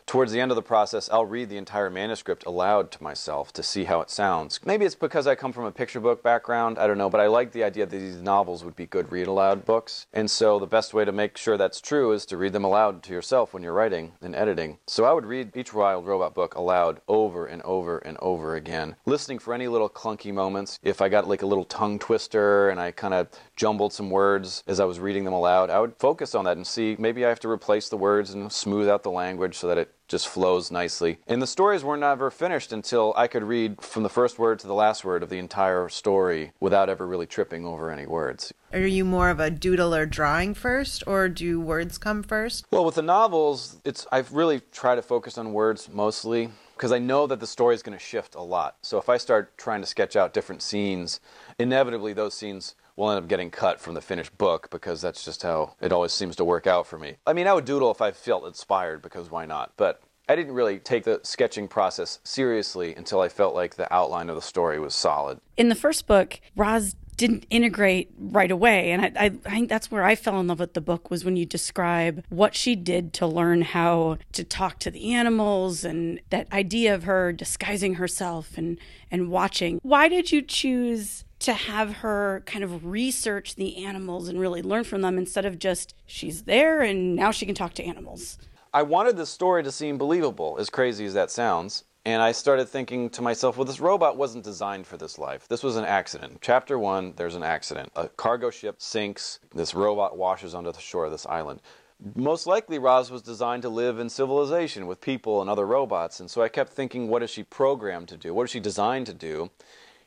towards 0.06 0.32
the 0.32 0.40
end 0.40 0.50
of 0.50 0.56
the 0.56 0.62
process, 0.62 1.08
I'll 1.10 1.26
read 1.26 1.48
the 1.48 1.56
entire 1.56 1.90
manuscript 1.90 2.44
aloud 2.46 2.90
to 2.92 3.02
myself 3.02 3.52
to 3.54 3.62
see 3.62 3.84
how 3.84 4.00
it 4.00 4.10
sounds. 4.10 4.60
Maybe 4.64 4.84
it's 4.84 4.94
because 4.94 5.26
I 5.26 5.34
come 5.34 5.52
from 5.52 5.64
a 5.64 5.72
picture 5.72 6.00
book 6.00 6.22
background, 6.22 6.78
I 6.78 6.86
don't 6.86 6.98
know, 6.98 7.10
but 7.10 7.20
I 7.20 7.26
like 7.26 7.52
the 7.52 7.64
idea 7.64 7.86
that 7.86 7.96
these 7.96 8.20
novels 8.20 8.64
would 8.64 8.76
be 8.76 8.86
good 8.86 9.10
read 9.10 9.26
aloud 9.26 9.64
books. 9.64 10.06
And 10.12 10.30
so 10.30 10.58
the 10.58 10.66
best 10.66 10.94
way 10.94 11.04
to 11.04 11.12
make 11.12 11.36
sure 11.36 11.56
that's 11.56 11.80
true 11.80 12.12
is 12.12 12.26
to 12.26 12.36
read 12.36 12.52
them 12.52 12.64
aloud 12.64 13.02
to 13.04 13.12
yourself 13.12 13.54
when 13.54 13.62
you're 13.62 13.72
writing 13.72 14.12
and 14.20 14.34
editing. 14.34 14.78
So 14.86 15.04
I 15.04 15.12
would 15.12 15.26
read 15.26 15.56
each 15.56 15.74
Wild 15.74 16.06
Robot 16.06 16.34
book 16.34 16.54
aloud 16.54 17.00
over 17.08 17.46
and 17.46 17.62
over 17.62 17.98
and 17.98 18.16
over 18.20 18.56
again, 18.56 18.96
listening 19.06 19.38
for 19.38 19.54
any 19.54 19.68
little 19.68 19.88
clunky 19.88 20.32
moments. 20.32 20.78
If 20.82 21.00
I 21.00 21.08
got 21.08 21.28
like 21.28 21.42
a 21.42 21.46
little 21.46 21.64
tongue 21.64 21.98
twister 21.98 22.68
and 22.70 22.80
I 22.80 22.90
kind 22.90 23.14
of 23.14 23.28
jumbled 23.56 23.92
some 23.92 24.10
words 24.10 24.62
as 24.66 24.80
I 24.80 24.84
was 24.84 24.98
reading 25.00 25.24
them 25.24 25.34
aloud, 25.34 25.70
I 25.70 25.80
would 25.80 25.96
focus 25.96 26.34
on 26.34 26.44
that 26.44 26.56
and 26.56 26.66
see 26.66 26.96
maybe 26.98 27.24
I 27.24 27.28
have 27.28 27.40
to 27.40 27.48
replace 27.48 27.88
the 27.88 27.96
words 27.96 28.30
and 28.30 28.52
smooth 28.52 28.88
out 28.88 29.02
the 29.02 29.10
language 29.10 29.56
so 29.56 29.68
that 29.68 29.78
it 29.78 29.94
just 30.06 30.28
flows 30.28 30.70
nicely. 30.70 31.18
And 31.26 31.40
the 31.40 31.46
stories 31.46 31.82
were 31.82 31.96
never 31.96 32.30
finished 32.30 32.72
until 32.72 33.14
I 33.16 33.26
could 33.26 33.42
read 33.42 33.80
from 33.80 34.02
the 34.02 34.08
first 34.08 34.38
word 34.38 34.58
to 34.60 34.66
the 34.66 34.74
last 34.74 35.04
word 35.04 35.22
of 35.22 35.30
the 35.30 35.38
entire 35.38 35.88
story 35.88 36.52
without 36.60 36.88
ever 36.88 37.06
really 37.06 37.26
tripping 37.26 37.64
over 37.64 37.90
any 37.90 38.06
words. 38.06 38.52
Are 38.72 38.80
you 38.80 39.04
more 39.04 39.30
of 39.30 39.40
a 39.40 39.50
doodle 39.50 39.94
or 39.94 40.04
drawing 40.04 40.52
first, 40.52 41.04
or 41.06 41.28
do 41.28 41.60
words 41.60 41.96
come 41.96 42.22
first? 42.22 42.66
Well, 42.70 42.84
with 42.84 42.96
the 42.96 43.02
novels, 43.02 43.80
it's 43.84 44.06
I've 44.10 44.32
really 44.32 44.60
tried 44.72 44.96
to 44.96 45.02
focus 45.02 45.38
on 45.38 45.52
words 45.52 45.88
mostly 45.88 46.50
because 46.76 46.90
I 46.90 46.98
know 46.98 47.26
that 47.28 47.38
the 47.38 47.46
story 47.46 47.74
is 47.74 47.82
going 47.82 47.96
to 47.96 48.04
shift 48.04 48.34
a 48.34 48.42
lot. 48.42 48.76
So 48.82 48.98
if 48.98 49.08
I 49.08 49.16
start 49.16 49.56
trying 49.56 49.80
to 49.80 49.86
sketch 49.86 50.16
out 50.16 50.34
different 50.34 50.60
scenes, 50.60 51.20
inevitably 51.58 52.12
those 52.12 52.34
scenes 52.34 52.74
will 52.96 53.10
end 53.10 53.18
up 53.18 53.28
getting 53.28 53.50
cut 53.50 53.80
from 53.80 53.94
the 53.94 54.00
finished 54.00 54.36
book 54.38 54.68
because 54.70 55.00
that's 55.00 55.24
just 55.24 55.42
how 55.42 55.74
it 55.80 55.92
always 55.92 56.12
seems 56.12 56.36
to 56.36 56.44
work 56.44 56.66
out 56.66 56.86
for 56.86 56.98
me. 56.98 57.16
I 57.26 57.32
mean, 57.32 57.46
I 57.46 57.52
would 57.52 57.64
doodle 57.64 57.90
if 57.90 58.00
I 58.00 58.12
felt 58.12 58.46
inspired 58.46 59.02
because 59.02 59.30
why 59.30 59.46
not? 59.46 59.72
But 59.76 60.00
I 60.28 60.36
didn't 60.36 60.54
really 60.54 60.78
take 60.78 61.04
the 61.04 61.20
sketching 61.22 61.68
process 61.68 62.18
seriously 62.24 62.94
until 62.94 63.20
I 63.20 63.28
felt 63.28 63.54
like 63.54 63.76
the 63.76 63.92
outline 63.92 64.30
of 64.30 64.36
the 64.36 64.42
story 64.42 64.78
was 64.78 64.94
solid. 64.94 65.38
In 65.56 65.68
the 65.68 65.74
first 65.74 66.06
book, 66.06 66.40
Roz 66.56 66.96
didn't 67.16 67.46
integrate 67.50 68.10
right 68.18 68.50
away. 68.50 68.90
And 68.90 69.02
I, 69.02 69.12
I, 69.16 69.24
I, 69.26 69.50
think 69.50 69.68
that's 69.68 69.90
where 69.90 70.02
I 70.02 70.14
fell 70.14 70.40
in 70.40 70.48
love 70.48 70.58
with 70.58 70.74
the 70.74 70.80
book 70.80 71.10
was 71.10 71.24
when 71.24 71.36
you 71.36 71.46
describe 71.46 72.24
what 72.28 72.54
she 72.54 72.74
did 72.74 73.12
to 73.14 73.26
learn 73.26 73.62
how 73.62 74.18
to 74.32 74.44
talk 74.44 74.78
to 74.80 74.90
the 74.90 75.12
animals 75.12 75.84
and 75.84 76.20
that 76.30 76.52
idea 76.52 76.94
of 76.94 77.04
her 77.04 77.32
disguising 77.32 77.94
herself 77.94 78.56
and, 78.56 78.78
and 79.10 79.30
watching. 79.30 79.78
Why 79.82 80.08
did 80.08 80.32
you 80.32 80.42
choose 80.42 81.24
to 81.44 81.52
have 81.52 81.96
her 81.96 82.42
kind 82.46 82.64
of 82.64 82.86
research 82.86 83.54
the 83.56 83.84
animals 83.84 84.28
and 84.28 84.40
really 84.40 84.62
learn 84.62 84.84
from 84.84 85.02
them 85.02 85.18
instead 85.18 85.44
of 85.44 85.58
just 85.58 85.94
she's 86.06 86.42
there 86.42 86.80
and 86.80 87.14
now 87.14 87.30
she 87.30 87.44
can 87.44 87.54
talk 87.54 87.74
to 87.74 87.84
animals. 87.84 88.38
I 88.72 88.82
wanted 88.82 89.16
the 89.16 89.26
story 89.26 89.62
to 89.62 89.70
seem 89.70 89.98
believable, 89.98 90.56
as 90.58 90.70
crazy 90.70 91.04
as 91.04 91.14
that 91.14 91.30
sounds. 91.30 91.84
And 92.06 92.20
I 92.20 92.32
started 92.32 92.68
thinking 92.68 93.08
to 93.10 93.22
myself, 93.22 93.56
well, 93.56 93.64
this 93.64 93.80
robot 93.80 94.16
wasn't 94.16 94.44
designed 94.44 94.86
for 94.86 94.96
this 94.96 95.18
life. 95.18 95.46
This 95.48 95.62
was 95.62 95.76
an 95.76 95.84
accident. 95.84 96.38
Chapter 96.40 96.78
one, 96.78 97.14
there's 97.16 97.34
an 97.34 97.42
accident. 97.42 97.90
A 97.96 98.08
cargo 98.08 98.50
ship 98.50 98.76
sinks. 98.82 99.38
This 99.54 99.74
robot 99.74 100.16
washes 100.18 100.54
onto 100.54 100.72
the 100.72 100.80
shore 100.80 101.06
of 101.06 101.12
this 101.12 101.24
island. 101.26 101.62
Most 102.14 102.46
likely, 102.46 102.78
Roz 102.78 103.10
was 103.10 103.22
designed 103.22 103.62
to 103.62 103.68
live 103.68 103.98
in 103.98 104.08
civilization 104.10 104.86
with 104.86 105.00
people 105.00 105.40
and 105.40 105.48
other 105.48 105.66
robots. 105.66 106.20
And 106.20 106.30
so 106.30 106.42
I 106.42 106.48
kept 106.48 106.72
thinking, 106.72 107.08
what 107.08 107.22
is 107.22 107.30
she 107.30 107.42
programmed 107.44 108.08
to 108.08 108.16
do? 108.16 108.34
What 108.34 108.44
is 108.44 108.50
she 108.50 108.60
designed 108.60 109.06
to 109.06 109.14
do? 109.14 109.50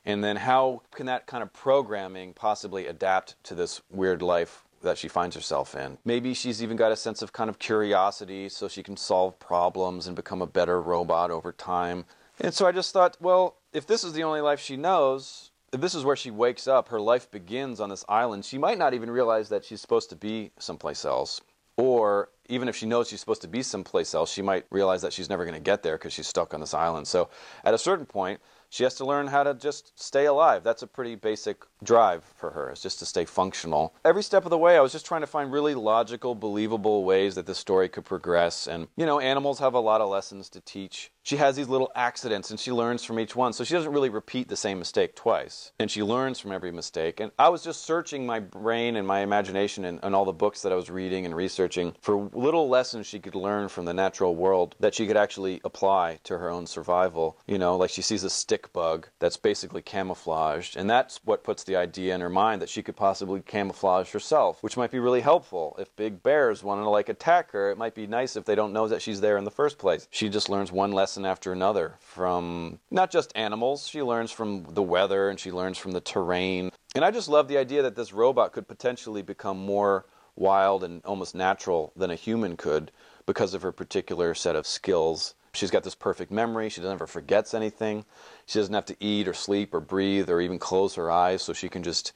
And 0.07 0.23
then 0.23 0.37
how 0.37 0.83
can 0.95 1.05
that 1.07 1.27
kind 1.27 1.43
of 1.43 1.51
programming 1.51 2.31
possibly 2.31 2.87
adapt 2.87 3.35
to 3.43 3.53
this 3.53 3.81
weird 3.91 4.21
life 4.21 4.63
that 4.81 4.97
she 4.97 5.07
finds 5.07 5.35
herself 5.35 5.75
in. 5.75 5.97
Maybe 6.05 6.33
she's 6.33 6.63
even 6.63 6.77
got 6.77 6.91
a 6.91 6.95
sense 6.95 7.21
of 7.21 7.33
kind 7.33 7.49
of 7.49 7.59
curiosity 7.59 8.47
so 8.47 8.67
she 8.67 8.83
can 8.83 8.95
solve 8.95 9.37
problems 9.39 10.07
and 10.07 10.15
become 10.15 10.41
a 10.41 10.47
better 10.47 10.79
robot 10.81 11.29
over 11.29 11.51
time. 11.51 12.05
And 12.39 12.53
so 12.53 12.65
I 12.65 12.71
just 12.71 12.93
thought, 12.93 13.17
well, 13.19 13.57
if 13.73 13.85
this 13.85 14.03
is 14.03 14.13
the 14.13 14.23
only 14.23 14.39
life 14.39 14.61
she 14.61 14.77
knows, 14.77 15.51
if 15.73 15.81
this 15.81 15.95
is 15.95 16.05
where 16.05 16.15
she 16.15 16.31
wakes 16.31 16.67
up, 16.67 16.87
her 16.89 17.01
life 17.01 17.29
begins 17.29 17.81
on 17.81 17.89
this 17.89 18.05
island, 18.07 18.45
she 18.45 18.57
might 18.57 18.77
not 18.77 18.93
even 18.93 19.09
realize 19.09 19.49
that 19.49 19.65
she's 19.65 19.81
supposed 19.81 20.09
to 20.11 20.15
be 20.15 20.51
someplace 20.57 21.03
else. 21.03 21.41
Or 21.75 22.29
even 22.47 22.69
if 22.69 22.75
she 22.75 22.85
knows 22.85 23.09
she's 23.09 23.19
supposed 23.19 23.41
to 23.41 23.47
be 23.47 23.63
someplace 23.63 24.15
else, 24.15 24.31
she 24.31 24.41
might 24.41 24.65
realize 24.69 25.01
that 25.01 25.13
she's 25.13 25.29
never 25.29 25.43
going 25.43 25.55
to 25.55 25.61
get 25.61 25.83
there 25.83 25.97
because 25.97 26.13
she's 26.13 26.27
stuck 26.27 26.53
on 26.53 26.61
this 26.61 26.73
island. 26.73 27.07
So 27.07 27.29
at 27.63 27.73
a 27.73 27.77
certain 27.77 28.05
point, 28.05 28.39
she 28.69 28.83
has 28.83 28.95
to 28.95 29.05
learn 29.05 29.27
how 29.27 29.43
to 29.43 29.53
just 29.53 29.99
stay 30.01 30.25
alive. 30.25 30.63
That's 30.63 30.83
a 30.83 30.87
pretty 30.87 31.15
basic 31.15 31.63
drive 31.83 32.23
for 32.35 32.51
her, 32.51 32.71
is 32.71 32.81
just 32.81 32.99
to 32.99 33.05
stay 33.05 33.25
functional. 33.25 33.93
Every 34.03 34.23
step 34.23 34.45
of 34.45 34.49
the 34.49 34.57
way, 34.57 34.77
I 34.77 34.81
was 34.81 34.91
just 34.91 35.05
trying 35.05 35.21
to 35.21 35.27
find 35.27 35.51
really 35.51 35.75
logical, 35.75 36.35
believable 36.35 37.03
ways 37.03 37.35
that 37.35 37.45
this 37.45 37.57
story 37.57 37.89
could 37.89 38.05
progress. 38.05 38.67
And, 38.67 38.87
you 38.95 39.05
know, 39.05 39.19
animals 39.19 39.59
have 39.59 39.73
a 39.73 39.79
lot 39.79 40.01
of 40.01 40.09
lessons 40.09 40.49
to 40.49 40.61
teach. 40.61 41.11
She 41.23 41.35
has 41.35 41.57
these 41.57 41.67
little 41.67 41.91
accidents 41.93 42.51
and 42.51 42.59
she 42.59 42.71
learns 42.71 43.03
from 43.03 43.19
each 43.19 43.35
one. 43.35 43.51
So 43.51 43.65
she 43.65 43.73
doesn't 43.73 43.91
really 43.91 44.09
repeat 44.09 44.47
the 44.47 44.55
same 44.55 44.79
mistake 44.79 45.13
twice. 45.13 45.73
And 45.77 45.91
she 45.91 46.01
learns 46.01 46.39
from 46.39 46.53
every 46.53 46.71
mistake. 46.71 47.19
And 47.19 47.31
I 47.37 47.49
was 47.49 47.63
just 47.63 47.83
searching 47.83 48.25
my 48.25 48.39
brain 48.39 48.95
and 48.95 49.05
my 49.05 49.19
imagination 49.19 49.83
and, 49.83 49.99
and 50.03 50.15
all 50.15 50.23
the 50.23 50.31
books 50.31 50.61
that 50.61 50.71
I 50.71 50.75
was 50.75 50.89
reading 50.89 51.25
and 51.25 51.35
researching 51.35 51.93
for 51.99 52.29
little 52.33 52.69
lessons 52.69 53.07
she 53.07 53.19
could 53.19 53.35
learn 53.35 53.67
from 53.67 53.83
the 53.83 53.93
natural 53.93 54.35
world 54.35 54.75
that 54.79 54.95
she 54.95 55.05
could 55.05 55.17
actually 55.17 55.59
apply 55.65 56.19
to 56.23 56.37
her 56.37 56.49
own 56.49 56.65
survival. 56.65 57.37
You 57.45 57.57
know, 57.57 57.75
like 57.75 57.89
she 57.89 58.01
sees 58.01 58.23
a 58.23 58.29
stick 58.29 58.71
bug 58.71 59.09
that's 59.19 59.37
basically 59.37 59.81
camouflaged. 59.81 60.77
And 60.77 60.89
that's 60.89 61.19
what 61.25 61.43
puts 61.43 61.65
the 61.67 61.75
idea 61.75 62.15
in 62.15 62.21
her 62.21 62.29
mind 62.29 62.61
that 62.61 62.69
she 62.69 62.81
could 62.81 62.95
possibly 62.95 63.41
camouflage 63.41 64.11
herself, 64.11 64.63
which 64.63 64.75
might 64.75 64.89
be 64.89 64.97
really 64.97 65.21
helpful. 65.21 65.75
If 65.77 65.95
big 65.95 66.23
bears 66.23 66.63
want 66.63 66.81
to 66.81 66.89
like 66.89 67.09
attack 67.09 67.51
her, 67.51 67.69
it 67.69 67.77
might 67.77 67.93
be 67.93 68.07
nice 68.07 68.35
if 68.35 68.45
they 68.45 68.55
don't 68.55 68.73
know 68.73 68.87
that 68.87 69.03
she's 69.03 69.21
there 69.21 69.37
in 69.37 69.43
the 69.43 69.51
first 69.51 69.77
place. 69.77 70.07
She 70.09 70.29
just 70.29 70.49
learns 70.49 70.71
one 70.71 70.91
lesson 70.91 71.25
after 71.25 71.53
another 71.53 71.97
from 71.99 72.79
not 72.89 73.11
just 73.11 73.31
animals, 73.35 73.87
she 73.87 74.01
learns 74.01 74.31
from 74.31 74.65
the 74.73 74.81
weather 74.81 75.29
and 75.29 75.39
she 75.39 75.51
learns 75.51 75.77
from 75.77 75.91
the 75.91 76.01
terrain. 76.01 76.71
And 76.95 77.05
I 77.05 77.11
just 77.11 77.29
love 77.29 77.47
the 77.47 77.57
idea 77.57 77.83
that 77.83 77.95
this 77.95 78.13
robot 78.13 78.53
could 78.53 78.67
potentially 78.67 79.21
become 79.21 79.57
more 79.59 80.05
wild 80.35 80.83
and 80.83 81.03
almost 81.05 81.35
natural 81.35 81.91
than 81.95 82.09
a 82.09 82.15
human 82.15 82.57
could 82.57 82.91
because 83.25 83.53
of 83.53 83.61
her 83.61 83.71
particular 83.71 84.33
set 84.33 84.55
of 84.55 84.65
skills 84.65 85.35
She's 85.57 85.71
got 85.71 85.83
this 85.83 85.95
perfect 85.95 86.31
memory. 86.31 86.69
She 86.69 86.81
never 86.81 87.07
forgets 87.07 87.53
anything. 87.53 88.05
She 88.45 88.59
doesn't 88.59 88.73
have 88.73 88.85
to 88.85 88.95
eat 88.99 89.27
or 89.27 89.33
sleep 89.33 89.73
or 89.73 89.79
breathe 89.79 90.29
or 90.29 90.39
even 90.39 90.59
close 90.59 90.95
her 90.95 91.09
eyes, 91.09 91.41
so 91.41 91.51
she 91.51 91.67
can 91.67 91.83
just 91.83 92.13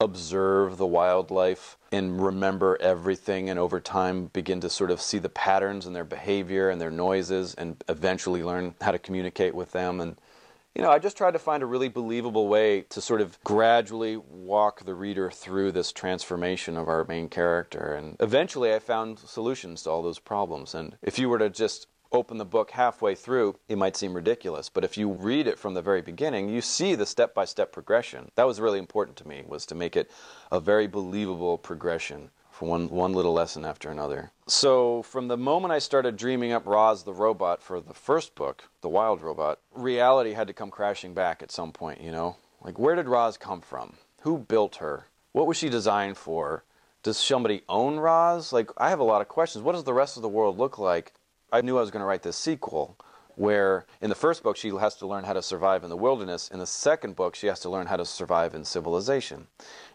observe 0.00 0.76
the 0.76 0.86
wildlife 0.86 1.78
and 1.92 2.20
remember 2.22 2.76
everything 2.80 3.48
and 3.48 3.58
over 3.58 3.80
time 3.80 4.26
begin 4.26 4.60
to 4.60 4.68
sort 4.68 4.90
of 4.90 5.00
see 5.00 5.18
the 5.18 5.28
patterns 5.28 5.86
in 5.86 5.92
their 5.92 6.04
behavior 6.04 6.68
and 6.68 6.80
their 6.80 6.90
noises 6.90 7.54
and 7.54 7.82
eventually 7.88 8.42
learn 8.42 8.74
how 8.80 8.90
to 8.90 8.98
communicate 8.98 9.54
with 9.54 9.70
them 9.72 10.00
and 10.00 10.16
you 10.74 10.82
know, 10.82 10.90
I 10.90 10.98
just 10.98 11.16
tried 11.16 11.34
to 11.34 11.38
find 11.38 11.62
a 11.62 11.66
really 11.66 11.88
believable 11.88 12.48
way 12.48 12.82
to 12.88 13.00
sort 13.00 13.20
of 13.20 13.38
gradually 13.44 14.16
walk 14.16 14.84
the 14.84 14.94
reader 14.94 15.30
through 15.30 15.70
this 15.70 15.92
transformation 15.92 16.76
of 16.76 16.88
our 16.88 17.04
main 17.04 17.28
character. 17.28 17.94
And 17.94 18.16
eventually 18.18 18.74
I 18.74 18.80
found 18.80 19.20
solutions 19.20 19.84
to 19.84 19.90
all 19.90 20.02
those 20.02 20.18
problems. 20.18 20.74
And 20.74 20.96
if 21.00 21.16
you 21.16 21.28
were 21.28 21.38
to 21.38 21.48
just 21.48 21.86
open 22.14 22.38
the 22.38 22.44
book 22.44 22.70
halfway 22.70 23.14
through, 23.14 23.56
it 23.68 23.78
might 23.78 23.96
seem 23.96 24.14
ridiculous. 24.14 24.68
But 24.68 24.84
if 24.84 24.96
you 24.96 25.10
read 25.10 25.46
it 25.46 25.58
from 25.58 25.74
the 25.74 25.82
very 25.82 26.02
beginning, 26.02 26.48
you 26.48 26.60
see 26.60 26.94
the 26.94 27.06
step 27.06 27.34
by 27.34 27.44
step 27.44 27.72
progression. 27.72 28.30
That 28.36 28.46
was 28.46 28.60
really 28.60 28.78
important 28.78 29.16
to 29.18 29.28
me, 29.28 29.44
was 29.46 29.66
to 29.66 29.74
make 29.74 29.96
it 29.96 30.10
a 30.50 30.60
very 30.60 30.86
believable 30.86 31.58
progression 31.58 32.30
for 32.54 32.68
one, 32.68 32.88
one 32.88 33.12
little 33.12 33.32
lesson 33.32 33.64
after 33.64 33.90
another. 33.90 34.30
So, 34.46 35.02
from 35.02 35.26
the 35.26 35.36
moment 35.36 35.72
I 35.72 35.80
started 35.80 36.16
dreaming 36.16 36.52
up 36.52 36.66
Roz 36.66 37.02
the 37.02 37.12
robot 37.12 37.60
for 37.60 37.80
the 37.80 37.94
first 37.94 38.36
book, 38.36 38.68
The 38.80 38.88
Wild 38.88 39.22
Robot, 39.22 39.58
reality 39.74 40.34
had 40.34 40.46
to 40.46 40.52
come 40.52 40.70
crashing 40.70 41.14
back 41.14 41.42
at 41.42 41.50
some 41.50 41.72
point, 41.72 42.00
you 42.00 42.12
know? 42.12 42.36
Like, 42.62 42.78
where 42.78 42.94
did 42.94 43.08
Roz 43.08 43.36
come 43.36 43.60
from? 43.60 43.94
Who 44.20 44.38
built 44.38 44.76
her? 44.76 45.06
What 45.32 45.48
was 45.48 45.56
she 45.56 45.68
designed 45.68 46.16
for? 46.16 46.62
Does 47.02 47.18
somebody 47.18 47.62
own 47.68 47.96
Roz? 47.96 48.52
Like, 48.52 48.70
I 48.78 48.88
have 48.88 49.00
a 49.00 49.04
lot 49.04 49.20
of 49.20 49.28
questions. 49.28 49.64
What 49.64 49.72
does 49.72 49.84
the 49.84 49.92
rest 49.92 50.16
of 50.16 50.22
the 50.22 50.28
world 50.28 50.56
look 50.56 50.78
like? 50.78 51.12
I 51.54 51.60
knew 51.60 51.78
I 51.78 51.82
was 51.82 51.92
going 51.92 52.00
to 52.00 52.06
write 52.06 52.24
this 52.24 52.36
sequel 52.36 52.98
where 53.36 53.86
in 54.00 54.08
the 54.08 54.14
first 54.14 54.42
book 54.42 54.56
she 54.56 54.70
has 54.70 54.96
to 54.96 55.06
learn 55.06 55.24
how 55.24 55.32
to 55.32 55.42
survive 55.42 55.84
in 55.84 55.90
the 55.90 55.96
wilderness. 55.96 56.48
In 56.48 56.58
the 56.58 56.66
second 56.66 57.16
book, 57.16 57.34
she 57.34 57.46
has 57.46 57.60
to 57.60 57.70
learn 57.70 57.86
how 57.86 57.96
to 57.96 58.04
survive 58.04 58.54
in 58.54 58.64
civilization. 58.64 59.46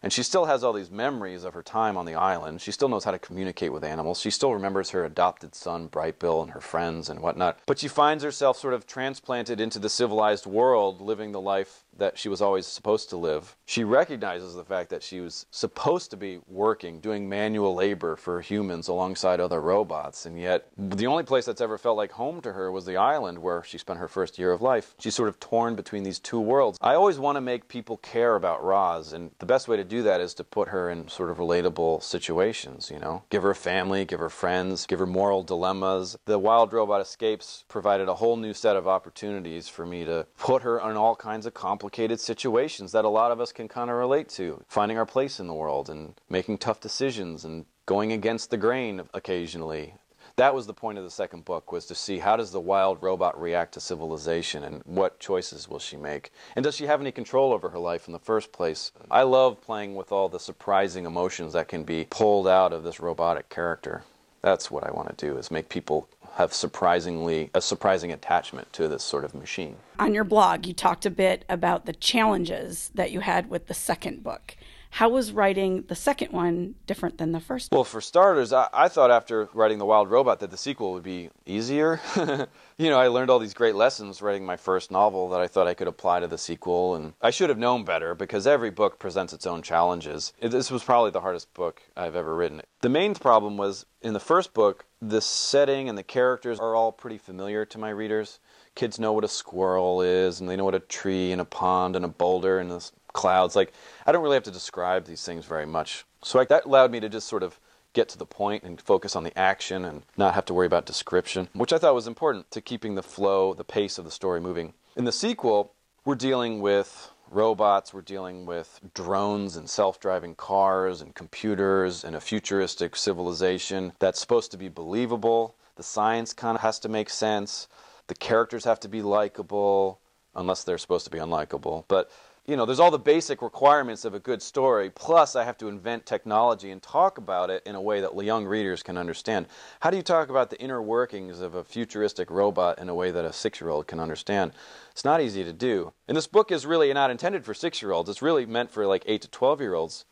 And 0.01 0.13
she 0.13 0.23
still 0.23 0.45
has 0.45 0.63
all 0.63 0.73
these 0.73 0.91
memories 0.91 1.43
of 1.43 1.53
her 1.53 1.63
time 1.63 1.97
on 1.97 2.05
the 2.05 2.15
island. 2.15 2.61
She 2.61 2.71
still 2.71 2.89
knows 2.89 3.03
how 3.03 3.11
to 3.11 3.19
communicate 3.19 3.73
with 3.73 3.83
animals. 3.83 4.19
She 4.19 4.31
still 4.31 4.53
remembers 4.53 4.91
her 4.91 5.05
adopted 5.05 5.55
son, 5.55 5.89
Brightbill, 5.89 6.41
and 6.41 6.51
her 6.51 6.61
friends 6.61 7.09
and 7.09 7.19
whatnot. 7.19 7.59
But 7.65 7.79
she 7.79 7.87
finds 7.87 8.23
herself 8.23 8.57
sort 8.57 8.73
of 8.73 8.87
transplanted 8.87 9.59
into 9.59 9.79
the 9.79 9.89
civilized 9.89 10.45
world, 10.45 11.01
living 11.01 11.31
the 11.31 11.41
life 11.41 11.83
that 11.97 12.17
she 12.17 12.29
was 12.29 12.41
always 12.41 12.65
supposed 12.65 13.09
to 13.09 13.17
live. 13.17 13.55
She 13.65 13.83
recognizes 13.83 14.55
the 14.55 14.63
fact 14.63 14.89
that 14.89 15.03
she 15.03 15.19
was 15.19 15.45
supposed 15.51 16.11
to 16.11 16.17
be 16.17 16.39
working, 16.47 17.01
doing 17.01 17.27
manual 17.27 17.75
labor 17.75 18.15
for 18.15 18.39
humans 18.39 18.87
alongside 18.87 19.39
other 19.39 19.59
robots, 19.59 20.25
and 20.25 20.39
yet 20.39 20.69
the 20.77 21.07
only 21.07 21.23
place 21.23 21.45
that's 21.45 21.61
ever 21.61 21.77
felt 21.77 21.97
like 21.97 22.11
home 22.11 22.39
to 22.41 22.53
her 22.53 22.71
was 22.71 22.85
the 22.85 22.95
island 22.97 23.28
where 23.37 23.63
she 23.63 23.77
spent 23.77 23.99
her 23.99 24.07
first 24.07 24.39
year 24.39 24.51
of 24.51 24.61
life. 24.61 24.95
She's 24.99 25.15
sort 25.15 25.29
of 25.29 25.39
torn 25.39 25.75
between 25.75 26.03
these 26.03 26.19
two 26.19 26.39
worlds. 26.39 26.77
I 26.81 26.95
always 26.95 27.19
want 27.19 27.35
to 27.35 27.41
make 27.41 27.67
people 27.67 27.97
care 27.97 28.35
about 28.35 28.63
Roz, 28.63 29.13
and 29.13 29.31
the 29.37 29.45
best 29.45 29.67
way 29.67 29.77
to 29.77 29.83
do 29.83 30.01
that 30.03 30.19
is 30.21 30.33
to 30.35 30.43
put 30.43 30.69
her 30.69 30.89
in 30.89 31.07
sort 31.07 31.29
of 31.29 31.37
relatable 31.37 32.01
situations, 32.01 32.89
you 32.91 32.99
know? 32.99 33.23
Give 33.29 33.43
her 33.43 33.51
a 33.51 33.55
family, 33.55 34.05
give 34.05 34.19
her 34.19 34.29
friends, 34.29 34.85
give 34.85 34.99
her 34.99 35.05
moral 35.05 35.43
dilemmas. 35.43 36.17
The 36.25 36.39
Wild 36.39 36.73
Robot 36.73 37.01
Escapes 37.01 37.65
provided 37.67 38.07
a 38.07 38.15
whole 38.15 38.37
new 38.37 38.53
set 38.53 38.75
of 38.75 38.87
opportunities 38.87 39.69
for 39.69 39.85
me 39.85 40.05
to 40.05 40.25
put 40.37 40.63
her 40.63 40.79
in 40.79 40.97
all 40.97 41.15
kinds 41.15 41.45
of 41.45 41.53
complicated 41.53 42.19
situations 42.19 42.91
that 42.91 43.05
a 43.05 43.09
lot 43.09 43.31
of 43.31 43.39
us 43.39 43.51
can 43.51 43.67
kind 43.67 43.89
of 43.89 43.95
relate 43.95 44.29
to. 44.29 44.63
Finding 44.67 44.97
our 44.97 45.05
place 45.05 45.39
in 45.39 45.47
the 45.47 45.53
world 45.53 45.89
and 45.89 46.15
making 46.29 46.57
tough 46.57 46.79
decisions 46.79 47.45
and 47.45 47.65
going 47.85 48.11
against 48.11 48.51
the 48.51 48.57
grain 48.57 49.01
occasionally 49.13 49.95
that 50.39 50.55
was 50.55 50.65
the 50.65 50.73
point 50.73 50.97
of 50.97 51.03
the 51.03 51.09
second 51.09 51.43
book 51.43 51.71
was 51.71 51.85
to 51.85 51.95
see 51.95 52.17
how 52.17 52.37
does 52.37 52.51
the 52.51 52.59
wild 52.59 53.03
robot 53.03 53.39
react 53.39 53.73
to 53.73 53.79
civilization 53.81 54.63
and 54.63 54.81
what 54.85 55.19
choices 55.19 55.67
will 55.67 55.79
she 55.79 55.97
make? 55.97 56.31
And 56.55 56.63
does 56.63 56.75
she 56.75 56.85
have 56.85 57.01
any 57.01 57.11
control 57.11 57.51
over 57.51 57.69
her 57.69 57.79
life 57.79 58.07
in 58.07 58.13
the 58.13 58.19
first 58.19 58.53
place? 58.53 58.93
I 59.11 59.23
love 59.23 59.61
playing 59.61 59.95
with 59.95 60.13
all 60.13 60.29
the 60.29 60.39
surprising 60.39 61.05
emotions 61.05 61.51
that 61.53 61.67
can 61.67 61.83
be 61.83 62.07
pulled 62.09 62.47
out 62.47 62.71
of 62.71 62.83
this 62.83 63.01
robotic 63.01 63.49
character. 63.49 64.03
That's 64.41 64.71
what 64.71 64.85
i 64.85 64.91
want 64.91 65.09
to 65.09 65.25
do 65.27 65.37
is 65.37 65.51
make 65.51 65.67
people 65.67 66.07
have 66.35 66.53
surprisingly 66.53 67.49
a 67.53 67.59
surprising 67.59 68.13
attachment 68.13 68.71
to 68.71 68.87
this 68.87 69.03
sort 69.03 69.25
of 69.25 69.35
machine. 69.35 69.75
On 69.99 70.13
your 70.13 70.23
blog 70.23 70.65
you 70.65 70.73
talked 70.73 71.05
a 71.05 71.09
bit 71.09 71.43
about 71.49 71.85
the 71.85 71.91
challenges 71.91 72.91
that 72.95 73.11
you 73.11 73.19
had 73.19 73.49
with 73.49 73.67
the 73.67 73.73
second 73.73 74.23
book 74.23 74.55
how 74.91 75.09
was 75.09 75.31
writing 75.31 75.83
the 75.87 75.95
second 75.95 76.31
one 76.31 76.75
different 76.85 77.17
than 77.17 77.31
the 77.31 77.39
first? 77.39 77.71
Well, 77.71 77.83
for 77.83 78.01
starters, 78.01 78.51
I, 78.51 78.67
I 78.73 78.89
thought 78.89 79.11
after 79.11 79.47
writing 79.53 79.77
The 79.77 79.85
Wild 79.85 80.09
Robot 80.09 80.39
that 80.39 80.51
the 80.51 80.57
sequel 80.57 80.93
would 80.93 81.03
be 81.03 81.29
easier. 81.45 82.01
you 82.77 82.89
know, 82.89 82.99
I 82.99 83.07
learned 83.07 83.29
all 83.29 83.39
these 83.39 83.53
great 83.53 83.75
lessons 83.75 84.21
writing 84.21 84.45
my 84.45 84.57
first 84.57 84.91
novel 84.91 85.29
that 85.29 85.39
I 85.39 85.47
thought 85.47 85.67
I 85.67 85.73
could 85.73 85.87
apply 85.87 86.19
to 86.19 86.27
the 86.27 86.37
sequel, 86.37 86.95
and 86.95 87.13
I 87.21 87.29
should 87.29 87.49
have 87.49 87.57
known 87.57 87.85
better 87.85 88.15
because 88.15 88.47
every 88.47 88.71
book 88.71 88.99
presents 88.99 89.31
its 89.31 89.45
own 89.45 89.61
challenges. 89.61 90.33
This 90.41 90.71
was 90.71 90.83
probably 90.83 91.11
the 91.11 91.21
hardest 91.21 91.53
book 91.53 91.81
I've 91.95 92.15
ever 92.15 92.35
written. 92.35 92.61
The 92.81 92.89
main 92.89 93.13
problem 93.13 93.57
was 93.57 93.85
in 94.01 94.13
the 94.13 94.19
first 94.19 94.53
book, 94.53 94.85
the 95.01 95.21
setting 95.21 95.87
and 95.87 95.97
the 95.97 96.03
characters 96.03 96.59
are 96.59 96.75
all 96.75 96.91
pretty 96.91 97.17
familiar 97.17 97.65
to 97.65 97.77
my 97.77 97.89
readers 97.89 98.39
kids 98.75 98.97
know 98.97 99.11
what 99.11 99.25
a 99.25 99.27
squirrel 99.27 100.01
is 100.01 100.39
and 100.39 100.49
they 100.49 100.55
know 100.55 100.63
what 100.63 100.73
a 100.73 100.79
tree 100.79 101.33
and 101.33 101.41
a 101.41 101.45
pond 101.45 101.97
and 101.97 102.05
a 102.05 102.07
boulder 102.07 102.59
and 102.59 102.71
this 102.71 102.93
clouds. 103.13 103.55
Like, 103.55 103.73
I 104.05 104.11
don't 104.11 104.23
really 104.23 104.35
have 104.35 104.43
to 104.43 104.51
describe 104.51 105.05
these 105.05 105.23
things 105.23 105.45
very 105.45 105.65
much. 105.65 106.05
So 106.23 106.43
that 106.43 106.65
allowed 106.65 106.91
me 106.91 106.99
to 106.99 107.09
just 107.09 107.27
sort 107.27 107.43
of 107.43 107.59
get 107.93 108.09
to 108.09 108.17
the 108.17 108.25
point 108.25 108.63
and 108.63 108.79
focus 108.79 109.15
on 109.15 109.23
the 109.23 109.37
action 109.37 109.83
and 109.83 110.03
not 110.15 110.35
have 110.35 110.45
to 110.45 110.53
worry 110.53 110.67
about 110.67 110.85
description, 110.85 111.49
which 111.53 111.73
I 111.73 111.77
thought 111.77 111.95
was 111.95 112.07
important 112.07 112.51
to 112.51 112.61
keeping 112.61 112.95
the 112.95 113.03
flow, 113.03 113.53
the 113.53 113.63
pace 113.63 113.97
of 113.97 114.05
the 114.05 114.11
story 114.11 114.39
moving. 114.39 114.73
In 114.95 115.05
the 115.05 115.11
sequel, 115.11 115.73
we're 116.05 116.15
dealing 116.15 116.61
with 116.61 117.11
robots, 117.31 117.93
we're 117.93 118.01
dealing 118.01 118.45
with 118.45 118.79
drones 118.93 119.55
and 119.55 119.69
self 119.69 119.99
driving 119.99 120.35
cars 120.35 121.01
and 121.01 121.15
computers 121.15 122.03
and 122.03 122.15
a 122.15 122.21
futuristic 122.21 122.95
civilization 122.95 123.93
that's 123.99 124.19
supposed 124.19 124.51
to 124.51 124.57
be 124.57 124.67
believable. 124.67 125.55
The 125.75 125.83
science 125.83 126.33
kind 126.33 126.55
of 126.55 126.61
has 126.61 126.79
to 126.79 126.89
make 126.89 127.09
sense. 127.09 127.67
The 128.07 128.15
characters 128.15 128.65
have 128.65 128.79
to 128.81 128.89
be 128.89 129.01
likable, 129.01 129.99
unless 130.35 130.63
they're 130.63 130.77
supposed 130.77 131.05
to 131.05 131.11
be 131.11 131.19
unlikable. 131.19 131.85
But 131.87 132.09
you 132.49 132.57
know, 132.57 132.65
there's 132.65 132.79
all 132.79 132.89
the 132.89 132.97
basic 132.97 133.43
requirements 133.43 134.05
of 134.05 134.15
a 134.15 134.19
good 134.19 134.41
story, 134.41 134.89
plus 134.89 135.35
I 135.35 135.43
have 135.43 135.57
to 135.59 135.67
invent 135.67 136.07
technology 136.07 136.71
and 136.71 136.81
talk 136.81 137.19
about 137.19 137.51
it 137.51 137.61
in 137.63 137.75
a 137.75 137.81
way 137.81 138.01
that 138.01 138.19
young 138.23 138.45
readers 138.45 138.81
can 138.81 138.97
understand. 138.97 139.45
How 139.81 139.91
do 139.91 139.97
you 139.97 140.03
talk 140.03 140.29
about 140.29 140.49
the 140.49 140.59
inner 140.59 140.81
workings 140.81 141.41
of 141.41 141.53
a 141.53 141.63
futuristic 141.63 142.31
robot 142.31 142.79
in 142.79 142.89
a 142.89 142.95
way 142.95 143.11
that 143.11 143.23
a 143.23 143.31
six 143.31 143.61
year 143.61 143.69
old 143.69 143.85
can 143.85 143.99
understand? 143.99 144.53
It's 144.89 145.05
not 145.05 145.21
easy 145.21 145.43
to 145.43 145.53
do. 145.53 145.93
And 146.07 146.17
this 146.17 146.25
book 146.25 146.51
is 146.51 146.65
really 146.65 146.91
not 146.91 147.11
intended 147.11 147.45
for 147.45 147.53
six 147.53 147.83
year 147.83 147.91
olds, 147.91 148.09
it's 148.09 148.23
really 148.23 148.47
meant 148.47 148.71
for 148.71 148.87
like 148.87 149.03
eight 149.05 149.21
to 149.21 149.29
12 149.29 149.61
year 149.61 149.75
olds. 149.75 150.05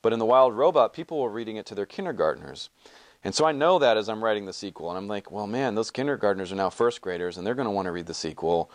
But 0.00 0.14
in 0.14 0.18
The 0.18 0.24
Wild 0.24 0.54
Robot, 0.54 0.94
people 0.94 1.20
were 1.20 1.30
reading 1.30 1.56
it 1.56 1.66
to 1.66 1.74
their 1.74 1.86
kindergartners. 1.86 2.70
And 3.22 3.34
so 3.34 3.44
I 3.44 3.52
know 3.52 3.78
that 3.78 3.98
as 3.98 4.08
I'm 4.08 4.24
writing 4.24 4.46
the 4.46 4.52
sequel, 4.52 4.88
and 4.88 4.98
I'm 4.98 5.06
like, 5.06 5.30
well, 5.30 5.46
man, 5.46 5.74
those 5.74 5.92
kindergartners 5.92 6.50
are 6.50 6.56
now 6.56 6.70
first 6.70 7.00
graders, 7.02 7.36
and 7.36 7.46
they're 7.46 7.54
going 7.54 7.68
to 7.68 7.70
want 7.70 7.86
to 7.86 7.92
read 7.92 8.06
the 8.06 8.14
sequel. 8.14 8.68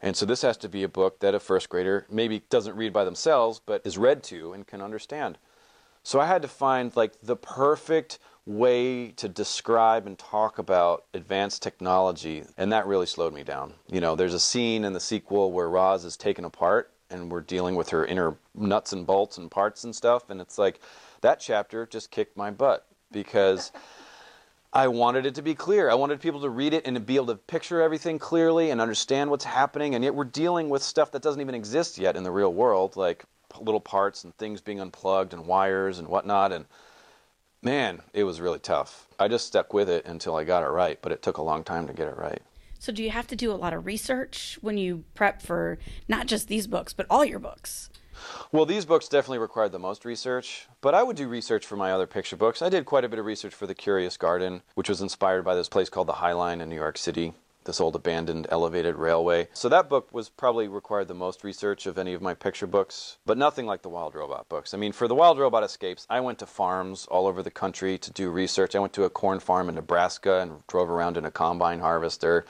And 0.00 0.16
so 0.16 0.24
this 0.26 0.42
has 0.42 0.56
to 0.58 0.68
be 0.68 0.82
a 0.82 0.88
book 0.88 1.20
that 1.20 1.34
a 1.34 1.40
first 1.40 1.68
grader 1.68 2.06
maybe 2.10 2.42
doesn't 2.50 2.76
read 2.76 2.92
by 2.92 3.04
themselves, 3.04 3.60
but 3.64 3.82
is 3.84 3.98
read 3.98 4.22
to 4.24 4.52
and 4.52 4.66
can 4.66 4.80
understand. 4.80 5.38
So 6.02 6.20
I 6.20 6.26
had 6.26 6.42
to 6.42 6.48
find 6.48 6.94
like 6.96 7.20
the 7.20 7.36
perfect 7.36 8.18
way 8.46 9.08
to 9.08 9.28
describe 9.28 10.06
and 10.06 10.18
talk 10.18 10.58
about 10.58 11.04
advanced 11.12 11.62
technology, 11.62 12.44
and 12.56 12.72
that 12.72 12.86
really 12.86 13.04
slowed 13.04 13.34
me 13.34 13.42
down. 13.42 13.74
You 13.88 14.00
know, 14.00 14.16
there's 14.16 14.34
a 14.34 14.40
scene 14.40 14.84
in 14.84 14.94
the 14.94 15.00
sequel 15.00 15.52
where 15.52 15.68
Roz 15.68 16.04
is 16.04 16.16
taken 16.16 16.44
apart 16.44 16.90
and 17.10 17.30
we're 17.30 17.40
dealing 17.40 17.74
with 17.74 17.90
her 17.90 18.06
inner 18.06 18.36
nuts 18.54 18.92
and 18.92 19.06
bolts 19.06 19.36
and 19.38 19.50
parts 19.50 19.84
and 19.84 19.94
stuff, 19.94 20.30
and 20.30 20.40
it's 20.40 20.58
like 20.58 20.80
that 21.20 21.40
chapter 21.40 21.86
just 21.86 22.10
kicked 22.10 22.36
my 22.36 22.50
butt 22.50 22.86
because 23.10 23.72
I 24.78 24.86
wanted 24.86 25.26
it 25.26 25.34
to 25.34 25.42
be 25.42 25.56
clear. 25.56 25.90
I 25.90 25.94
wanted 25.94 26.20
people 26.20 26.40
to 26.42 26.48
read 26.48 26.72
it 26.72 26.86
and 26.86 26.94
to 26.94 27.00
be 27.00 27.16
able 27.16 27.26
to 27.26 27.34
picture 27.34 27.82
everything 27.82 28.20
clearly 28.20 28.70
and 28.70 28.80
understand 28.80 29.28
what's 29.28 29.44
happening. 29.44 29.96
And 29.96 30.04
yet 30.04 30.14
we're 30.14 30.22
dealing 30.22 30.68
with 30.68 30.84
stuff 30.84 31.10
that 31.10 31.22
doesn't 31.22 31.40
even 31.40 31.56
exist 31.56 31.98
yet 31.98 32.14
in 32.14 32.22
the 32.22 32.30
real 32.30 32.54
world, 32.54 32.94
like 32.94 33.24
little 33.60 33.80
parts 33.80 34.22
and 34.22 34.32
things 34.36 34.60
being 34.60 34.78
unplugged 34.78 35.34
and 35.34 35.48
wires 35.48 35.98
and 35.98 36.06
whatnot. 36.06 36.52
And 36.52 36.64
man, 37.60 38.02
it 38.12 38.22
was 38.22 38.40
really 38.40 38.60
tough. 38.60 39.08
I 39.18 39.26
just 39.26 39.48
stuck 39.48 39.74
with 39.74 39.88
it 39.88 40.06
until 40.06 40.36
I 40.36 40.44
got 40.44 40.62
it 40.62 40.68
right, 40.68 40.96
but 41.02 41.10
it 41.10 41.22
took 41.22 41.38
a 41.38 41.42
long 41.42 41.64
time 41.64 41.88
to 41.88 41.92
get 41.92 42.06
it 42.06 42.16
right. 42.16 42.40
So, 42.78 42.92
do 42.92 43.02
you 43.02 43.10
have 43.10 43.26
to 43.26 43.34
do 43.34 43.50
a 43.50 43.58
lot 43.58 43.72
of 43.72 43.84
research 43.84 44.58
when 44.60 44.78
you 44.78 45.02
prep 45.16 45.42
for 45.42 45.78
not 46.06 46.28
just 46.28 46.46
these 46.46 46.68
books, 46.68 46.92
but 46.92 47.06
all 47.10 47.24
your 47.24 47.40
books? 47.40 47.90
Well, 48.52 48.64
these 48.66 48.84
books 48.84 49.08
definitely 49.08 49.38
required 49.38 49.72
the 49.72 49.78
most 49.78 50.04
research, 50.04 50.68
but 50.80 50.94
I 50.94 51.02
would 51.02 51.16
do 51.16 51.28
research 51.28 51.66
for 51.66 51.76
my 51.76 51.92
other 51.92 52.06
picture 52.06 52.36
books. 52.36 52.62
I 52.62 52.68
did 52.68 52.86
quite 52.86 53.04
a 53.04 53.08
bit 53.08 53.18
of 53.18 53.26
research 53.26 53.54
for 53.54 53.66
The 53.66 53.74
Curious 53.74 54.16
Garden, 54.16 54.62
which 54.74 54.88
was 54.88 55.02
inspired 55.02 55.44
by 55.44 55.54
this 55.54 55.68
place 55.68 55.88
called 55.88 56.08
the 56.08 56.14
High 56.14 56.32
Line 56.32 56.60
in 56.60 56.68
New 56.68 56.74
York 56.76 56.96
City, 56.96 57.34
this 57.64 57.80
old 57.80 57.94
abandoned 57.94 58.46
elevated 58.50 58.96
railway. 58.96 59.48
So 59.52 59.68
that 59.68 59.90
book 59.90 60.08
was 60.10 60.30
probably 60.30 60.68
required 60.68 61.08
the 61.08 61.14
most 61.14 61.44
research 61.44 61.86
of 61.86 61.98
any 61.98 62.14
of 62.14 62.22
my 62.22 62.32
picture 62.32 62.66
books, 62.66 63.18
but 63.26 63.36
nothing 63.36 63.66
like 63.66 63.82
the 63.82 63.90
Wild 63.90 64.14
Robot 64.14 64.48
books. 64.48 64.72
I 64.72 64.78
mean, 64.78 64.92
for 64.92 65.06
the 65.06 65.14
Wild 65.14 65.38
Robot 65.38 65.62
Escapes, 65.62 66.06
I 66.08 66.20
went 66.20 66.38
to 66.38 66.46
farms 66.46 67.06
all 67.10 67.26
over 67.26 67.42
the 67.42 67.50
country 67.50 67.98
to 67.98 68.10
do 68.10 68.30
research. 68.30 68.74
I 68.74 68.78
went 68.78 68.94
to 68.94 69.04
a 69.04 69.10
corn 69.10 69.40
farm 69.40 69.68
in 69.68 69.74
Nebraska 69.74 70.40
and 70.40 70.66
drove 70.66 70.88
around 70.88 71.18
in 71.18 71.26
a 71.26 71.30
combine 71.30 71.80
harvester. 71.80 72.46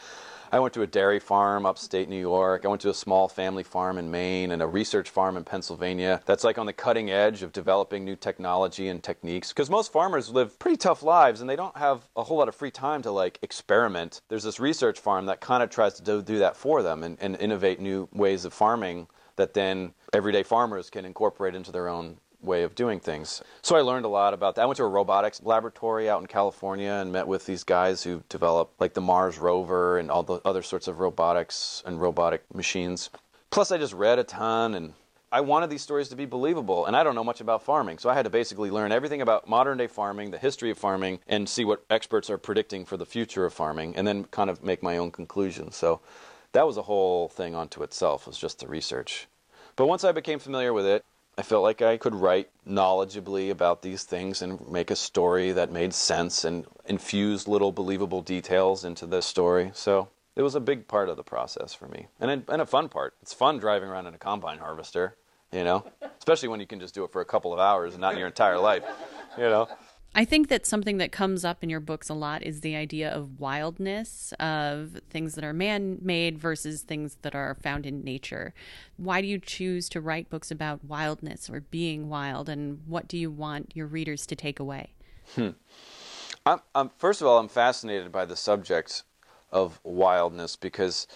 I 0.50 0.60
went 0.60 0.72
to 0.74 0.82
a 0.82 0.86
dairy 0.86 1.20
farm 1.20 1.66
upstate 1.66 2.08
New 2.08 2.20
York. 2.20 2.64
I 2.64 2.68
went 2.68 2.80
to 2.82 2.90
a 2.90 2.94
small 2.94 3.28
family 3.28 3.62
farm 3.62 3.98
in 3.98 4.10
Maine 4.10 4.50
and 4.50 4.62
a 4.62 4.66
research 4.66 5.10
farm 5.10 5.36
in 5.36 5.44
Pennsylvania. 5.44 6.22
That's 6.24 6.42
like 6.42 6.56
on 6.56 6.64
the 6.64 6.72
cutting 6.72 7.10
edge 7.10 7.42
of 7.42 7.52
developing 7.52 8.04
new 8.04 8.16
technology 8.16 8.88
and 8.88 9.02
techniques. 9.02 9.48
Because 9.48 9.68
most 9.68 9.92
farmers 9.92 10.30
live 10.30 10.58
pretty 10.58 10.78
tough 10.78 11.02
lives 11.02 11.42
and 11.42 11.50
they 11.50 11.56
don't 11.56 11.76
have 11.76 12.08
a 12.16 12.24
whole 12.24 12.38
lot 12.38 12.48
of 12.48 12.54
free 12.54 12.70
time 12.70 13.02
to 13.02 13.10
like 13.10 13.38
experiment. 13.42 14.22
There's 14.28 14.44
this 14.44 14.58
research 14.58 14.98
farm 14.98 15.26
that 15.26 15.40
kind 15.40 15.62
of 15.62 15.68
tries 15.68 15.94
to 15.94 16.02
do, 16.02 16.22
do 16.22 16.38
that 16.38 16.56
for 16.56 16.82
them 16.82 17.02
and, 17.02 17.18
and 17.20 17.36
innovate 17.36 17.78
new 17.78 18.08
ways 18.12 18.46
of 18.46 18.54
farming 18.54 19.08
that 19.36 19.54
then 19.54 19.92
everyday 20.12 20.42
farmers 20.42 20.88
can 20.88 21.04
incorporate 21.04 21.54
into 21.54 21.72
their 21.72 21.88
own 21.88 22.18
way 22.40 22.62
of 22.62 22.74
doing 22.74 23.00
things. 23.00 23.42
So 23.62 23.76
I 23.76 23.80
learned 23.80 24.04
a 24.04 24.08
lot 24.08 24.34
about 24.34 24.54
that. 24.54 24.62
I 24.62 24.66
went 24.66 24.76
to 24.76 24.84
a 24.84 24.88
robotics 24.88 25.42
laboratory 25.42 26.08
out 26.08 26.20
in 26.20 26.26
California 26.26 26.90
and 26.90 27.12
met 27.12 27.26
with 27.26 27.46
these 27.46 27.64
guys 27.64 28.02
who 28.02 28.22
developed 28.28 28.80
like 28.80 28.94
the 28.94 29.00
Mars 29.00 29.38
rover 29.38 29.98
and 29.98 30.10
all 30.10 30.22
the 30.22 30.40
other 30.44 30.62
sorts 30.62 30.88
of 30.88 31.00
robotics 31.00 31.82
and 31.84 32.00
robotic 32.00 32.42
machines. 32.54 33.10
Plus 33.50 33.72
I 33.72 33.78
just 33.78 33.94
read 33.94 34.18
a 34.18 34.24
ton 34.24 34.74
and 34.74 34.94
I 35.30 35.42
wanted 35.42 35.68
these 35.68 35.82
stories 35.82 36.08
to 36.08 36.16
be 36.16 36.24
believable, 36.24 36.86
and 36.86 36.96
I 36.96 37.02
don't 37.02 37.14
know 37.14 37.22
much 37.22 37.42
about 37.42 37.62
farming, 37.62 37.98
so 37.98 38.08
I 38.08 38.14
had 38.14 38.24
to 38.24 38.30
basically 38.30 38.70
learn 38.70 38.92
everything 38.92 39.20
about 39.20 39.46
modern 39.46 39.76
day 39.76 39.86
farming, 39.86 40.30
the 40.30 40.38
history 40.38 40.70
of 40.70 40.78
farming, 40.78 41.20
and 41.28 41.46
see 41.46 41.66
what 41.66 41.84
experts 41.90 42.30
are 42.30 42.38
predicting 42.38 42.86
for 42.86 42.96
the 42.96 43.04
future 43.04 43.44
of 43.44 43.52
farming, 43.52 43.94
and 43.94 44.06
then 44.06 44.24
kind 44.24 44.48
of 44.48 44.62
make 44.62 44.82
my 44.82 44.96
own 44.96 45.10
conclusions. 45.10 45.76
So 45.76 46.00
that 46.52 46.66
was 46.66 46.78
a 46.78 46.82
whole 46.82 47.28
thing 47.28 47.54
unto 47.54 47.82
itself, 47.82 48.26
was 48.26 48.38
just 48.38 48.60
the 48.60 48.68
research. 48.68 49.28
But 49.76 49.86
once 49.86 50.02
I 50.02 50.12
became 50.12 50.38
familiar 50.38 50.72
with 50.72 50.86
it, 50.86 51.04
I 51.38 51.42
felt 51.42 51.62
like 51.62 51.82
I 51.82 51.96
could 51.96 52.16
write 52.16 52.50
knowledgeably 52.68 53.50
about 53.50 53.82
these 53.82 54.02
things 54.02 54.42
and 54.42 54.68
make 54.68 54.90
a 54.90 54.96
story 54.96 55.52
that 55.52 55.70
made 55.70 55.94
sense 55.94 56.44
and 56.44 56.66
infuse 56.84 57.46
little 57.46 57.70
believable 57.70 58.22
details 58.22 58.84
into 58.84 59.06
the 59.06 59.22
story. 59.22 59.70
So 59.72 60.08
it 60.34 60.42
was 60.42 60.56
a 60.56 60.60
big 60.60 60.88
part 60.88 61.08
of 61.08 61.16
the 61.16 61.22
process 61.22 61.72
for 61.72 61.86
me, 61.86 62.08
and 62.18 62.30
a, 62.30 62.52
and 62.52 62.60
a 62.60 62.66
fun 62.66 62.88
part. 62.88 63.14
It's 63.22 63.32
fun 63.32 63.58
driving 63.58 63.88
around 63.88 64.08
in 64.08 64.14
a 64.14 64.18
combine 64.18 64.58
harvester, 64.58 65.14
you 65.52 65.62
know, 65.62 65.84
especially 66.18 66.48
when 66.48 66.58
you 66.58 66.66
can 66.66 66.80
just 66.80 66.92
do 66.92 67.04
it 67.04 67.12
for 67.12 67.20
a 67.20 67.24
couple 67.24 67.52
of 67.52 67.60
hours 67.60 67.94
and 67.94 68.00
not 68.00 68.16
your 68.16 68.26
entire 68.26 68.58
life, 68.58 68.82
you 69.36 69.44
know. 69.44 69.68
I 70.14 70.24
think 70.24 70.48
that 70.48 70.66
something 70.66 70.96
that 70.96 71.12
comes 71.12 71.44
up 71.44 71.62
in 71.62 71.70
your 71.70 71.80
books 71.80 72.08
a 72.08 72.14
lot 72.14 72.42
is 72.42 72.60
the 72.60 72.74
idea 72.74 73.10
of 73.10 73.38
wildness, 73.38 74.32
of 74.40 75.00
things 75.10 75.34
that 75.34 75.44
are 75.44 75.52
man 75.52 75.98
made 76.00 76.38
versus 76.38 76.82
things 76.82 77.18
that 77.22 77.34
are 77.34 77.56
found 77.62 77.86
in 77.86 78.02
nature. 78.02 78.52
Why 78.96 79.20
do 79.20 79.28
you 79.28 79.38
choose 79.38 79.88
to 79.90 80.00
write 80.00 80.30
books 80.30 80.50
about 80.50 80.84
wildness 80.84 81.48
or 81.48 81.60
being 81.60 82.08
wild, 82.08 82.48
and 82.48 82.80
what 82.86 83.06
do 83.06 83.16
you 83.16 83.30
want 83.30 83.72
your 83.76 83.86
readers 83.86 84.26
to 84.26 84.34
take 84.34 84.58
away? 84.58 84.94
Hmm. 85.34 85.50
I'm, 86.44 86.60
I'm, 86.74 86.90
first 86.96 87.20
of 87.20 87.26
all, 87.26 87.38
I'm 87.38 87.48
fascinated 87.48 88.10
by 88.10 88.24
the 88.24 88.36
subject 88.36 89.02
of 89.52 89.78
wildness 89.84 90.56
because, 90.56 91.06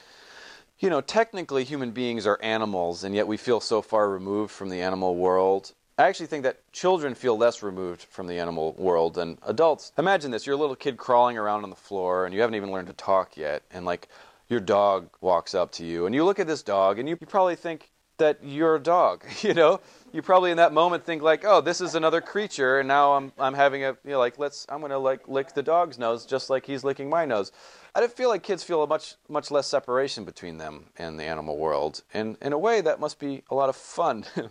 you 0.79 0.91
know, 0.91 1.01
technically 1.01 1.65
human 1.65 1.91
beings 1.91 2.27
are 2.27 2.39
animals, 2.43 3.03
and 3.03 3.15
yet 3.15 3.27
we 3.27 3.37
feel 3.37 3.61
so 3.61 3.83
far 3.83 4.11
removed 4.11 4.53
from 4.53 4.69
the 4.69 4.81
animal 4.81 5.17
world. 5.17 5.73
I 5.99 6.05
actually 6.09 6.27
think 6.27 6.45
that 6.45 6.73
children 6.73 7.15
feel 7.15 7.37
less 7.37 7.63
removed 7.63 8.05
from 8.05 8.27
the 8.27 8.39
animal 8.39 8.73
world 8.79 9.15
than 9.15 9.39
adults. 9.43 9.93
Imagine 9.99 10.31
this 10.31 10.47
you're 10.47 10.57
a 10.57 10.59
little 10.59 10.77
kid 10.77 10.97
crawling 10.97 11.37
around 11.37 11.65
on 11.65 11.71
the 11.71 11.77
floor, 11.77 12.25
and 12.25 12.35
you 12.35 12.41
haven't 12.41 12.55
even 12.55 12.73
learned 12.73 12.89
to 12.89 12.95
talk 12.95 13.37
yet, 13.37 13.63
and 13.71 13.85
like 13.85 14.09
your 14.49 14.61
dog 14.61 15.11
walks 15.21 15.55
up 15.55 15.71
to 15.73 15.85
you, 15.85 16.07
and 16.07 16.15
you 16.15 16.25
look 16.25 16.39
at 16.39 16.47
this 16.47 16.63
dog, 16.63 16.99
and 16.99 17.09
you, 17.09 17.17
you 17.21 17.27
probably 17.27 17.57
think, 17.57 17.91
that 18.23 18.39
you're 18.43 18.77
a 18.77 18.81
dog. 18.81 19.25
You 19.43 19.55
know, 19.55 19.81
you 20.13 20.23
probably 20.23 20.53
in 20.53 20.59
that 20.59 20.73
moment 20.73 21.05
think 21.05 21.21
like, 21.21 21.45
oh, 21.45 21.61
this 21.61 21.81
is 21.81 21.97
another 21.97 22.21
creature, 22.21 22.79
and 22.79 22.87
now 22.87 23.15
I'm 23.15 23.33
I'm 23.39 23.55
having 23.55 23.83
a 23.85 23.97
you 24.05 24.13
know 24.13 24.19
like 24.21 24.39
let's 24.39 24.67
I'm 24.69 24.81
gonna 24.81 24.99
like 24.99 25.27
lick 25.27 25.53
the 25.53 25.63
dog's 25.63 25.99
nose 25.99 26.25
just 26.25 26.49
like 26.49 26.65
he's 26.65 26.85
licking 26.85 27.11
my 27.11 27.25
nose. 27.25 27.51
I 27.95 28.07
feel 28.07 28.29
like 28.29 28.45
kids 28.45 28.63
feel 28.63 28.83
a 28.85 28.87
much 28.87 29.17
much 29.29 29.51
less 29.51 29.67
separation 29.67 30.25
between 30.25 30.59
them 30.59 30.87
and 30.97 31.19
the 31.19 31.25
animal 31.25 31.59
world, 31.59 32.03
and 32.15 32.37
in 32.41 32.53
a 32.53 32.59
way 32.59 32.81
that 32.83 33.01
must 33.01 33.19
be 33.19 33.43
a 33.51 33.55
lot 33.55 33.69
of 33.69 33.75
fun. 33.75 34.25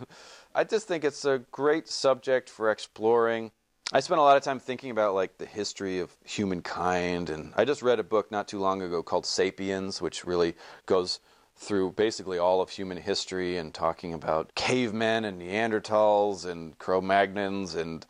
I 0.54 0.64
just 0.64 0.86
think 0.86 1.02
it's 1.04 1.24
a 1.24 1.38
great 1.50 1.88
subject 1.88 2.50
for 2.50 2.70
exploring. 2.70 3.52
I 3.90 4.00
spent 4.00 4.18
a 4.18 4.22
lot 4.22 4.36
of 4.36 4.42
time 4.42 4.60
thinking 4.60 4.90
about 4.90 5.14
like 5.14 5.38
the 5.38 5.46
history 5.46 5.98
of 6.00 6.14
humankind, 6.24 7.30
and 7.30 7.54
I 7.56 7.64
just 7.64 7.82
read 7.82 7.98
a 7.98 8.04
book 8.04 8.30
not 8.30 8.48
too 8.48 8.58
long 8.58 8.82
ago 8.82 9.02
called 9.02 9.24
*Sapiens*, 9.24 10.02
which 10.02 10.24
really 10.24 10.54
goes 10.84 11.20
through 11.56 11.92
basically 11.92 12.38
all 12.38 12.60
of 12.60 12.70
human 12.70 12.98
history 12.98 13.56
and 13.56 13.72
talking 13.72 14.12
about 14.12 14.54
cavemen 14.54 15.24
and 15.24 15.40
Neanderthals 15.40 16.44
and 16.44 16.78
Cro-Magnons 16.78 17.74
and 17.74 18.04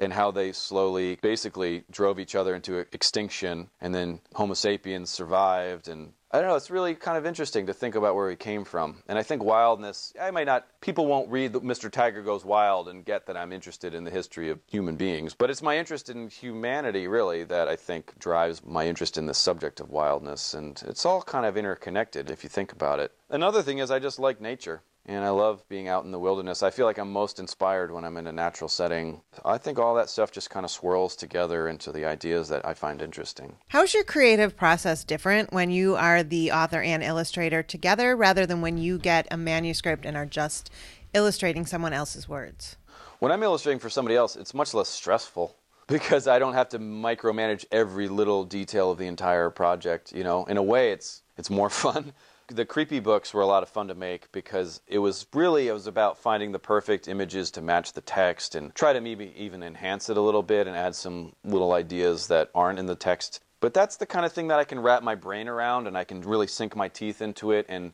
and 0.00 0.12
how 0.12 0.30
they 0.30 0.52
slowly 0.52 1.16
basically 1.22 1.82
drove 1.90 2.20
each 2.20 2.36
other 2.36 2.54
into 2.54 2.78
extinction 2.92 3.68
and 3.80 3.92
then 3.92 4.20
Homo 4.34 4.54
sapiens 4.54 5.10
survived 5.10 5.88
and 5.88 6.12
I 6.30 6.40
don't 6.40 6.48
know, 6.48 6.56
it's 6.56 6.70
really 6.70 6.94
kind 6.94 7.16
of 7.16 7.24
interesting 7.24 7.66
to 7.66 7.72
think 7.72 7.94
about 7.94 8.14
where 8.14 8.28
he 8.28 8.36
came 8.36 8.64
from. 8.64 9.02
And 9.08 9.18
I 9.18 9.22
think 9.22 9.42
wildness, 9.42 10.12
I 10.20 10.30
might 10.30 10.44
not, 10.44 10.66
people 10.82 11.06
won't 11.06 11.30
read 11.30 11.54
Mr. 11.54 11.90
Tiger 11.90 12.22
Goes 12.22 12.44
Wild 12.44 12.88
and 12.88 13.02
get 13.02 13.24
that 13.26 13.36
I'm 13.36 13.50
interested 13.50 13.94
in 13.94 14.04
the 14.04 14.10
history 14.10 14.50
of 14.50 14.60
human 14.66 14.96
beings. 14.96 15.34
But 15.34 15.48
it's 15.48 15.62
my 15.62 15.78
interest 15.78 16.10
in 16.10 16.28
humanity, 16.28 17.06
really, 17.06 17.44
that 17.44 17.66
I 17.66 17.76
think 17.76 18.18
drives 18.18 18.62
my 18.62 18.86
interest 18.86 19.16
in 19.16 19.24
the 19.24 19.32
subject 19.32 19.80
of 19.80 19.88
wildness. 19.88 20.52
And 20.52 20.82
it's 20.86 21.06
all 21.06 21.22
kind 21.22 21.46
of 21.46 21.56
interconnected 21.56 22.30
if 22.30 22.44
you 22.44 22.50
think 22.50 22.72
about 22.72 23.00
it. 23.00 23.12
Another 23.30 23.62
thing 23.62 23.78
is, 23.78 23.90
I 23.90 23.98
just 23.98 24.18
like 24.18 24.38
nature 24.38 24.82
and 25.08 25.24
I 25.24 25.30
love 25.30 25.66
being 25.70 25.88
out 25.88 26.04
in 26.04 26.10
the 26.10 26.18
wilderness. 26.18 26.62
I 26.62 26.68
feel 26.68 26.84
like 26.84 26.98
I'm 26.98 27.10
most 27.10 27.40
inspired 27.40 27.90
when 27.90 28.04
I'm 28.04 28.18
in 28.18 28.26
a 28.26 28.32
natural 28.32 28.68
setting. 28.68 29.22
I 29.42 29.56
think 29.56 29.78
all 29.78 29.94
that 29.94 30.10
stuff 30.10 30.30
just 30.30 30.50
kind 30.50 30.64
of 30.64 30.70
swirls 30.70 31.16
together 31.16 31.66
into 31.66 31.90
the 31.90 32.04
ideas 32.04 32.50
that 32.50 32.64
I 32.66 32.74
find 32.74 33.00
interesting. 33.00 33.56
How's 33.68 33.94
your 33.94 34.04
creative 34.04 34.54
process 34.54 35.04
different 35.04 35.50
when 35.50 35.70
you 35.70 35.96
are 35.96 36.22
the 36.22 36.52
author 36.52 36.82
and 36.82 37.02
illustrator 37.02 37.62
together 37.62 38.14
rather 38.14 38.44
than 38.44 38.60
when 38.60 38.76
you 38.76 38.98
get 38.98 39.26
a 39.30 39.38
manuscript 39.38 40.04
and 40.04 40.14
are 40.14 40.26
just 40.26 40.70
illustrating 41.14 41.64
someone 41.64 41.94
else's 41.94 42.28
words? 42.28 42.76
When 43.18 43.32
I'm 43.32 43.42
illustrating 43.42 43.80
for 43.80 43.88
somebody 43.88 44.14
else, 44.14 44.36
it's 44.36 44.52
much 44.52 44.74
less 44.74 44.90
stressful 44.90 45.56
because 45.88 46.28
I 46.28 46.38
don't 46.38 46.52
have 46.52 46.68
to 46.70 46.78
micromanage 46.78 47.64
every 47.72 48.08
little 48.08 48.44
detail 48.44 48.90
of 48.90 48.98
the 48.98 49.06
entire 49.06 49.48
project, 49.48 50.12
you 50.12 50.22
know. 50.22 50.44
In 50.44 50.58
a 50.58 50.62
way 50.62 50.92
it's 50.92 51.22
it's 51.38 51.48
more 51.48 51.70
fun 51.84 52.12
the 52.48 52.64
creepy 52.64 52.98
books 52.98 53.34
were 53.34 53.42
a 53.42 53.46
lot 53.46 53.62
of 53.62 53.68
fun 53.68 53.88
to 53.88 53.94
make 53.94 54.30
because 54.32 54.80
it 54.86 54.98
was 54.98 55.26
really 55.34 55.68
it 55.68 55.72
was 55.72 55.86
about 55.86 56.18
finding 56.18 56.52
the 56.52 56.58
perfect 56.58 57.06
images 57.06 57.50
to 57.52 57.60
match 57.60 57.92
the 57.92 58.00
text 58.00 58.54
and 58.54 58.74
try 58.74 58.92
to 58.92 59.00
maybe 59.00 59.32
even 59.36 59.62
enhance 59.62 60.08
it 60.08 60.16
a 60.16 60.20
little 60.20 60.42
bit 60.42 60.66
and 60.66 60.76
add 60.76 60.94
some 60.94 61.32
little 61.44 61.72
ideas 61.72 62.26
that 62.28 62.50
aren't 62.54 62.78
in 62.78 62.86
the 62.86 62.94
text. 62.94 63.40
But 63.60 63.74
that's 63.74 63.96
the 63.96 64.06
kind 64.06 64.24
of 64.24 64.32
thing 64.32 64.48
that 64.48 64.58
I 64.58 64.64
can 64.64 64.80
wrap 64.80 65.02
my 65.02 65.14
brain 65.14 65.48
around 65.48 65.86
and 65.86 65.98
I 65.98 66.04
can 66.04 66.22
really 66.22 66.46
sink 66.46 66.74
my 66.74 66.88
teeth 66.88 67.20
into 67.20 67.52
it 67.52 67.66
and 67.68 67.92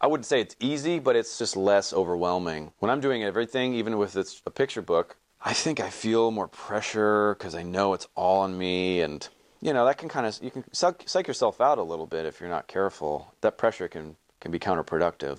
I 0.00 0.06
wouldn't 0.06 0.26
say 0.26 0.40
it's 0.40 0.56
easy, 0.60 0.98
but 0.98 1.16
it's 1.16 1.36
just 1.36 1.56
less 1.56 1.92
overwhelming. 1.92 2.72
When 2.78 2.90
I'm 2.90 3.00
doing 3.00 3.22
everything, 3.22 3.74
even 3.74 3.98
with 3.98 4.16
it's 4.16 4.40
a 4.46 4.50
picture 4.50 4.82
book, 4.82 5.16
I 5.42 5.52
think 5.52 5.80
I 5.80 5.90
feel 5.90 6.30
more 6.30 6.48
pressure 6.48 7.34
because 7.34 7.54
I 7.54 7.62
know 7.62 7.92
it's 7.92 8.06
all 8.14 8.42
on 8.42 8.56
me 8.56 9.00
and 9.00 9.28
you 9.60 9.72
know 9.72 9.84
that 9.84 9.98
can 9.98 10.08
kind 10.08 10.26
of 10.26 10.38
you 10.42 10.50
can 10.50 10.64
psych, 10.72 11.26
yourself 11.26 11.60
out 11.60 11.78
a 11.78 11.82
little 11.82 12.06
bit 12.06 12.26
if 12.26 12.40
you're 12.40 12.48
not 12.48 12.66
careful. 12.66 13.34
That 13.40 13.58
pressure 13.58 13.88
can 13.88 14.16
can 14.40 14.50
be 14.50 14.58
counterproductive. 14.58 15.38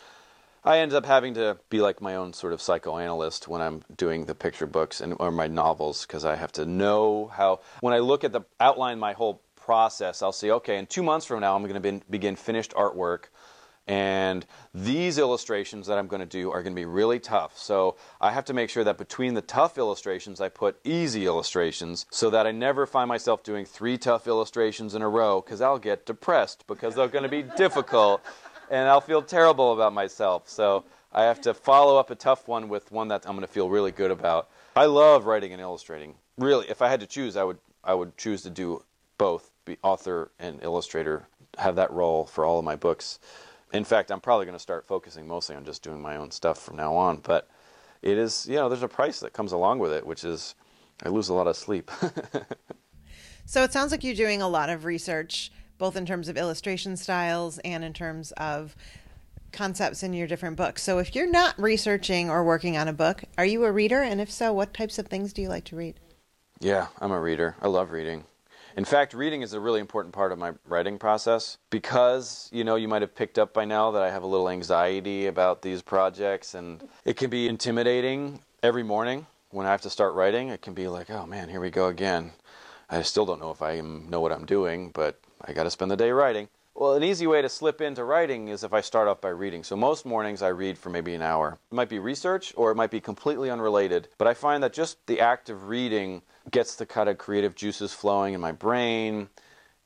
I 0.64 0.78
ended 0.78 0.96
up 0.96 1.08
having 1.08 1.34
to 1.36 1.58
be 1.70 1.82
like 1.82 2.02
my 2.02 2.16
own 2.16 2.34
sort 2.34 2.54
of 2.54 2.62
psychoanalyst 2.62 3.48
when 3.48 3.62
I'm 3.62 3.84
doing 3.98 4.26
the 4.26 4.36
picture 4.36 4.68
books 4.68 5.02
and 5.02 5.16
or 5.20 5.32
my 5.32 5.48
novels 5.48 6.06
because 6.06 6.24
I 6.24 6.36
have 6.36 6.52
to 6.54 6.66
know 6.66 7.32
how 7.34 7.62
when 7.80 7.96
I 7.96 8.00
look 8.00 8.24
at 8.24 8.32
the 8.32 8.42
outline 8.60 9.00
my 9.00 9.14
whole 9.14 9.42
process, 9.56 10.22
I'll 10.22 10.32
say, 10.32 10.52
okay, 10.52 10.78
in 10.78 10.86
two 10.86 11.04
months 11.04 11.26
from 11.26 11.40
now, 11.40 11.56
I'm 11.56 11.66
going 11.66 11.82
to 11.82 12.06
begin 12.10 12.36
finished 12.36 12.74
artwork 12.74 13.26
and 13.88 14.46
these 14.74 15.18
illustrations 15.18 15.88
that 15.88 15.98
I'm 15.98 16.08
going 16.08 16.22
to 16.22 16.26
do 16.26 16.52
are 16.52 16.62
going 16.62 16.74
to 16.74 16.80
be 16.80 16.86
really 16.86 17.20
tough. 17.20 17.58
So 17.58 17.98
I 18.20 18.32
have 18.32 18.46
to 18.46 18.54
make 18.54 18.70
sure 18.70 18.84
that 18.84 18.98
between 18.98 19.34
the 19.34 19.42
tough 19.42 19.78
illustrations, 19.78 20.40
I 20.40 20.50
put 20.50 20.80
easy 20.84 21.26
illustrations 21.26 22.06
so 22.12 22.30
that 22.30 22.46
I 22.46 22.52
never 22.52 22.86
find 22.86 23.08
myself 23.10 23.44
doing 23.44 23.66
three 23.66 23.98
tough 23.98 24.28
illustrations 24.28 24.96
in 24.96 25.02
a 25.02 25.10
row 25.10 25.42
because 25.42 25.62
I'll 25.62 25.80
get 25.80 26.06
depressed 26.06 26.66
because 26.68 26.96
they're 26.96 27.08
going 27.08 27.24
to 27.24 27.30
be 27.30 27.44
difficult 27.58 28.22
and 28.70 28.88
I'll 28.88 29.02
feel 29.02 29.22
terrible 29.22 29.74
about 29.74 29.94
myself. 29.94 30.48
So 30.48 30.86
I 31.12 31.24
have 31.24 31.42
to 31.42 31.54
follow 31.54 31.98
up 31.98 32.12
a 32.12 32.16
tough 32.16 32.48
one 32.48 32.70
with 32.70 32.92
one 32.92 33.10
that 33.10 33.26
I'm 33.26 33.36
going 33.36 33.46
to 33.46 33.52
feel 33.52 33.70
really 33.70 33.92
good 33.92 34.12
about. 34.12 34.50
I 34.76 34.86
love 34.86 35.26
writing 35.26 35.52
and 35.52 35.62
illustrating. 35.62 36.16
Really, 36.38 36.70
if 36.70 36.82
I 36.82 36.88
had 36.88 37.02
to 37.02 37.08
choose, 37.08 37.36
I 37.36 37.44
would 37.44 37.58
I 37.84 37.94
would 37.94 38.16
choose 38.16 38.44
to 38.44 38.50
do 38.50 38.84
both, 39.18 39.50
be 39.66 39.78
author 39.84 40.32
and 40.40 40.64
illustrator, 40.64 41.28
have 41.58 41.76
that 41.76 41.92
role 41.92 42.26
for 42.26 42.46
all 42.46 42.60
of 42.60 42.64
my 42.64 42.76
books 42.76 43.20
in 43.74 43.84
fact, 43.84 44.12
I'm 44.12 44.22
probably 44.22 44.46
going 44.46 44.56
to 44.56 44.60
start 44.60 44.88
focusing 44.88 45.28
mostly 45.28 45.56
on 45.56 45.66
just 45.66 45.84
doing 45.84 46.02
my 46.02 46.18
own 46.18 46.32
stuff 46.32 46.62
from 46.62 46.76
now 46.76 46.96
on. 46.96 47.18
But 47.18 47.50
it 48.02 48.18
is, 48.18 48.48
you 48.50 48.56
know, 48.56 48.70
there's 48.70 48.84
a 48.84 48.88
price 48.88 49.20
that 49.22 49.34
comes 49.34 49.52
along 49.52 49.80
with 49.80 49.92
it, 49.92 50.06
which 50.06 50.24
is 50.24 50.56
I 51.04 51.10
lose 51.10 51.30
a 51.30 51.34
lot 51.34 51.48
of 51.48 51.56
sleep. 51.56 51.90
so 53.46 53.64
it 53.64 53.72
sounds 53.72 53.92
like 53.92 54.04
you're 54.04 54.16
doing 54.16 54.42
a 54.42 54.48
lot 54.48 54.70
of 54.70 54.86
research, 54.86 55.52
both 55.78 55.96
in 55.96 56.06
terms 56.06 56.28
of 56.28 56.38
illustration 56.38 56.98
styles 56.98 57.60
and 57.60 57.84
in 57.84 57.94
terms 57.94 58.32
of 58.34 58.76
concepts 59.52 60.04
in 60.04 60.14
your 60.14 60.28
different 60.28 60.56
books. 60.56 60.82
So 60.82 61.00
if 61.00 61.16
you're 61.16 61.30
not 61.30 61.60
researching 61.60 62.30
or 62.30 62.44
working 62.44 62.78
on 62.78 62.88
a 62.88 62.94
book, 62.94 63.24
are 63.38 63.46
you 63.46 63.66
a 63.66 63.72
reader? 63.72 64.02
And 64.02 64.22
if 64.22 64.32
so, 64.32 64.54
what 64.54 64.74
types 64.74 64.98
of 64.98 65.08
things 65.08 65.34
do 65.34 65.42
you 65.42 65.50
like 65.50 65.66
to 65.66 65.76
read? 65.76 65.96
Yeah, 66.60 66.88
I'm 67.00 67.12
a 67.12 67.20
reader. 67.20 67.56
I 67.62 67.68
love 67.68 67.92
reading. 67.92 68.26
In 68.78 68.86
fact, 68.86 69.14
reading 69.14 69.42
is 69.42 69.54
a 69.54 69.60
really 69.60 69.82
important 69.82 70.14
part 70.14 70.32
of 70.32 70.40
my 70.40 70.54
writing 70.66 70.98
process 70.98 71.58
because, 71.70 72.50
you 72.54 72.64
know, 72.64 72.76
you 72.76 72.88
might 72.88 73.02
have 73.02 73.14
picked 73.14 73.38
up 73.38 73.54
by 73.54 73.66
now 73.66 73.92
that 73.92 74.02
I 74.02 74.10
have 74.10 74.24
a 74.24 74.28
little 74.28 74.48
anxiety 74.48 75.28
about 75.28 75.62
these 75.62 75.82
projects 75.82 76.54
and 76.54 76.88
it 77.04 77.18
can 77.18 77.30
be 77.30 77.50
intimidating 77.50 78.40
every 78.64 78.84
morning 78.84 79.28
when 79.50 79.66
I 79.66 79.72
have 79.72 79.82
to 79.82 79.90
start 79.90 80.14
writing. 80.14 80.50
It 80.50 80.62
can 80.62 80.74
be 80.74 80.88
like, 80.88 81.10
oh 81.10 81.26
man, 81.26 81.50
here 81.50 81.60
we 81.60 81.70
go 81.70 81.88
again. 81.88 82.32
I 82.90 83.02
still 83.02 83.26
don't 83.26 83.42
know 83.42 83.52
if 83.52 83.62
I 83.62 83.82
know 83.82 84.22
what 84.22 84.32
I'm 84.32 84.46
doing, 84.46 84.92
but 84.92 85.20
I 85.44 85.52
got 85.54 85.64
to 85.64 85.72
spend 85.72 85.92
the 85.92 85.98
day 85.98 86.12
writing. 86.12 86.48
Well, 86.74 86.96
an 86.96 87.04
easy 87.04 87.28
way 87.28 87.42
to 87.42 87.50
slip 87.50 87.82
into 87.82 88.04
writing 88.04 88.48
is 88.48 88.64
if 88.64 88.74
I 88.74 88.82
start 88.82 89.08
off 89.08 89.20
by 89.22 89.30
reading. 89.30 89.64
So 89.64 89.76
most 89.76 90.06
mornings 90.06 90.42
I 90.42 90.48
read 90.48 90.78
for 90.78 90.90
maybe 90.90 91.14
an 91.14 91.22
hour. 91.22 91.60
It 91.72 91.76
might 91.76 91.90
be 91.90 92.00
research 92.00 92.54
or 92.56 92.72
it 92.72 92.76
might 92.76 92.92
be 92.92 93.02
completely 93.02 93.52
unrelated, 93.52 94.08
but 94.18 94.28
I 94.28 94.34
find 94.34 94.64
that 94.64 94.74
just 94.74 95.06
the 95.06 95.20
act 95.20 95.50
of 95.50 95.68
reading 95.68 96.22
gets 96.50 96.76
the 96.76 96.86
kind 96.86 97.10
of 97.10 97.18
creative 97.18 97.56
juices 97.56 97.94
flowing 97.94 98.34
in 98.34 98.42
my 98.42 98.54
brain. 98.54 99.30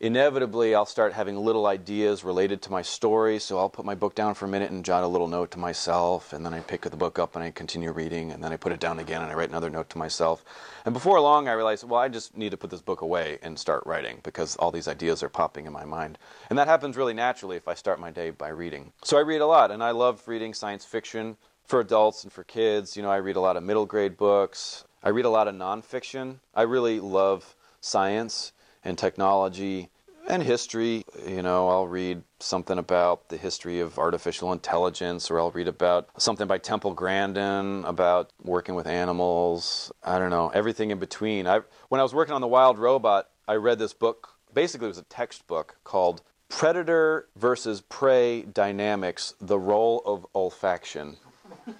Inevitably, 0.01 0.75
I'll 0.75 0.85
start 0.85 1.13
having 1.13 1.37
little 1.37 1.65
ideas 1.65 2.25
related 2.25 2.61
to 2.63 2.71
my 2.71 2.81
story, 2.81 3.39
so 3.39 3.57
I'll 3.57 3.69
put 3.69 3.85
my 3.85 3.95
book 3.95 4.13
down 4.13 4.33
for 4.33 4.43
a 4.43 4.49
minute 4.49 4.69
and 4.69 4.83
jot 4.83 5.05
a 5.05 5.07
little 5.07 5.29
note 5.29 5.51
to 5.51 5.59
myself, 5.59 6.33
and 6.33 6.45
then 6.45 6.53
I 6.53 6.59
pick 6.59 6.81
the 6.81 6.97
book 6.97 7.17
up 7.17 7.33
and 7.33 7.45
I 7.45 7.51
continue 7.51 7.93
reading, 7.93 8.31
and 8.31 8.43
then 8.43 8.51
I 8.51 8.57
put 8.57 8.73
it 8.73 8.81
down 8.81 8.99
again 8.99 9.21
and 9.21 9.31
I 9.31 9.35
write 9.35 9.47
another 9.47 9.69
note 9.69 9.89
to 9.91 9.97
myself. 9.97 10.43
And 10.83 10.93
before 10.93 11.21
long, 11.21 11.47
I 11.47 11.53
realize, 11.53 11.85
well, 11.85 12.01
I 12.01 12.09
just 12.09 12.35
need 12.35 12.51
to 12.51 12.57
put 12.57 12.71
this 12.71 12.81
book 12.81 12.99
away 12.99 13.39
and 13.41 13.57
start 13.57 13.85
writing 13.85 14.19
because 14.21 14.57
all 14.57 14.69
these 14.69 14.89
ideas 14.89 15.23
are 15.23 15.29
popping 15.29 15.65
in 15.65 15.71
my 15.71 15.85
mind. 15.85 16.17
And 16.49 16.59
that 16.59 16.67
happens 16.67 16.97
really 16.97 17.13
naturally 17.13 17.55
if 17.55 17.69
I 17.69 17.73
start 17.73 17.97
my 17.97 18.11
day 18.11 18.31
by 18.31 18.49
reading. 18.49 18.91
So 19.01 19.17
I 19.17 19.21
read 19.21 19.39
a 19.39 19.47
lot, 19.47 19.71
and 19.71 19.81
I 19.81 19.91
love 19.91 20.27
reading 20.27 20.53
science 20.53 20.83
fiction 20.83 21.37
for 21.63 21.79
adults 21.79 22.25
and 22.25 22.33
for 22.33 22.43
kids. 22.43 22.97
You 22.97 23.03
know, 23.03 23.11
I 23.11 23.17
read 23.17 23.37
a 23.37 23.41
lot 23.41 23.55
of 23.55 23.63
middle 23.63 23.85
grade 23.85 24.17
books. 24.17 24.83
I 25.01 25.09
read 25.09 25.23
a 25.23 25.29
lot 25.29 25.47
of 25.47 25.55
nonfiction. 25.55 26.39
I 26.53 26.63
really 26.63 26.99
love 26.99 27.55
science 27.79 28.51
and 28.85 28.97
technology 28.97 29.89
and 30.27 30.41
history. 30.41 31.03
You 31.27 31.41
know, 31.41 31.67
I'll 31.69 31.87
read 31.87 32.23
something 32.39 32.77
about 32.77 33.29
the 33.29 33.37
history 33.37 33.79
of 33.79 33.97
artificial 33.99 34.53
intelligence, 34.53 35.29
or 35.29 35.39
I'll 35.39 35.51
read 35.51 35.67
about 35.67 36.09
something 36.17 36.47
by 36.47 36.57
Temple 36.57 36.93
Grandin 36.93 37.83
about 37.85 38.29
working 38.43 38.75
with 38.75 38.87
animals. 38.87 39.91
I 40.03 40.19
don't 40.19 40.29
know, 40.29 40.49
everything 40.49 40.91
in 40.91 40.99
between. 40.99 41.47
I, 41.47 41.61
when 41.89 41.99
I 41.99 42.03
was 42.03 42.13
working 42.13 42.33
on 42.33 42.41
The 42.41 42.47
Wild 42.47 42.79
Robot, 42.79 43.29
I 43.47 43.55
read 43.55 43.79
this 43.79 43.93
book. 43.93 44.29
Basically, 44.53 44.85
it 44.85 44.89
was 44.89 44.97
a 44.97 45.03
textbook 45.03 45.77
called 45.83 46.21
Predator 46.49 47.27
versus 47.35 47.81
Prey 47.81 48.43
Dynamics 48.43 49.33
The 49.41 49.59
Role 49.59 50.01
of 50.05 50.25
Olfaction. 50.33 51.17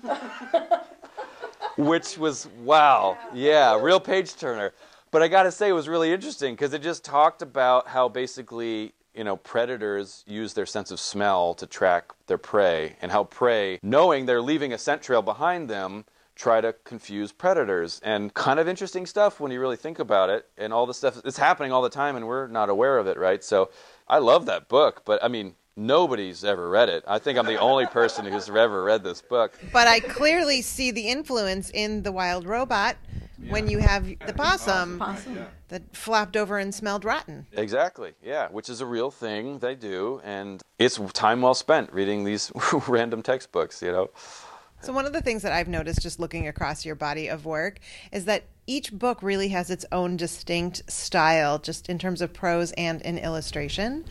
Which 1.77 2.17
was, 2.17 2.47
wow, 2.63 3.17
yeah, 3.33 3.79
real 3.79 3.99
page 3.99 4.35
turner. 4.35 4.73
But 5.16 5.24
I 5.24 5.30
got 5.30 5.43
to 5.43 5.51
say, 5.53 5.70
it 5.70 5.72
was 5.72 5.88
really 5.88 6.11
interesting 6.11 6.55
because 6.55 6.74
it 6.74 6.82
just 6.82 7.05
talked 7.05 7.41
about 7.41 7.88
how 7.88 8.09
basically, 8.09 8.91
you 9.13 9.24
know, 9.24 9.38
predators 9.38 10.26
use 10.28 10.53
their 10.53 10.66
sense 10.66 10.91
of 10.91 10.99
smell 10.99 11.53
to 11.53 11.66
track 11.66 12.11
their 12.28 12.38
prey, 12.38 12.97
and 13.01 13.09
how 13.09 13.24
prey, 13.24 13.80
knowing 13.82 14.26
they're 14.26 14.41
leaving 14.41 14.74
a 14.74 14.78
scent 14.78 15.01
trail 15.01 15.22
behind 15.22 15.70
them, 15.70 16.03
try 16.36 16.59
to 16.59 16.74
confuse 16.84 17.32
predators. 17.32 18.01
And 18.03 18.34
kind 18.34 18.59
of 18.59 18.68
interesting 18.68 19.05
stuff 19.05 19.39
when 19.39 19.53
you 19.53 19.61
really 19.61 19.78
think 19.78 19.99
about 19.99 20.30
it. 20.30 20.49
And 20.57 20.74
all 20.74 20.86
the 20.86 20.93
stuff, 20.93 21.22
it's 21.24 21.38
happening 21.38 21.72
all 21.72 21.82
the 21.82 21.89
time, 21.89 22.18
and 22.18 22.28
we're 22.28 22.47
not 22.47 22.68
aware 22.68 22.97
of 22.97 23.07
it, 23.07 23.18
right? 23.18 23.41
So 23.41 23.70
I 24.09 24.18
love 24.18 24.45
that 24.47 24.68
book, 24.68 25.03
but 25.05 25.24
I 25.24 25.30
mean, 25.30 25.55
nobody's 25.78 26.43
ever 26.43 26.70
read 26.70 26.89
it. 26.89 27.05
I 27.07 27.20
think 27.20 27.39
I'm 27.39 27.45
the 27.45 27.61
only 27.61 27.86
person 27.86 28.26
who's 28.26 28.49
ever 28.49 28.84
read 28.84 29.05
this 29.05 29.22
book. 29.22 29.57
But 29.72 29.88
I 29.88 30.01
clearly 30.01 30.61
see 30.61 30.91
the 30.91 31.07
influence 31.07 31.70
in 31.70 32.03
The 32.03 32.11
Wild 32.11 32.45
Robot 32.45 32.97
when 33.49 33.67
you 33.67 33.79
have 33.79 34.07
the 34.25 34.33
possum, 34.33 34.99
possum 34.99 35.45
that 35.69 35.95
flopped 35.95 36.38
over 36.38 36.57
and 36.57 36.73
smelled 36.73 37.05
rotten. 37.05 37.45
Exactly, 37.53 38.13
yeah, 38.23 38.49
which 38.49 38.69
is 38.69 38.81
a 38.81 38.86
real 38.86 39.11
thing 39.11 39.59
they 39.59 39.75
do, 39.75 40.21
and 40.23 40.61
it's 40.79 40.99
time 41.13 41.41
well 41.41 41.53
spent 41.53 41.91
reading 41.93 42.23
these 42.23 42.51
random 42.88 43.21
textbooks, 43.21 43.81
you 43.81 43.91
know. 43.91 44.09
So, 44.81 44.93
one 44.93 45.05
of 45.05 45.13
the 45.13 45.21
things 45.21 45.41
that 45.41 45.51
I've 45.51 45.67
noticed 45.67 46.01
just 46.01 46.19
looking 46.19 46.47
across 46.47 46.86
your 46.86 46.95
body 46.95 47.27
of 47.27 47.45
work 47.45 47.79
is 48.11 48.25
that 48.25 48.43
each 48.68 48.91
book 48.91 49.22
really 49.22 49.49
has 49.49 49.70
its 49.70 49.86
own 49.91 50.18
distinct 50.18 50.89
style, 50.91 51.59
just 51.59 51.89
in 51.89 51.99
terms 51.99 52.22
of 52.22 52.34
prose 52.34 52.72
and 52.74 53.01
in 53.01 53.18
illustration. 53.18 54.05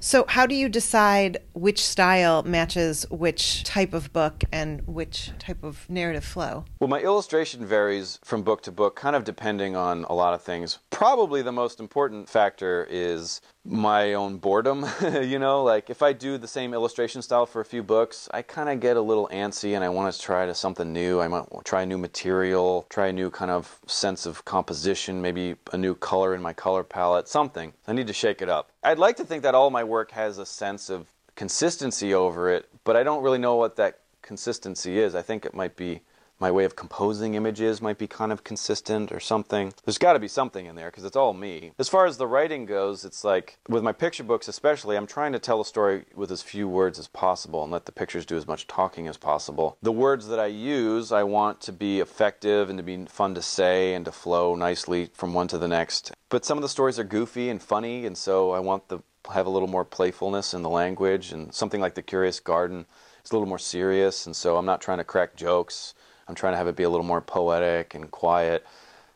So, 0.00 0.24
how 0.28 0.46
do 0.46 0.54
you 0.54 0.68
decide 0.68 1.38
which 1.52 1.84
style 1.84 2.42
matches 2.42 3.06
which 3.10 3.64
type 3.64 3.92
of 3.92 4.12
book 4.12 4.44
and 4.52 4.86
which 4.86 5.32
type 5.38 5.62
of 5.62 5.88
narrative 5.90 6.24
flow? 6.24 6.64
Well, 6.80 6.88
my 6.88 7.00
illustration 7.00 7.66
varies 7.66 8.18
from 8.24 8.42
book 8.42 8.62
to 8.62 8.72
book, 8.72 8.96
kind 8.96 9.16
of 9.16 9.24
depending 9.24 9.76
on 9.76 10.04
a 10.04 10.14
lot 10.14 10.34
of 10.34 10.42
things. 10.42 10.78
Probably 10.90 11.42
the 11.42 11.52
most 11.52 11.80
important 11.80 12.28
factor 12.28 12.86
is 12.90 13.40
my 13.68 14.14
own 14.14 14.38
boredom. 14.38 14.86
you 15.22 15.38
know, 15.38 15.62
like 15.62 15.90
if 15.90 16.02
I 16.02 16.12
do 16.12 16.38
the 16.38 16.48
same 16.48 16.72
illustration 16.72 17.22
style 17.22 17.46
for 17.46 17.60
a 17.60 17.64
few 17.64 17.82
books, 17.82 18.28
I 18.32 18.42
kind 18.42 18.68
of 18.68 18.80
get 18.80 18.96
a 18.96 19.00
little 19.00 19.28
antsy 19.32 19.74
and 19.74 19.84
I 19.84 19.88
want 19.88 20.12
to 20.12 20.20
try 20.20 20.46
to 20.46 20.54
something 20.54 20.92
new. 20.92 21.20
I 21.20 21.28
might 21.28 21.46
try 21.64 21.82
a 21.82 21.86
new 21.86 21.98
material, 21.98 22.86
try 22.88 23.08
a 23.08 23.12
new 23.12 23.30
kind 23.30 23.50
of 23.50 23.78
sense 23.86 24.26
of 24.26 24.44
composition, 24.44 25.20
maybe 25.20 25.56
a 25.72 25.78
new 25.78 25.94
color 25.94 26.34
in 26.34 26.42
my 26.42 26.52
color 26.52 26.82
palette, 26.82 27.28
something. 27.28 27.72
I 27.86 27.92
need 27.92 28.06
to 28.06 28.12
shake 28.12 28.42
it 28.42 28.48
up. 28.48 28.70
I'd 28.82 28.98
like 28.98 29.16
to 29.16 29.24
think 29.24 29.42
that 29.42 29.54
all 29.54 29.70
my 29.70 29.84
work 29.84 30.10
has 30.12 30.38
a 30.38 30.46
sense 30.46 30.88
of 30.88 31.06
consistency 31.34 32.14
over 32.14 32.50
it, 32.50 32.68
but 32.84 32.96
I 32.96 33.02
don't 33.02 33.22
really 33.22 33.38
know 33.38 33.56
what 33.56 33.76
that 33.76 34.00
consistency 34.22 34.98
is. 34.98 35.14
I 35.14 35.22
think 35.22 35.44
it 35.44 35.54
might 35.54 35.76
be 35.76 36.00
my 36.40 36.50
way 36.50 36.64
of 36.64 36.76
composing 36.76 37.34
images 37.34 37.82
might 37.82 37.98
be 37.98 38.06
kind 38.06 38.32
of 38.32 38.44
consistent 38.44 39.10
or 39.12 39.20
something. 39.20 39.72
There's 39.84 39.98
got 39.98 40.12
to 40.12 40.18
be 40.18 40.28
something 40.28 40.66
in 40.66 40.76
there 40.76 40.90
because 40.90 41.04
it's 41.04 41.16
all 41.16 41.32
me. 41.32 41.72
As 41.78 41.88
far 41.88 42.06
as 42.06 42.16
the 42.16 42.26
writing 42.26 42.66
goes, 42.66 43.04
it's 43.04 43.24
like 43.24 43.58
with 43.68 43.82
my 43.82 43.92
picture 43.92 44.24
books, 44.24 44.48
especially, 44.48 44.96
I'm 44.96 45.06
trying 45.06 45.32
to 45.32 45.38
tell 45.38 45.60
a 45.60 45.64
story 45.64 46.04
with 46.14 46.30
as 46.30 46.42
few 46.42 46.68
words 46.68 46.98
as 46.98 47.08
possible 47.08 47.62
and 47.62 47.72
let 47.72 47.86
the 47.86 47.92
pictures 47.92 48.26
do 48.26 48.36
as 48.36 48.46
much 48.46 48.66
talking 48.66 49.08
as 49.08 49.16
possible. 49.16 49.76
The 49.82 49.92
words 49.92 50.28
that 50.28 50.38
I 50.38 50.46
use, 50.46 51.12
I 51.12 51.24
want 51.24 51.60
to 51.62 51.72
be 51.72 52.00
effective 52.00 52.70
and 52.70 52.78
to 52.78 52.82
be 52.82 53.04
fun 53.06 53.34
to 53.34 53.42
say 53.42 53.94
and 53.94 54.04
to 54.04 54.12
flow 54.12 54.54
nicely 54.54 55.10
from 55.14 55.34
one 55.34 55.48
to 55.48 55.58
the 55.58 55.68
next. 55.68 56.12
But 56.28 56.44
some 56.44 56.58
of 56.58 56.62
the 56.62 56.68
stories 56.68 56.98
are 56.98 57.04
goofy 57.04 57.48
and 57.48 57.62
funny, 57.62 58.06
and 58.06 58.16
so 58.16 58.52
I 58.52 58.60
want 58.60 58.88
to 58.90 59.02
have 59.32 59.46
a 59.46 59.50
little 59.50 59.68
more 59.68 59.84
playfulness 59.84 60.54
in 60.54 60.62
the 60.62 60.70
language 60.70 61.32
and 61.32 61.52
something 61.52 61.80
like 61.80 61.94
The 61.94 62.02
Curious 62.02 62.40
Garden 62.40 62.86
is 63.24 63.30
a 63.30 63.34
little 63.34 63.48
more 63.48 63.58
serious, 63.58 64.26
and 64.26 64.34
so 64.34 64.56
I'm 64.56 64.66
not 64.66 64.80
trying 64.80 64.98
to 64.98 65.04
crack 65.04 65.36
jokes. 65.36 65.94
I'm 66.28 66.34
trying 66.34 66.52
to 66.52 66.58
have 66.58 66.68
it 66.68 66.76
be 66.76 66.82
a 66.82 66.90
little 66.90 67.06
more 67.06 67.20
poetic 67.20 67.94
and 67.94 68.10
quiet. 68.10 68.66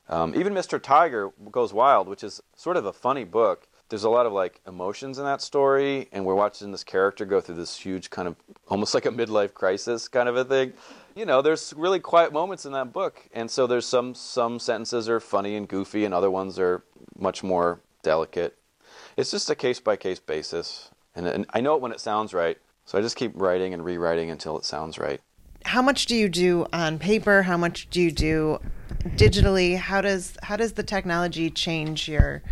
Um, 0.08 0.34
even 0.34 0.54
Mr. 0.54 0.82
Tiger 0.82 1.30
Goes 1.50 1.72
Wild, 1.72 2.08
which 2.08 2.24
is 2.24 2.42
sort 2.56 2.76
of 2.76 2.86
a 2.86 2.92
funny 2.92 3.24
book. 3.24 3.68
There's 3.88 4.04
a 4.04 4.10
lot 4.10 4.24
of 4.24 4.32
like 4.32 4.60
emotions 4.66 5.18
in 5.18 5.24
that 5.24 5.42
story, 5.42 6.08
and 6.12 6.24
we're 6.24 6.34
watching 6.34 6.72
this 6.72 6.82
character 6.82 7.26
go 7.26 7.42
through 7.42 7.56
this 7.56 7.76
huge 7.76 8.08
kind 8.08 8.26
of 8.26 8.36
almost 8.68 8.94
like 8.94 9.04
a 9.04 9.10
midlife 9.10 9.52
crisis 9.52 10.08
kind 10.08 10.28
of 10.28 10.36
a 10.36 10.44
thing. 10.44 10.72
You 11.14 11.26
know, 11.26 11.42
there's 11.42 11.74
really 11.76 12.00
quiet 12.00 12.32
moments 12.32 12.64
in 12.64 12.72
that 12.72 12.94
book, 12.94 13.28
and 13.34 13.50
so 13.50 13.66
there's 13.66 13.86
some 13.86 14.14
some 14.14 14.58
sentences 14.58 15.10
are 15.10 15.20
funny 15.20 15.56
and 15.56 15.68
goofy, 15.68 16.06
and 16.06 16.14
other 16.14 16.30
ones 16.30 16.58
are 16.58 16.82
much 17.18 17.42
more 17.42 17.80
delicate. 18.02 18.56
It's 19.18 19.30
just 19.30 19.50
a 19.50 19.54
case 19.54 19.78
by 19.78 19.96
case 19.96 20.20
basis, 20.20 20.90
and, 21.14 21.26
and 21.26 21.46
I 21.50 21.60
know 21.60 21.74
it 21.74 21.82
when 21.82 21.92
it 21.92 22.00
sounds 22.00 22.32
right, 22.32 22.56
so 22.86 22.98
I 22.98 23.02
just 23.02 23.16
keep 23.16 23.32
writing 23.34 23.74
and 23.74 23.84
rewriting 23.84 24.30
until 24.30 24.56
it 24.56 24.64
sounds 24.64 24.98
right 24.98 25.20
how 25.64 25.82
much 25.82 26.06
do 26.06 26.16
you 26.16 26.28
do 26.28 26.66
on 26.72 26.98
paper? 26.98 27.42
How 27.42 27.56
much 27.56 27.88
do 27.90 28.00
you 28.00 28.10
do 28.10 28.60
digitally? 29.16 29.76
How 29.76 30.00
does 30.00 30.36
how 30.42 30.56
does 30.56 30.72
the 30.74 30.82
technology 30.82 31.50
change 31.50 32.08
your 32.08 32.42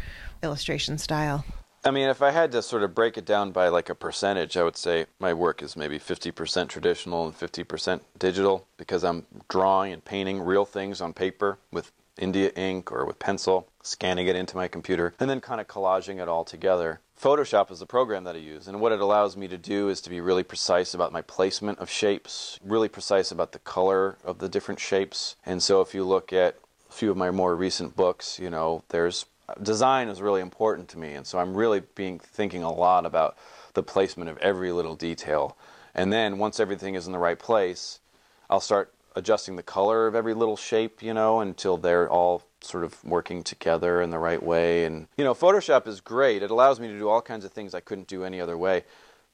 illustration 0.42 0.98
style? 0.98 1.44
I 1.82 1.90
mean, 1.90 2.08
if 2.08 2.20
I 2.20 2.30
had 2.30 2.52
to 2.52 2.60
sort 2.60 2.82
of 2.82 2.94
break 2.94 3.16
it 3.16 3.24
down 3.24 3.52
by 3.52 3.68
like 3.68 3.88
a 3.88 3.94
percentage, 3.94 4.56
I 4.56 4.62
would 4.62 4.76
say 4.76 5.06
my 5.18 5.32
work 5.32 5.62
is 5.62 5.76
maybe 5.76 5.98
50% 5.98 6.68
traditional 6.68 7.24
and 7.24 7.34
50% 7.34 8.00
digital 8.18 8.66
because 8.76 9.02
I'm 9.02 9.24
drawing 9.48 9.94
and 9.94 10.04
painting 10.04 10.42
real 10.42 10.66
things 10.66 11.00
on 11.00 11.14
paper 11.14 11.58
with 11.72 11.90
India 12.18 12.50
ink 12.54 12.92
or 12.92 13.06
with 13.06 13.18
pencil, 13.18 13.66
scanning 13.82 14.26
it 14.26 14.36
into 14.36 14.56
my 14.56 14.68
computer, 14.68 15.14
and 15.18 15.30
then 15.30 15.40
kind 15.40 15.58
of 15.58 15.68
collaging 15.68 16.20
it 16.20 16.28
all 16.28 16.44
together. 16.44 17.00
Photoshop 17.20 17.70
is 17.70 17.80
the 17.80 17.86
program 17.86 18.24
that 18.24 18.34
I 18.34 18.38
use, 18.38 18.66
and 18.66 18.80
what 18.80 18.92
it 18.92 19.00
allows 19.00 19.36
me 19.36 19.46
to 19.48 19.58
do 19.58 19.90
is 19.90 20.00
to 20.00 20.08
be 20.08 20.22
really 20.22 20.42
precise 20.42 20.94
about 20.94 21.12
my 21.12 21.20
placement 21.20 21.78
of 21.78 21.90
shapes, 21.90 22.58
really 22.64 22.88
precise 22.88 23.30
about 23.30 23.52
the 23.52 23.58
color 23.58 24.16
of 24.24 24.38
the 24.38 24.48
different 24.48 24.80
shapes. 24.80 25.36
And 25.44 25.62
so 25.62 25.82
if 25.82 25.94
you 25.94 26.02
look 26.02 26.32
at 26.32 26.56
a 26.88 26.92
few 26.92 27.10
of 27.10 27.18
my 27.18 27.30
more 27.30 27.54
recent 27.54 27.94
books, 27.94 28.38
you 28.38 28.48
know, 28.48 28.84
there's 28.88 29.26
design 29.62 30.08
is 30.08 30.22
really 30.22 30.40
important 30.40 30.88
to 30.88 30.98
me, 30.98 31.12
and 31.12 31.26
so 31.26 31.38
I'm 31.38 31.54
really 31.54 31.82
being 31.94 32.18
thinking 32.18 32.62
a 32.62 32.72
lot 32.72 33.04
about 33.04 33.36
the 33.74 33.82
placement 33.82 34.30
of 34.30 34.38
every 34.38 34.72
little 34.72 34.96
detail. 34.96 35.58
And 35.94 36.10
then 36.10 36.38
once 36.38 36.58
everything 36.58 36.94
is 36.94 37.04
in 37.04 37.12
the 37.12 37.18
right 37.18 37.38
place, 37.38 38.00
I'll 38.48 38.60
start 38.60 38.94
adjusting 39.14 39.56
the 39.56 39.62
color 39.62 40.06
of 40.06 40.14
every 40.14 40.32
little 40.32 40.56
shape, 40.56 41.02
you 41.02 41.12
know, 41.12 41.40
until 41.40 41.76
they're 41.76 42.08
all 42.08 42.44
sort 42.62 42.84
of 42.84 43.02
working 43.04 43.42
together 43.42 44.02
in 44.02 44.10
the 44.10 44.18
right 44.18 44.42
way. 44.42 44.84
And, 44.84 45.08
you 45.16 45.24
know, 45.24 45.34
Photoshop 45.34 45.86
is 45.86 46.00
great. 46.00 46.42
It 46.42 46.50
allows 46.50 46.80
me 46.80 46.88
to 46.88 46.98
do 46.98 47.08
all 47.08 47.22
kinds 47.22 47.44
of 47.44 47.52
things 47.52 47.74
I 47.74 47.80
couldn't 47.80 48.08
do 48.08 48.24
any 48.24 48.40
other 48.40 48.58
way. 48.58 48.84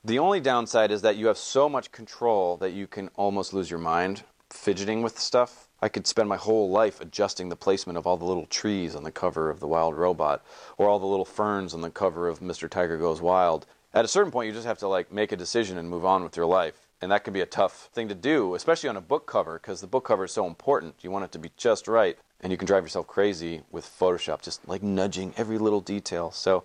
The 0.05 0.19
only 0.19 0.41
downside 0.41 0.91
is 0.93 1.03
that 1.03 1.17
you 1.17 1.27
have 1.27 1.39
so 1.39 1.69
much 1.69 1.91
control 1.91 2.57
that 2.59 2.73
you 2.73 2.87
can 2.87 3.11
almost 3.17 3.53
lose 3.53 3.71
your 3.71 3.81
mind 3.81 4.23
fidgeting 4.51 5.03
with 5.03 5.19
stuff. 5.19 5.69
I 5.83 5.89
could 5.89 6.07
spend 6.07 6.29
my 6.29 6.37
whole 6.37 6.71
life 6.71 7.01
adjusting 7.01 7.49
the 7.49 7.57
placement 7.57 7.99
of 7.99 8.07
all 8.07 8.17
the 8.17 8.25
little 8.25 8.47
trees 8.47 8.95
on 8.95 9.03
the 9.03 9.11
cover 9.11 9.51
of 9.51 9.61
The 9.61 9.69
Wild 9.69 9.97
Robot 9.97 10.45
or 10.79 10.89
all 10.89 10.99
the 10.99 11.07
little 11.07 11.25
ferns 11.25 11.75
on 11.75 11.81
the 11.81 11.91
cover 11.91 12.29
of 12.29 12.41
Mr. 12.41 12.69
Tiger 12.71 12.97
Goes 12.97 13.21
Wild. 13.21 13.67
At 13.93 14.05
a 14.05 14.09
certain 14.09 14.31
point, 14.31 14.47
you 14.47 14.53
just 14.53 14.67
have 14.67 14.79
to 14.79 14.89
like 14.89 15.13
make 15.13 15.33
a 15.33 15.37
decision 15.37 15.79
and 15.79 15.91
move 15.91 16.05
on 16.05 16.23
with 16.23 16.37
your 16.37 16.47
life. 16.47 16.87
And 17.03 17.13
that 17.13 17.25
can 17.25 17.35
be 17.35 17.43
a 17.43 17.47
tough 17.47 17.91
thing 17.93 18.09
to 18.09 18.15
do, 18.15 18.55
especially 18.55 18.89
on 18.89 18.97
a 18.97 19.03
book 19.03 19.27
cover, 19.27 19.59
because 19.59 19.81
the 19.81 19.87
book 19.87 20.05
cover 20.05 20.25
is 20.25 20.33
so 20.33 20.47
important. 20.47 20.95
You 21.03 21.11
want 21.11 21.27
it 21.27 21.33
to 21.33 21.39
be 21.39 21.51
just 21.57 21.89
right, 21.89 22.19
and 22.41 22.53
you 22.53 22.57
can 22.59 22.67
drive 22.67 22.83
yourself 22.85 23.07
crazy 23.07 23.63
with 23.71 23.85
Photoshop, 23.87 24.43
just 24.43 24.67
like 24.69 24.83
nudging 24.83 25.33
every 25.37 25.59
little 25.59 25.81
detail. 25.81 26.31
So 26.31 26.65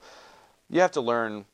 you 0.69 0.82
have 0.82 0.91
to 0.91 1.01
learn 1.01 1.45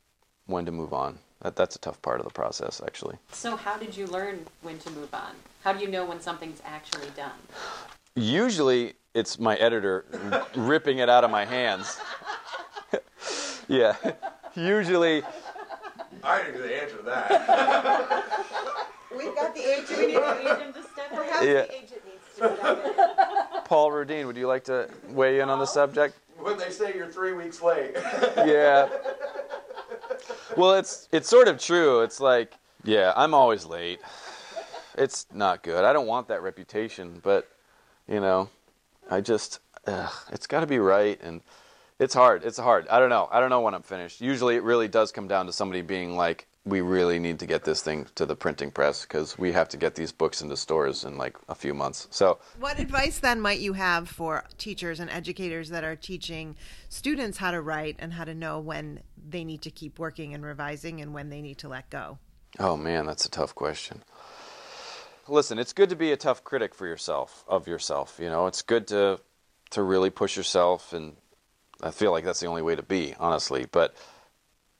when 0.45 0.65
to 0.65 0.71
move 0.71 0.93
on. 0.93 1.19
That, 1.41 1.55
that's 1.55 1.75
a 1.75 1.79
tough 1.79 2.01
part 2.01 2.19
of 2.19 2.25
the 2.25 2.33
process, 2.33 2.81
actually. 2.83 3.17
So, 3.31 3.55
how 3.55 3.77
did 3.77 3.95
you 3.95 4.07
learn 4.07 4.45
when 4.63 4.79
to 4.79 4.89
move 4.89 5.13
on? 5.13 5.33
How 5.63 5.71
do 5.71 5.79
you 5.83 5.87
know 5.87 6.03
when 6.03 6.19
something's 6.19 6.61
actually 6.65 7.09
done? 7.15 7.31
Usually, 8.15 8.93
it's 9.13 9.37
my 9.37 9.55
editor 9.57 10.05
ripping 10.55 10.97
it 10.97 11.09
out 11.09 11.23
of 11.23 11.29
my 11.29 11.45
hands. 11.45 11.99
yeah. 13.67 13.95
Usually, 14.55 15.21
I 16.23 16.41
didn't 16.41 16.53
get 16.55 16.63
the 16.63 16.81
answer 16.81 16.97
to 16.97 17.03
that. 17.03 18.23
We've 19.15 19.35
got 19.35 19.53
the 19.53 19.61
agent. 19.61 19.97
We 19.99 20.07
need 20.07 20.15
an 20.17 20.37
agent 20.39 20.75
to 20.75 20.83
step 20.83 21.09
Perhaps 21.13 21.45
Yeah. 21.45 21.53
the 21.61 21.75
agent 21.75 22.01
needs 22.39 22.53
to 22.53 22.57
step 22.57 22.85
in. 22.85 23.61
Paul 23.65 23.91
Rodeen, 23.91 24.25
would 24.27 24.37
you 24.37 24.47
like 24.47 24.63
to 24.65 24.89
weigh 25.09 25.39
in 25.39 25.49
on 25.49 25.59
the 25.59 25.65
subject? 25.65 26.15
when 26.39 26.57
they 26.57 26.69
say 26.69 26.95
you're 26.95 27.07
three 27.07 27.33
weeks 27.33 27.61
late. 27.61 27.91
yeah. 28.37 28.87
Well, 30.55 30.75
it's 30.75 31.07
it's 31.11 31.27
sort 31.27 31.47
of 31.47 31.59
true. 31.59 32.01
It's 32.01 32.19
like, 32.19 32.53
yeah, 32.83 33.13
I'm 33.15 33.33
always 33.33 33.65
late. 33.65 33.99
It's 34.97 35.27
not 35.33 35.61
good. 35.61 35.83
I 35.83 35.93
don't 35.93 36.07
want 36.07 36.27
that 36.29 36.41
reputation, 36.41 37.19
but 37.21 37.49
you 38.07 38.19
know, 38.19 38.49
I 39.09 39.21
just 39.21 39.59
ugh, 39.85 40.13
it's 40.31 40.47
got 40.47 40.61
to 40.61 40.67
be 40.67 40.79
right 40.79 41.19
and 41.21 41.41
it's 41.99 42.13
hard. 42.13 42.43
It's 42.43 42.57
hard. 42.57 42.87
I 42.87 42.99
don't 42.99 43.09
know. 43.09 43.27
I 43.31 43.39
don't 43.39 43.49
know 43.49 43.61
when 43.61 43.73
I'm 43.73 43.81
finished. 43.81 44.21
Usually 44.21 44.55
it 44.55 44.63
really 44.63 44.87
does 44.87 45.11
come 45.11 45.27
down 45.27 45.47
to 45.47 45.53
somebody 45.53 45.81
being 45.81 46.15
like, 46.15 46.46
we 46.67 46.81
really 46.81 47.17
need 47.17 47.39
to 47.39 47.45
get 47.45 47.63
this 47.63 47.81
thing 47.81 48.07
to 48.15 48.25
the 48.25 48.35
printing 48.35 48.71
press 48.71 49.03
because 49.03 49.37
we 49.37 49.53
have 49.53 49.69
to 49.69 49.77
get 49.77 49.95
these 49.95 50.11
books 50.11 50.41
into 50.41 50.57
stores 50.57 51.05
in 51.05 51.17
like 51.17 51.37
a 51.47 51.55
few 51.55 51.73
months. 51.73 52.07
So, 52.11 52.39
What 52.59 52.79
advice 52.79 53.19
then 53.19 53.39
might 53.39 53.59
you 53.59 53.73
have 53.73 54.09
for 54.09 54.43
teachers 54.57 54.99
and 54.99 55.09
educators 55.09 55.69
that 55.69 55.83
are 55.83 55.95
teaching 55.95 56.55
students 56.89 57.37
how 57.37 57.51
to 57.51 57.61
write 57.61 57.95
and 57.99 58.13
how 58.13 58.25
to 58.25 58.35
know 58.35 58.59
when 58.59 59.01
they 59.29 59.43
need 59.43 59.61
to 59.61 59.71
keep 59.71 59.97
working 59.97 60.33
and 60.33 60.45
revising 60.45 61.01
and 61.01 61.13
when 61.13 61.29
they 61.29 61.41
need 61.41 61.57
to 61.59 61.69
let 61.69 61.89
go? 61.89 62.17
Oh 62.59 62.75
man, 62.75 63.05
that's 63.05 63.25
a 63.25 63.29
tough 63.29 63.55
question. 63.55 64.03
Listen, 65.29 65.59
it's 65.59 65.73
good 65.73 65.89
to 65.89 65.95
be 65.95 66.11
a 66.11 66.17
tough 66.17 66.43
critic 66.43 66.73
for 66.73 66.87
yourself, 66.87 67.43
of 67.47 67.67
yourself, 67.67 68.19
you 68.21 68.29
know. 68.29 68.47
It's 68.47 68.61
good 68.61 68.87
to 68.87 69.19
to 69.69 69.83
really 69.83 70.09
push 70.09 70.37
yourself 70.37 70.93
and 70.93 71.15
I 71.81 71.91
feel 71.91 72.11
like 72.11 72.23
that's 72.23 72.39
the 72.39 72.47
only 72.47 72.61
way 72.61 72.75
to 72.75 72.81
be, 72.81 73.13
honestly, 73.19 73.67
but 73.71 73.95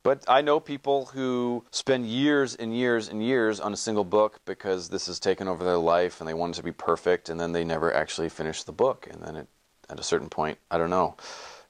but 0.02 0.24
I 0.28 0.40
know 0.40 0.60
people 0.60 1.06
who 1.06 1.64
spend 1.70 2.06
years 2.06 2.54
and 2.54 2.74
years 2.76 3.08
and 3.08 3.22
years 3.22 3.60
on 3.60 3.72
a 3.72 3.76
single 3.76 4.04
book 4.04 4.40
because 4.44 4.88
this 4.88 5.06
has 5.06 5.18
taken 5.18 5.48
over 5.48 5.64
their 5.64 5.78
life 5.78 6.20
and 6.20 6.28
they 6.28 6.34
want 6.34 6.54
it 6.54 6.58
to 6.58 6.62
be 6.62 6.72
perfect 6.72 7.28
and 7.28 7.38
then 7.38 7.52
they 7.52 7.64
never 7.64 7.92
actually 7.92 8.28
finish 8.28 8.62
the 8.62 8.72
book 8.72 9.08
and 9.10 9.22
then 9.22 9.36
it, 9.36 9.48
at 9.90 9.98
a 9.98 10.02
certain 10.02 10.28
point, 10.28 10.58
I 10.70 10.78
don't 10.78 10.90
know. 10.90 11.16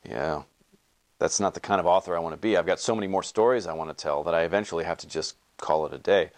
Yeah. 0.09 0.43
That's 1.19 1.41
not 1.41 1.55
the 1.55 1.61
kind 1.61 1.81
of 1.81 1.87
author 1.87 2.17
I 2.17 2.21
want 2.21 2.35
to 2.35 2.41
be. 2.41 2.57
I've 2.57 2.67
got 2.67 2.81
so 2.81 2.95
many 2.95 3.07
more 3.07 3.23
stories 3.23 3.67
I 3.67 3.73
want 3.73 3.91
to 3.91 4.01
tell 4.01 4.23
that 4.25 4.35
I 4.35 4.43
eventually 4.43 4.85
have 4.85 4.99
to 4.99 5.09
just 5.09 5.37
call 5.57 5.87
it 5.87 5.93
a 5.93 5.99
day. 5.99 6.31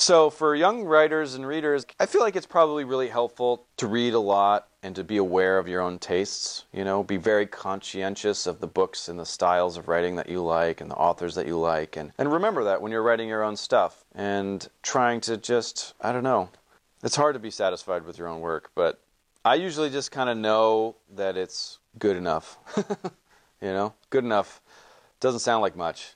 So, 0.00 0.30
for 0.30 0.54
young 0.54 0.84
writers 0.84 1.34
and 1.34 1.46
readers, 1.46 1.84
I 2.00 2.06
feel 2.06 2.22
like 2.22 2.34
it's 2.34 2.46
probably 2.46 2.84
really 2.84 3.08
helpful 3.08 3.66
to 3.76 3.86
read 3.86 4.14
a 4.14 4.18
lot 4.18 4.66
and 4.82 4.96
to 4.96 5.04
be 5.04 5.18
aware 5.18 5.58
of 5.58 5.68
your 5.68 5.82
own 5.82 5.98
tastes. 5.98 6.64
You 6.72 6.84
know, 6.84 7.02
be 7.02 7.18
very 7.18 7.44
conscientious 7.44 8.46
of 8.46 8.60
the 8.60 8.66
books 8.66 9.10
and 9.10 9.18
the 9.18 9.26
styles 9.26 9.76
of 9.76 9.88
writing 9.88 10.16
that 10.16 10.30
you 10.30 10.42
like 10.42 10.80
and 10.80 10.90
the 10.90 10.94
authors 10.94 11.34
that 11.34 11.46
you 11.46 11.58
like. 11.58 11.98
And, 11.98 12.12
and 12.16 12.32
remember 12.32 12.64
that 12.64 12.80
when 12.80 12.92
you're 12.92 13.02
writing 13.02 13.28
your 13.28 13.44
own 13.44 13.56
stuff 13.56 14.02
and 14.14 14.66
trying 14.82 15.20
to 15.20 15.36
just, 15.36 15.92
I 16.00 16.12
don't 16.12 16.24
know, 16.24 16.48
it's 17.02 17.16
hard 17.16 17.34
to 17.34 17.38
be 17.38 17.50
satisfied 17.50 18.06
with 18.06 18.16
your 18.16 18.28
own 18.28 18.40
work, 18.40 18.70
but 18.74 19.02
I 19.44 19.56
usually 19.56 19.90
just 19.90 20.10
kind 20.12 20.30
of 20.30 20.38
know 20.38 20.96
that 21.14 21.36
it's 21.36 21.78
good 21.98 22.16
enough. 22.16 22.56
you 23.60 23.68
know, 23.68 23.92
good 24.08 24.24
enough. 24.24 24.62
Doesn't 25.20 25.40
sound 25.40 25.60
like 25.60 25.76
much, 25.76 26.14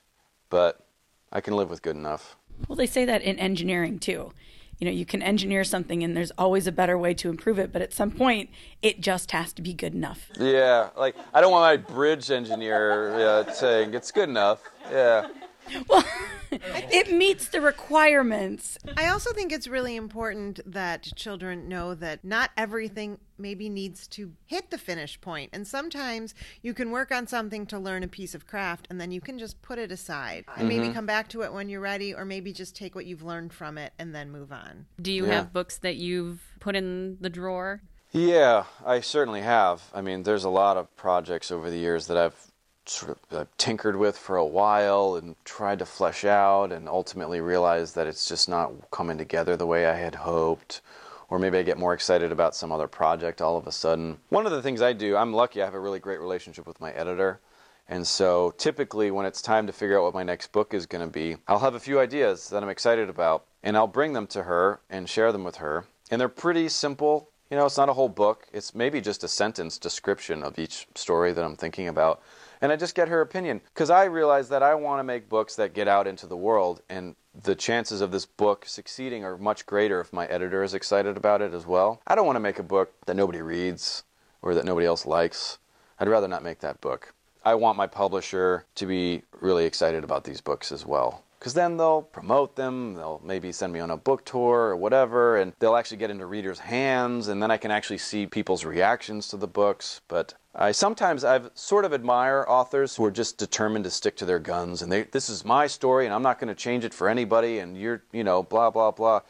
but 0.49 0.83
I 1.31 1.39
can 1.39 1.55
live 1.55 1.69
with 1.69 1.83
good 1.83 1.95
enough. 1.95 2.35
Well, 2.67 2.75
they 2.75 2.85
say 2.85 3.05
that 3.05 3.21
in 3.21 3.37
engineering 3.39 3.99
too. 3.99 4.31
You 4.79 4.85
know, 4.85 4.91
you 4.91 5.05
can 5.05 5.21
engineer 5.21 5.63
something 5.63 6.03
and 6.03 6.17
there's 6.17 6.31
always 6.37 6.67
a 6.67 6.71
better 6.71 6.97
way 6.97 7.13
to 7.15 7.29
improve 7.29 7.59
it, 7.59 7.71
but 7.71 7.81
at 7.81 7.93
some 7.93 8.11
point, 8.11 8.49
it 8.81 8.99
just 8.99 9.31
has 9.31 9.53
to 9.53 9.61
be 9.61 9.73
good 9.73 9.93
enough. 9.93 10.29
Yeah, 10.37 10.89
like 10.97 11.15
I 11.33 11.39
don't 11.39 11.51
want 11.51 11.63
my 11.63 11.93
bridge 11.93 12.29
engineer 12.29 13.17
yeah, 13.17 13.51
saying 13.53 13.93
it's 13.93 14.11
good 14.11 14.29
enough. 14.29 14.61
Yeah. 14.91 15.27
Well, 15.89 16.03
it 16.51 17.11
meets 17.11 17.49
the 17.49 17.61
requirements. 17.61 18.77
I 18.97 19.07
also 19.07 19.33
think 19.33 19.51
it's 19.51 19.67
really 19.67 19.95
important 19.95 20.59
that 20.71 21.11
children 21.15 21.67
know 21.67 21.95
that 21.95 22.23
not 22.23 22.51
everything 22.55 23.19
maybe 23.37 23.67
needs 23.69 24.07
to 24.07 24.31
hit 24.45 24.71
the 24.71 24.77
finish 24.77 25.19
point. 25.19 25.49
And 25.53 25.67
sometimes 25.67 26.33
you 26.61 26.73
can 26.73 26.91
work 26.91 27.11
on 27.11 27.27
something 27.27 27.65
to 27.67 27.79
learn 27.79 28.03
a 28.03 28.07
piece 28.07 28.33
of 28.33 28.47
craft 28.47 28.87
and 28.89 28.99
then 29.01 29.11
you 29.11 29.21
can 29.21 29.37
just 29.37 29.61
put 29.61 29.79
it 29.79 29.91
aside 29.91 30.45
and 30.55 30.67
maybe 30.69 30.85
mm-hmm. 30.85 30.93
come 30.93 31.05
back 31.05 31.27
to 31.29 31.41
it 31.41 31.51
when 31.51 31.67
you're 31.67 31.81
ready 31.81 32.13
or 32.13 32.25
maybe 32.25 32.53
just 32.53 32.75
take 32.75 32.95
what 32.95 33.05
you've 33.05 33.23
learned 33.23 33.53
from 33.53 33.77
it 33.77 33.93
and 33.99 34.15
then 34.15 34.31
move 34.31 34.51
on. 34.51 34.85
Do 35.01 35.11
you 35.11 35.25
Yeah. 35.25 35.33
have 35.33 35.53
books 35.53 35.77
that 35.79 35.95
you've 35.95 36.41
put 36.59 36.75
in 36.75 37.17
the 37.19 37.29
drawer? 37.29 37.81
Yeah, 38.11 38.63
I 38.85 39.01
certainly 39.01 39.41
have. 39.41 39.83
I 39.93 40.01
mean, 40.01 40.23
there's 40.23 40.45
a 40.45 40.49
lot 40.49 40.77
of 40.77 40.95
projects 40.95 41.51
over 41.51 41.69
the 41.69 41.77
years 41.77 42.07
that 42.07 42.15
I've 42.17 42.51
sort 42.89 43.17
of 43.31 43.37
uh, 43.37 43.45
tinkered 43.57 43.95
with 43.95 44.17
for 44.17 44.37
a 44.37 44.45
while 44.45 45.15
and 45.15 45.35
tried 45.45 45.79
to 45.79 45.85
flesh 45.85 46.25
out 46.25 46.71
and 46.71 46.87
ultimately 46.87 47.41
realized 47.41 47.95
that 47.95 48.07
it's 48.07 48.27
just 48.27 48.49
not 48.49 48.71
coming 48.91 49.17
together 49.17 49.55
the 49.55 49.65
way 49.65 49.85
I 49.85 49.95
had 49.95 50.15
hoped. 50.15 50.81
Or 51.29 51.39
maybe 51.39 51.57
I 51.57 51.63
get 51.63 51.79
more 51.79 51.93
excited 51.93 52.31
about 52.31 52.55
some 52.55 52.71
other 52.71 52.87
project 52.87 53.41
all 53.41 53.57
of 53.57 53.65
a 53.67 53.71
sudden. 53.71 54.17
One 54.29 54.45
of 54.45 54.51
the 54.51 54.61
things 54.61 54.81
I 54.81 54.93
do, 54.93 55.17
I'm 55.17 55.33
lucky 55.33 55.61
I 55.61 55.65
have 55.65 55.73
a 55.73 55.79
really 55.79 55.99
great 55.99 56.19
relationship 56.19 56.67
with 56.67 56.79
my 56.79 56.91
editor. 56.91 57.39
And 57.87 58.05
so 58.05 58.53
typically, 58.57 59.11
when 59.11 59.25
it's 59.25 59.41
time 59.41 59.67
to 59.67 59.73
figure 59.73 59.99
out 59.99 60.03
what 60.03 60.13
my 60.13 60.23
next 60.23 60.51
book 60.51 60.73
is 60.73 60.85
going 60.85 61.05
to 61.05 61.11
be, 61.11 61.37
I'll 61.47 61.59
have 61.59 61.75
a 61.75 61.79
few 61.79 61.99
ideas 61.99 62.49
that 62.49 62.63
I'm 62.63 62.69
excited 62.69 63.09
about, 63.09 63.45
and 63.61 63.77
I'll 63.77 63.87
bring 63.87 64.13
them 64.13 64.27
to 64.27 64.43
her 64.43 64.79
and 64.89 65.07
share 65.07 65.31
them 65.31 65.43
with 65.43 65.57
her. 65.57 65.85
And 66.09 66.19
they're 66.19 66.29
pretty 66.29 66.69
simple. 66.69 67.29
You 67.51 67.57
know, 67.57 67.65
it's 67.65 67.77
not 67.77 67.89
a 67.89 67.93
whole 67.93 68.09
book, 68.09 68.47
it's 68.53 68.73
maybe 68.73 69.01
just 69.01 69.23
a 69.23 69.27
sentence 69.27 69.77
description 69.77 70.41
of 70.41 70.57
each 70.57 70.87
story 70.95 71.31
that 71.33 71.45
I'm 71.45 71.55
thinking 71.55 71.87
about. 71.87 72.21
And 72.61 72.71
I 72.71 72.75
just 72.75 72.95
get 72.95 73.09
her 73.09 73.21
opinion 73.21 73.61
because 73.73 73.89
I 73.89 74.05
realize 74.05 74.49
that 74.49 74.63
I 74.63 74.75
want 74.75 74.99
to 74.99 75.03
make 75.03 75.29
books 75.29 75.55
that 75.55 75.73
get 75.73 75.87
out 75.87 76.07
into 76.07 76.27
the 76.27 76.37
world, 76.37 76.81
and 76.89 77.15
the 77.43 77.55
chances 77.55 78.01
of 78.01 78.11
this 78.11 78.25
book 78.25 78.65
succeeding 78.65 79.23
are 79.23 79.37
much 79.37 79.65
greater 79.65 79.99
if 79.99 80.13
my 80.13 80.25
editor 80.27 80.63
is 80.63 80.73
excited 80.73 81.17
about 81.17 81.41
it 81.41 81.53
as 81.53 81.65
well. 81.65 82.01
I 82.07 82.15
don't 82.15 82.25
want 82.25 82.37
to 82.37 82.41
make 82.41 82.59
a 82.59 82.63
book 82.63 82.93
that 83.05 83.15
nobody 83.15 83.41
reads 83.41 84.03
or 84.41 84.53
that 84.53 84.65
nobody 84.65 84.85
else 84.85 85.05
likes. 85.05 85.57
I'd 85.99 86.07
rather 86.07 86.27
not 86.27 86.43
make 86.43 86.59
that 86.59 86.81
book. 86.81 87.13
I 87.43 87.55
want 87.55 87.77
my 87.77 87.87
publisher 87.87 88.65
to 88.75 88.85
be 88.85 89.23
really 89.39 89.65
excited 89.65 90.03
about 90.03 90.23
these 90.23 90.41
books 90.41 90.71
as 90.71 90.85
well. 90.85 91.23
Because 91.39 91.53
then 91.53 91.77
they'll 91.77 92.01
promote 92.01 92.55
them, 92.55 92.95
they'll 92.95 93.21
maybe 93.23 93.51
send 93.51 93.71
me 93.71 93.79
on 93.79 93.91
a 93.91 93.97
book 93.97 94.25
tour 94.25 94.61
or 94.61 94.75
whatever, 94.75 95.37
and 95.37 95.53
they'll 95.59 95.75
actually 95.75 95.97
get 95.97 96.09
into 96.09 96.25
readers' 96.25 96.59
hands, 96.59 97.27
and 97.27 97.41
then 97.41 97.51
I 97.51 97.57
can 97.57 97.71
actually 97.71 97.99
see 97.99 98.25
people's 98.25 98.65
reactions 98.65 99.27
to 99.27 99.37
the 99.37 99.47
books. 99.47 100.01
But 100.07 100.33
I 100.55 100.71
sometimes 100.71 101.23
I've 101.23 101.51
sort 101.53 101.85
of 101.85 101.93
admire 101.93 102.45
authors 102.47 102.95
who 102.95 103.05
are 103.05 103.11
just 103.11 103.37
determined 103.37 103.83
to 103.83 103.91
stick 103.91 104.15
to 104.17 104.25
their 104.25 104.39
guns, 104.39 104.81
and 104.81 104.91
they, 104.91 105.03
this 105.03 105.29
is 105.29 105.45
my 105.45 105.67
story, 105.67 106.05
and 106.05 106.13
I'm 106.15 106.23
not 106.23 106.39
going 106.39 106.47
to 106.47 106.55
change 106.55 106.83
it 106.85 106.93
for 106.93 107.09
anybody, 107.09 107.59
and 107.59 107.77
you're, 107.77 108.01
you 108.11 108.23
know, 108.23 108.41
blah 108.41 108.69
blah 108.69 108.91
blah. 108.91 109.21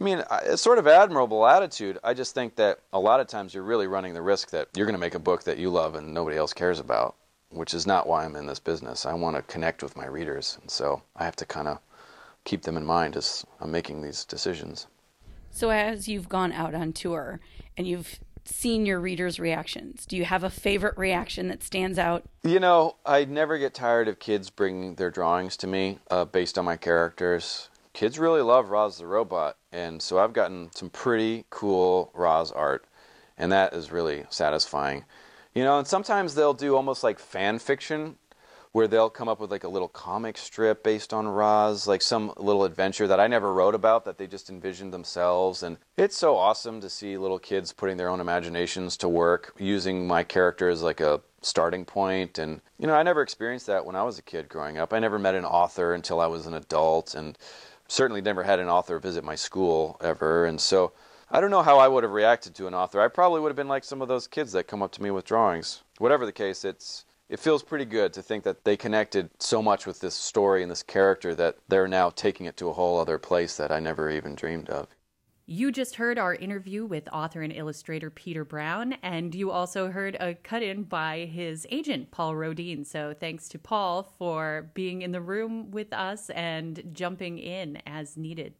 I 0.00 0.04
mean, 0.04 0.22
it's 0.44 0.62
sort 0.62 0.78
of 0.78 0.86
admirable 0.86 1.46
attitude. 1.46 1.98
I 2.02 2.14
just 2.14 2.34
think 2.34 2.56
that 2.56 2.80
a 2.92 2.98
lot 2.98 3.20
of 3.20 3.26
times 3.26 3.52
you're 3.52 3.62
really 3.62 3.86
running 3.86 4.14
the 4.14 4.22
risk 4.22 4.50
that 4.50 4.68
you're 4.74 4.86
going 4.86 4.94
to 4.94 5.00
make 5.00 5.14
a 5.14 5.18
book 5.18 5.44
that 5.44 5.58
you 5.58 5.68
love 5.70 5.96
and 5.96 6.14
nobody 6.14 6.36
else 6.36 6.54
cares 6.54 6.78
about, 6.80 7.14
which 7.52 7.74
is 7.74 7.86
not 7.86 8.06
why 8.06 8.24
I'm 8.24 8.36
in 8.36 8.46
this 8.46 8.58
business. 8.58 9.06
I 9.06 9.14
want 9.14 9.36
to 9.36 9.42
connect 9.42 9.82
with 9.82 9.96
my 9.96 10.06
readers, 10.06 10.58
and 10.60 10.70
so 10.70 11.02
I 11.16 11.24
have 11.24 11.36
to 11.36 11.46
kind 11.46 11.68
of 11.68 11.78
keep 12.44 12.62
them 12.62 12.76
in 12.76 12.84
mind 12.84 13.16
as 13.16 13.44
I'm 13.60 13.70
making 13.70 14.02
these 14.02 14.24
decisions. 14.24 14.86
So, 15.50 15.70
as 15.70 16.08
you've 16.08 16.28
gone 16.28 16.52
out 16.52 16.74
on 16.74 16.92
tour 16.92 17.40
and 17.76 17.86
you've 17.86 18.18
seen 18.44 18.86
your 18.86 19.00
readers' 19.00 19.38
reactions, 19.38 20.06
do 20.06 20.16
you 20.16 20.24
have 20.24 20.42
a 20.42 20.50
favorite 20.50 20.96
reaction 20.96 21.48
that 21.48 21.62
stands 21.62 21.98
out? 21.98 22.24
You 22.42 22.58
know, 22.58 22.96
I 23.04 23.24
never 23.26 23.58
get 23.58 23.74
tired 23.74 24.08
of 24.08 24.18
kids 24.18 24.50
bringing 24.50 24.94
their 24.94 25.10
drawings 25.10 25.56
to 25.58 25.66
me 25.66 25.98
uh, 26.10 26.24
based 26.24 26.58
on 26.58 26.64
my 26.64 26.76
characters. 26.76 27.68
Kids 27.92 28.18
really 28.18 28.40
love 28.40 28.70
Roz 28.70 28.96
the 28.96 29.06
Robot, 29.06 29.56
and 29.70 30.00
so 30.00 30.18
I've 30.18 30.32
gotten 30.32 30.70
some 30.74 30.88
pretty 30.88 31.44
cool 31.50 32.10
Roz 32.14 32.50
art, 32.50 32.86
and 33.36 33.52
that 33.52 33.74
is 33.74 33.92
really 33.92 34.24
satisfying. 34.30 35.04
You 35.54 35.64
know, 35.64 35.78
and 35.78 35.86
sometimes 35.86 36.34
they'll 36.34 36.54
do 36.54 36.76
almost 36.76 37.04
like 37.04 37.18
fan 37.18 37.58
fiction 37.58 38.16
where 38.72 38.88
they'll 38.88 39.10
come 39.10 39.28
up 39.28 39.38
with 39.38 39.50
like 39.50 39.64
a 39.64 39.68
little 39.68 39.88
comic 39.88 40.38
strip 40.38 40.82
based 40.82 41.12
on 41.12 41.28
Roz, 41.28 41.86
like 41.86 42.00
some 42.00 42.32
little 42.38 42.64
adventure 42.64 43.06
that 43.06 43.20
I 43.20 43.26
never 43.26 43.52
wrote 43.52 43.74
about 43.74 44.06
that 44.06 44.16
they 44.16 44.26
just 44.26 44.48
envisioned 44.48 44.94
themselves. 44.94 45.62
And 45.62 45.76
it's 45.98 46.16
so 46.16 46.36
awesome 46.36 46.80
to 46.80 46.88
see 46.88 47.18
little 47.18 47.38
kids 47.38 47.72
putting 47.72 47.98
their 47.98 48.08
own 48.08 48.20
imaginations 48.20 48.96
to 48.98 49.10
work, 49.10 49.54
using 49.58 50.06
my 50.06 50.24
character 50.24 50.70
as 50.70 50.82
like 50.82 51.00
a 51.00 51.20
starting 51.42 51.84
point. 51.84 52.38
And, 52.38 52.62
you 52.78 52.86
know, 52.86 52.94
I 52.94 53.02
never 53.02 53.20
experienced 53.20 53.66
that 53.66 53.84
when 53.84 53.94
I 53.94 54.04
was 54.04 54.18
a 54.18 54.22
kid 54.22 54.48
growing 54.48 54.78
up. 54.78 54.94
I 54.94 55.00
never 55.00 55.18
met 55.18 55.34
an 55.34 55.44
author 55.44 55.92
until 55.92 56.18
I 56.18 56.26
was 56.26 56.46
an 56.46 56.54
adult, 56.54 57.14
and 57.14 57.36
certainly 57.88 58.22
never 58.22 58.42
had 58.42 58.58
an 58.58 58.68
author 58.68 58.98
visit 58.98 59.22
my 59.22 59.34
school 59.34 59.98
ever. 60.00 60.46
And 60.46 60.58
so 60.58 60.92
I 61.34 61.40
don't 61.40 61.50
know 61.50 61.62
how 61.62 61.78
I 61.78 61.88
would 61.88 62.04
have 62.04 62.12
reacted 62.12 62.54
to 62.56 62.66
an 62.66 62.74
author. 62.74 63.00
I 63.00 63.08
probably 63.08 63.40
would 63.40 63.48
have 63.48 63.56
been 63.56 63.66
like 63.66 63.84
some 63.84 64.02
of 64.02 64.08
those 64.08 64.26
kids 64.26 64.52
that 64.52 64.68
come 64.68 64.82
up 64.82 64.92
to 64.92 65.02
me 65.02 65.10
with 65.10 65.24
drawings. 65.24 65.82
Whatever 65.96 66.26
the 66.26 66.32
case, 66.32 66.62
it's 66.62 67.06
it 67.30 67.40
feels 67.40 67.62
pretty 67.62 67.86
good 67.86 68.12
to 68.12 68.22
think 68.22 68.44
that 68.44 68.64
they 68.64 68.76
connected 68.76 69.30
so 69.38 69.62
much 69.62 69.86
with 69.86 70.00
this 70.00 70.14
story 70.14 70.60
and 70.60 70.70
this 70.70 70.82
character 70.82 71.34
that 71.34 71.56
they're 71.68 71.88
now 71.88 72.10
taking 72.10 72.44
it 72.44 72.58
to 72.58 72.68
a 72.68 72.74
whole 72.74 73.00
other 73.00 73.16
place 73.16 73.56
that 73.56 73.72
I 73.72 73.80
never 73.80 74.10
even 74.10 74.34
dreamed 74.34 74.68
of. 74.68 74.88
You 75.46 75.72
just 75.72 75.96
heard 75.96 76.18
our 76.18 76.34
interview 76.34 76.84
with 76.84 77.08
author 77.10 77.40
and 77.40 77.52
illustrator 77.52 78.10
Peter 78.10 78.44
Brown, 78.44 78.92
and 79.02 79.34
you 79.34 79.50
also 79.50 79.90
heard 79.90 80.16
a 80.20 80.34
cut 80.34 80.62
in 80.62 80.82
by 80.82 81.20
his 81.20 81.66
agent, 81.70 82.10
Paul 82.10 82.34
Rodeen. 82.34 82.84
So 82.84 83.14
thanks 83.18 83.48
to 83.48 83.58
Paul 83.58 84.02
for 84.18 84.70
being 84.74 85.00
in 85.00 85.12
the 85.12 85.22
room 85.22 85.70
with 85.70 85.94
us 85.94 86.28
and 86.30 86.90
jumping 86.92 87.38
in 87.38 87.82
as 87.86 88.18
needed. 88.18 88.52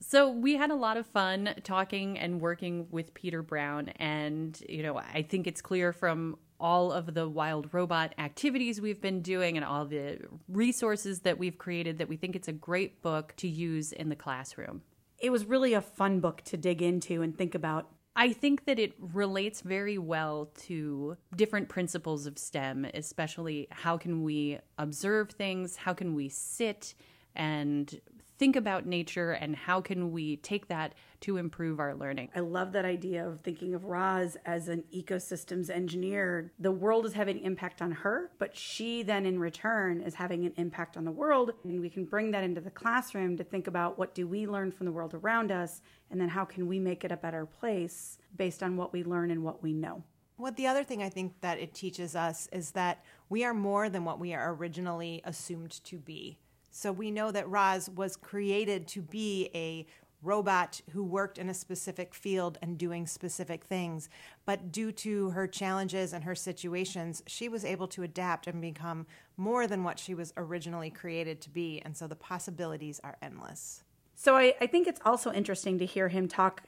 So 0.00 0.30
we 0.30 0.56
had 0.56 0.70
a 0.70 0.74
lot 0.74 0.96
of 0.96 1.06
fun 1.06 1.54
talking 1.64 2.18
and 2.18 2.40
working 2.40 2.86
with 2.90 3.14
Peter 3.14 3.42
Brown, 3.42 3.88
and 3.96 4.60
you 4.68 4.82
know, 4.82 4.98
I 4.98 5.22
think 5.22 5.46
it's 5.46 5.62
clear 5.62 5.92
from 5.92 6.36
all 6.58 6.92
of 6.92 7.14
the 7.14 7.28
wild 7.28 7.72
robot 7.72 8.14
activities 8.18 8.80
we've 8.80 9.00
been 9.00 9.20
doing 9.20 9.56
and 9.56 9.64
all 9.64 9.84
the 9.84 10.18
resources 10.48 11.20
that 11.20 11.38
we've 11.38 11.58
created 11.58 11.98
that 11.98 12.08
we 12.08 12.16
think 12.16 12.34
it's 12.34 12.48
a 12.48 12.52
great 12.52 13.02
book 13.02 13.34
to 13.36 13.48
use 13.48 13.92
in 13.92 14.08
the 14.08 14.16
classroom. 14.16 14.82
It 15.18 15.30
was 15.30 15.44
really 15.44 15.74
a 15.74 15.80
fun 15.80 16.20
book 16.20 16.42
to 16.44 16.56
dig 16.56 16.82
into 16.82 17.22
and 17.22 17.36
think 17.36 17.54
about. 17.54 17.90
I 18.14 18.32
think 18.32 18.64
that 18.64 18.78
it 18.78 18.94
relates 18.98 19.60
very 19.60 19.98
well 19.98 20.50
to 20.66 21.18
different 21.36 21.68
principles 21.68 22.26
of 22.26 22.38
STEM, 22.38 22.86
especially 22.94 23.68
how 23.70 23.98
can 23.98 24.22
we 24.22 24.58
observe 24.78 25.30
things, 25.30 25.76
how 25.76 25.92
can 25.92 26.14
we 26.14 26.30
sit 26.30 26.94
and 27.34 28.00
think 28.38 28.56
about 28.56 28.86
nature 28.86 29.32
and 29.32 29.56
how 29.56 29.80
can 29.80 30.12
we 30.12 30.36
take 30.36 30.68
that 30.68 30.94
to 31.20 31.36
improve 31.36 31.80
our 31.80 31.94
learning. 31.94 32.28
I 32.34 32.40
love 32.40 32.72
that 32.72 32.84
idea 32.84 33.26
of 33.26 33.40
thinking 33.40 33.74
of 33.74 33.84
Roz 33.84 34.36
as 34.44 34.68
an 34.68 34.84
ecosystems 34.94 35.70
engineer. 35.70 36.52
The 36.58 36.72
world 36.72 37.06
is 37.06 37.14
having 37.14 37.40
impact 37.40 37.80
on 37.80 37.92
her, 37.92 38.30
but 38.38 38.56
she 38.56 39.02
then 39.02 39.24
in 39.26 39.38
return 39.38 40.00
is 40.00 40.14
having 40.14 40.44
an 40.44 40.52
impact 40.56 40.96
on 40.96 41.04
the 41.04 41.12
world. 41.12 41.52
And 41.64 41.80
we 41.80 41.90
can 41.90 42.04
bring 42.04 42.30
that 42.32 42.44
into 42.44 42.60
the 42.60 42.70
classroom 42.70 43.36
to 43.38 43.44
think 43.44 43.66
about 43.66 43.98
what 43.98 44.14
do 44.14 44.26
we 44.26 44.46
learn 44.46 44.70
from 44.70 44.86
the 44.86 44.92
world 44.92 45.14
around 45.14 45.50
us 45.50 45.80
and 46.10 46.20
then 46.20 46.28
how 46.28 46.44
can 46.44 46.66
we 46.66 46.78
make 46.78 47.04
it 47.04 47.12
a 47.12 47.16
better 47.16 47.46
place 47.46 48.18
based 48.36 48.62
on 48.62 48.76
what 48.76 48.92
we 48.92 49.02
learn 49.02 49.30
and 49.30 49.42
what 49.42 49.62
we 49.62 49.72
know. 49.72 50.02
What 50.36 50.56
the 50.56 50.66
other 50.66 50.84
thing 50.84 51.02
I 51.02 51.08
think 51.08 51.40
that 51.40 51.58
it 51.58 51.72
teaches 51.72 52.14
us 52.14 52.46
is 52.52 52.72
that 52.72 53.02
we 53.30 53.42
are 53.44 53.54
more 53.54 53.88
than 53.88 54.04
what 54.04 54.20
we 54.20 54.34
are 54.34 54.54
originally 54.54 55.22
assumed 55.24 55.82
to 55.84 55.98
be. 55.98 56.38
So 56.76 56.92
we 56.92 57.10
know 57.10 57.30
that 57.30 57.48
Roz 57.48 57.88
was 57.88 58.16
created 58.16 58.86
to 58.88 59.00
be 59.00 59.48
a 59.54 59.86
robot 60.22 60.82
who 60.90 61.02
worked 61.02 61.38
in 61.38 61.48
a 61.48 61.54
specific 61.54 62.14
field 62.14 62.58
and 62.60 62.76
doing 62.76 63.06
specific 63.06 63.64
things. 63.64 64.10
But 64.44 64.72
due 64.72 64.92
to 64.92 65.30
her 65.30 65.46
challenges 65.46 66.12
and 66.12 66.24
her 66.24 66.34
situations, 66.34 67.22
she 67.26 67.48
was 67.48 67.64
able 67.64 67.88
to 67.88 68.02
adapt 68.02 68.46
and 68.46 68.60
become 68.60 69.06
more 69.38 69.66
than 69.66 69.84
what 69.84 69.98
she 69.98 70.14
was 70.14 70.34
originally 70.36 70.90
created 70.90 71.40
to 71.42 71.50
be. 71.50 71.80
And 71.82 71.96
so 71.96 72.06
the 72.06 72.14
possibilities 72.14 73.00
are 73.02 73.16
endless. 73.22 73.82
So 74.14 74.36
I, 74.36 74.52
I 74.60 74.66
think 74.66 74.86
it's 74.86 75.00
also 75.02 75.32
interesting 75.32 75.78
to 75.78 75.86
hear 75.86 76.08
him 76.08 76.28
talk, 76.28 76.64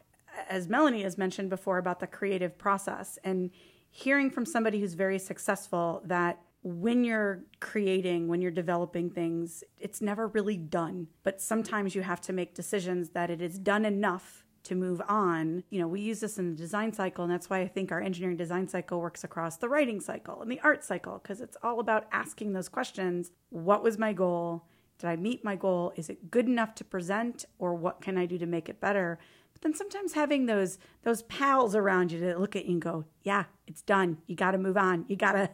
as 0.49 0.69
Melanie 0.69 1.03
has 1.03 1.19
mentioned 1.19 1.51
before, 1.51 1.77
about 1.77 2.01
the 2.01 2.07
creative 2.07 2.57
process 2.57 3.19
and 3.25 3.51
hearing 3.91 4.31
from 4.31 4.47
somebody 4.47 4.81
who's 4.81 4.95
very 4.95 5.19
successful 5.19 6.01
that 6.07 6.41
when 6.69 7.03
you're 7.03 7.45
creating, 7.61 8.29
when 8.29 8.43
you're 8.43 8.51
developing 8.51 9.09
things, 9.09 9.64
it's 9.79 10.03
never 10.03 10.29
really 10.29 10.59
done. 10.59 11.09
But 11.23 11.41
sometimes 11.41 11.95
you 11.95 12.03
have 12.03 12.21
to 12.23 12.33
make 12.33 12.55
decisions 12.55 13.11
that 13.11 13.31
it 13.31 13.41
is 13.41 13.59
done 13.59 13.87
enough 13.87 14.45
to 14.64 14.75
move 14.75 15.01
on. 15.09 15.64
You 15.71 15.81
know, 15.81 15.89
we 15.89 16.03
use 16.03 16.21
this 16.21 16.37
in 16.37 16.51
the 16.51 16.57
design 16.57 16.93
cycle, 16.93 17.25
and 17.25 17.33
that's 17.33 17.49
why 17.49 17.61
I 17.61 17.69
think 17.69 17.91
our 17.91 18.03
engineering 18.03 18.37
design 18.37 18.69
cycle 18.69 19.01
works 19.01 19.25
across 19.25 19.57
the 19.57 19.69
writing 19.69 19.99
cycle 19.99 20.43
and 20.43 20.51
the 20.51 20.61
art 20.61 20.85
cycle, 20.85 21.19
because 21.23 21.41
it's 21.41 21.57
all 21.62 21.81
about 21.81 22.07
asking 22.12 22.53
those 22.53 22.69
questions 22.69 23.31
What 23.49 23.83
was 23.83 23.97
my 23.97 24.12
goal? 24.12 24.66
Did 24.99 25.09
I 25.09 25.16
meet 25.16 25.45
my 25.45 25.57
goal? 25.57 25.93
Is 25.97 26.11
it 26.11 26.31
good 26.31 26.47
enough 26.47 26.75
to 26.77 26.85
present, 26.85 27.47
or 27.59 27.75
what 27.75 28.03
can 28.03 28.19
I 28.19 28.27
do 28.27 28.37
to 28.37 28.47
make 28.47 28.69
it 28.69 28.81
better? 28.81 29.19
But 29.55 29.62
then 29.62 29.75
sometimes 29.75 30.12
having 30.12 30.47
those 30.47 30.79
those 31.03 31.23
pals 31.23 31.75
around 31.75 32.12
you 32.12 32.21
to 32.21 32.39
look 32.39 32.55
at 32.55 32.66
you 32.66 32.73
and 32.73 32.83
go, 32.83 33.07
"Yeah, 33.23 33.45
it's 33.66 33.83
done. 33.83 34.19
You 34.27 34.37
got 34.37 34.51
to 34.51 34.59
move 34.59 34.77
on. 34.77 35.07
You 35.09 35.16
gotta 35.16 35.51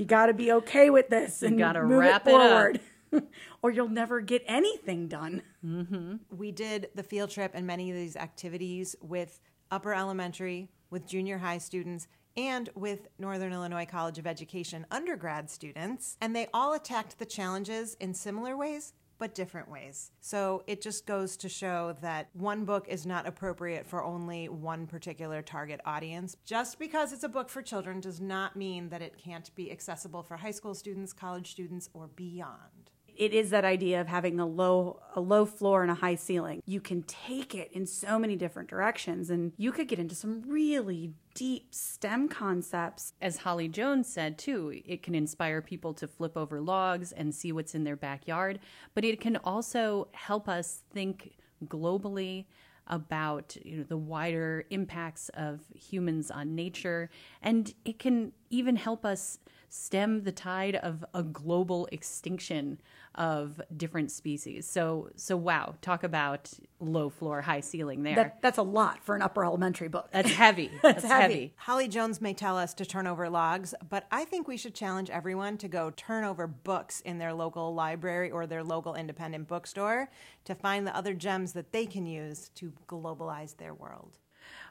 you 0.00 0.06
got 0.06 0.26
to 0.26 0.34
be 0.34 0.50
okay 0.50 0.88
with 0.88 1.10
this 1.10 1.42
and 1.42 1.58
gotta 1.58 1.82
move 1.82 1.98
wrap 1.98 2.26
it 2.26 2.30
it 2.30 2.34
up." 2.34 2.50
forward. 2.50 2.80
or 3.62 3.70
you'll 3.70 3.88
never 3.88 4.20
get 4.20 4.42
anything 4.46 5.08
done. 5.08 5.42
Mm-hmm. 5.64 6.14
We 6.30 6.52
did 6.52 6.88
the 6.94 7.02
field 7.02 7.28
trip 7.30 7.52
and 7.54 7.66
many 7.66 7.90
of 7.90 7.96
these 7.96 8.16
activities 8.16 8.96
with 9.02 9.40
upper 9.70 9.92
elementary, 9.92 10.70
with 10.88 11.06
junior 11.06 11.36
high 11.38 11.58
students, 11.58 12.08
and 12.36 12.70
with 12.74 13.08
Northern 13.18 13.52
Illinois 13.52 13.84
College 13.84 14.18
of 14.18 14.26
Education 14.26 14.86
undergrad 14.90 15.50
students. 15.50 16.16
And 16.20 16.34
they 16.34 16.46
all 16.54 16.72
attacked 16.72 17.18
the 17.18 17.26
challenges 17.26 17.94
in 18.00 18.14
similar 18.14 18.56
ways, 18.56 18.94
but 19.20 19.34
different 19.34 19.70
ways. 19.70 20.10
So 20.20 20.64
it 20.66 20.80
just 20.80 21.06
goes 21.06 21.36
to 21.36 21.48
show 21.48 21.94
that 22.00 22.30
one 22.32 22.64
book 22.64 22.88
is 22.88 23.06
not 23.06 23.26
appropriate 23.26 23.86
for 23.86 24.02
only 24.02 24.48
one 24.48 24.86
particular 24.86 25.42
target 25.42 25.80
audience. 25.84 26.36
Just 26.44 26.78
because 26.78 27.12
it's 27.12 27.22
a 27.22 27.28
book 27.28 27.50
for 27.50 27.60
children 27.62 28.00
does 28.00 28.20
not 28.20 28.56
mean 28.56 28.88
that 28.88 29.02
it 29.02 29.22
can't 29.22 29.54
be 29.54 29.70
accessible 29.70 30.22
for 30.22 30.38
high 30.38 30.50
school 30.50 30.74
students, 30.74 31.12
college 31.12 31.50
students, 31.50 31.90
or 31.92 32.08
beyond. 32.08 32.79
It 33.16 33.32
is 33.32 33.50
that 33.50 33.64
idea 33.64 34.00
of 34.00 34.06
having 34.06 34.40
a 34.40 34.46
low 34.46 35.00
a 35.14 35.20
low 35.20 35.44
floor 35.44 35.82
and 35.82 35.90
a 35.90 35.94
high 35.94 36.14
ceiling. 36.14 36.62
You 36.66 36.80
can 36.80 37.02
take 37.02 37.54
it 37.54 37.70
in 37.72 37.86
so 37.86 38.18
many 38.18 38.36
different 38.36 38.68
directions 38.68 39.30
and 39.30 39.52
you 39.56 39.72
could 39.72 39.88
get 39.88 39.98
into 39.98 40.14
some 40.14 40.42
really 40.46 41.12
deep 41.34 41.74
STEM 41.74 42.28
concepts. 42.28 43.12
As 43.20 43.38
Holly 43.38 43.68
Jones 43.68 44.08
said 44.08 44.38
too, 44.38 44.80
it 44.84 45.02
can 45.02 45.14
inspire 45.14 45.60
people 45.60 45.94
to 45.94 46.06
flip 46.06 46.36
over 46.36 46.60
logs 46.60 47.12
and 47.12 47.34
see 47.34 47.52
what's 47.52 47.74
in 47.74 47.84
their 47.84 47.96
backyard, 47.96 48.60
but 48.94 49.04
it 49.04 49.20
can 49.20 49.36
also 49.36 50.08
help 50.12 50.48
us 50.48 50.82
think 50.92 51.34
globally 51.66 52.46
about 52.86 53.56
you 53.64 53.78
know 53.78 53.84
the 53.84 53.96
wider 53.96 54.64
impacts 54.70 55.28
of 55.30 55.60
humans 55.74 56.30
on 56.30 56.54
nature 56.54 57.08
and 57.40 57.72
it 57.84 57.98
can 57.98 58.32
even 58.50 58.74
help 58.74 59.04
us 59.04 59.38
stem 59.70 60.24
the 60.24 60.32
tide 60.32 60.74
of 60.74 61.04
a 61.14 61.22
global 61.22 61.88
extinction 61.92 62.80
of 63.14 63.60
different 63.76 64.10
species. 64.10 64.68
So 64.68 65.10
so 65.16 65.36
wow, 65.36 65.74
talk 65.80 66.04
about 66.04 66.52
low 66.80 67.08
floor 67.08 67.40
high 67.42 67.60
ceiling 67.60 68.02
there. 68.02 68.16
That 68.16 68.42
that's 68.42 68.58
a 68.58 68.62
lot 68.62 69.02
for 69.04 69.14
an 69.14 69.22
upper 69.22 69.44
elementary 69.44 69.88
book. 69.88 70.08
That's 70.12 70.30
heavy. 70.30 70.70
That's, 70.82 71.04
heavy. 71.04 71.22
heavy. 71.22 71.54
Holly 71.56 71.88
Jones 71.88 72.20
may 72.20 72.34
tell 72.34 72.58
us 72.58 72.74
to 72.74 72.84
turn 72.84 73.06
over 73.06 73.28
logs, 73.28 73.74
but 73.88 74.06
I 74.10 74.24
think 74.24 74.48
we 74.48 74.56
should 74.56 74.74
challenge 74.74 75.10
everyone 75.10 75.56
to 75.58 75.68
go 75.68 75.90
turn 75.90 76.24
over 76.24 76.46
books 76.46 77.00
in 77.00 77.18
their 77.18 77.32
local 77.32 77.74
library 77.74 78.30
or 78.30 78.46
their 78.46 78.64
local 78.64 78.94
independent 78.94 79.48
bookstore 79.48 80.10
to 80.44 80.54
find 80.54 80.86
the 80.86 80.96
other 80.96 81.14
gems 81.14 81.52
that 81.52 81.72
they 81.72 81.86
can 81.86 82.06
use 82.06 82.50
to 82.56 82.72
globalize 82.88 83.56
their 83.56 83.74
world. 83.74 84.18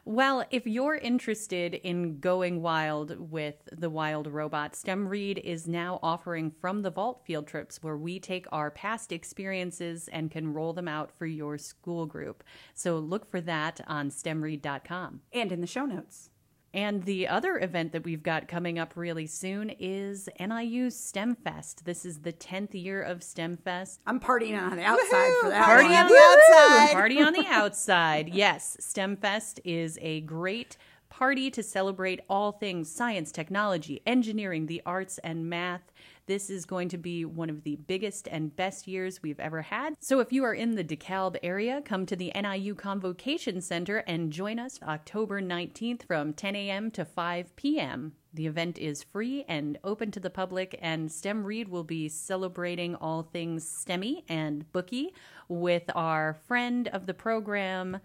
Well, 0.04 0.44
if 0.50 0.66
you're 0.66 0.96
interested 0.96 1.74
in 1.74 2.20
going 2.20 2.62
wild 2.62 3.30
with 3.30 3.56
the 3.70 3.90
wild 3.90 4.26
robot, 4.26 4.74
STEM 4.74 5.08
Read 5.08 5.38
is 5.38 5.68
now 5.68 5.98
offering 6.02 6.50
from 6.50 6.82
the 6.82 6.90
Vault 6.90 7.22
field 7.24 7.46
trips 7.46 7.82
where 7.82 7.98
we 7.98 8.18
take 8.18 8.46
our 8.50 8.70
past 8.70 9.12
experiences 9.12 10.08
and 10.08 10.30
can 10.30 10.54
roll 10.54 10.72
them 10.72 10.88
out 10.88 11.12
for 11.12 11.26
your 11.26 11.58
school 11.58 12.06
group. 12.06 12.42
So 12.72 12.98
look 12.98 13.30
for 13.30 13.40
that 13.42 13.80
on 13.86 14.10
stemread.com. 14.10 15.20
and 15.32 15.52
in 15.52 15.60
the 15.60 15.66
show 15.66 15.84
notes. 15.84 16.29
And 16.72 17.02
the 17.04 17.26
other 17.26 17.58
event 17.58 17.92
that 17.92 18.04
we've 18.04 18.22
got 18.22 18.46
coming 18.46 18.78
up 18.78 18.92
really 18.94 19.26
soon 19.26 19.70
is 19.78 20.28
NIU 20.38 20.90
STEM 20.90 21.34
Fest. 21.36 21.84
This 21.84 22.04
is 22.04 22.20
the 22.20 22.32
10th 22.32 22.80
year 22.80 23.02
of 23.02 23.24
STEM 23.24 23.56
Fest. 23.56 24.00
I'm 24.06 24.20
partying 24.20 24.60
on 24.60 24.76
the 24.76 24.84
outside 24.84 25.32
for 25.40 25.48
that. 25.48 25.64
Party 25.64 25.88
one. 25.88 25.96
on 25.96 26.06
the 26.06 26.16
outside. 26.16 26.92
Party 26.92 27.20
on 27.20 27.32
the 27.32 27.46
outside. 27.46 28.30
Yes, 28.40 28.76
STEM 28.80 29.16
Fest 29.16 29.60
is 29.64 29.98
a 30.00 30.20
great 30.22 30.76
party 31.08 31.50
to 31.50 31.62
celebrate 31.62 32.20
all 32.30 32.52
things 32.52 32.90
science, 32.90 33.32
technology, 33.32 34.00
engineering, 34.06 34.66
the 34.66 34.80
arts, 34.86 35.18
and 35.18 35.50
math. 35.50 35.92
This 36.30 36.48
is 36.48 36.64
going 36.64 36.90
to 36.90 36.96
be 36.96 37.24
one 37.24 37.50
of 37.50 37.64
the 37.64 37.74
biggest 37.74 38.28
and 38.28 38.54
best 38.54 38.86
years 38.86 39.20
we've 39.20 39.40
ever 39.40 39.62
had. 39.62 39.96
So 39.98 40.20
if 40.20 40.32
you 40.32 40.44
are 40.44 40.54
in 40.54 40.76
the 40.76 40.84
DeKalb 40.84 41.36
area, 41.42 41.82
come 41.84 42.06
to 42.06 42.14
the 42.14 42.30
NIU 42.40 42.76
Convocation 42.76 43.60
Center 43.60 44.04
and 44.06 44.32
join 44.32 44.60
us 44.60 44.78
October 44.80 45.42
19th 45.42 46.06
from 46.06 46.32
10 46.32 46.54
a.m. 46.54 46.92
to 46.92 47.04
5 47.04 47.56
p.m. 47.56 48.12
The 48.32 48.46
event 48.46 48.78
is 48.78 49.02
free 49.02 49.44
and 49.48 49.76
open 49.82 50.12
to 50.12 50.20
the 50.20 50.30
public, 50.30 50.78
and 50.80 51.10
STEM 51.10 51.42
Read 51.42 51.66
will 51.66 51.82
be 51.82 52.08
celebrating 52.08 52.94
all 52.94 53.24
things 53.24 53.64
STEMmy 53.64 54.22
and 54.28 54.70
booky 54.70 55.12
with 55.48 55.90
our 55.96 56.34
friend 56.46 56.86
of 56.92 57.06
the 57.06 57.14
program, 57.14 57.98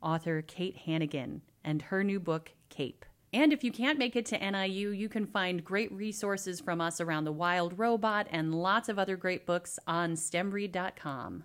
author 0.00 0.40
Kate 0.40 0.76
Hannigan, 0.76 1.42
and 1.64 1.82
her 1.82 2.04
new 2.04 2.20
book, 2.20 2.52
Cape. 2.68 3.04
And 3.32 3.52
if 3.52 3.64
you 3.64 3.72
can't 3.72 3.98
make 3.98 4.14
it 4.14 4.26
to 4.26 4.38
NIU, 4.38 4.90
you 4.90 5.08
can 5.08 5.26
find 5.26 5.64
great 5.64 5.90
resources 5.92 6.60
from 6.60 6.82
us 6.82 7.00
around 7.00 7.24
the 7.24 7.32
wild 7.32 7.78
robot 7.78 8.26
and 8.30 8.54
lots 8.54 8.90
of 8.90 8.98
other 8.98 9.16
great 9.16 9.46
books 9.46 9.78
on 9.86 10.16
STEMRead.com. 10.16 11.44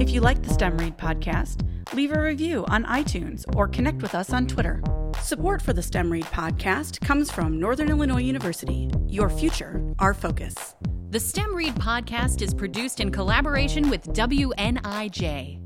If 0.00 0.10
you 0.10 0.20
like 0.20 0.42
the 0.42 0.52
STEM 0.52 0.78
Read 0.78 0.96
podcast, 0.96 1.66
leave 1.94 2.12
a 2.12 2.20
review 2.20 2.64
on 2.68 2.84
iTunes 2.84 3.44
or 3.54 3.68
connect 3.68 4.00
with 4.00 4.14
us 4.14 4.32
on 4.32 4.46
Twitter. 4.46 4.82
Support 5.20 5.60
for 5.60 5.74
the 5.74 5.82
STEM 5.82 6.10
Read 6.10 6.24
podcast 6.26 7.00
comes 7.00 7.30
from 7.30 7.60
Northern 7.60 7.90
Illinois 7.90 8.22
University. 8.22 8.88
Your 9.08 9.28
future, 9.28 9.82
our 9.98 10.14
focus. 10.14 10.74
The 11.10 11.20
STEM 11.20 11.54
Read 11.54 11.74
podcast 11.74 12.40
is 12.40 12.54
produced 12.54 13.00
in 13.00 13.10
collaboration 13.10 13.90
with 13.90 14.04
WNIJ. 14.08 15.65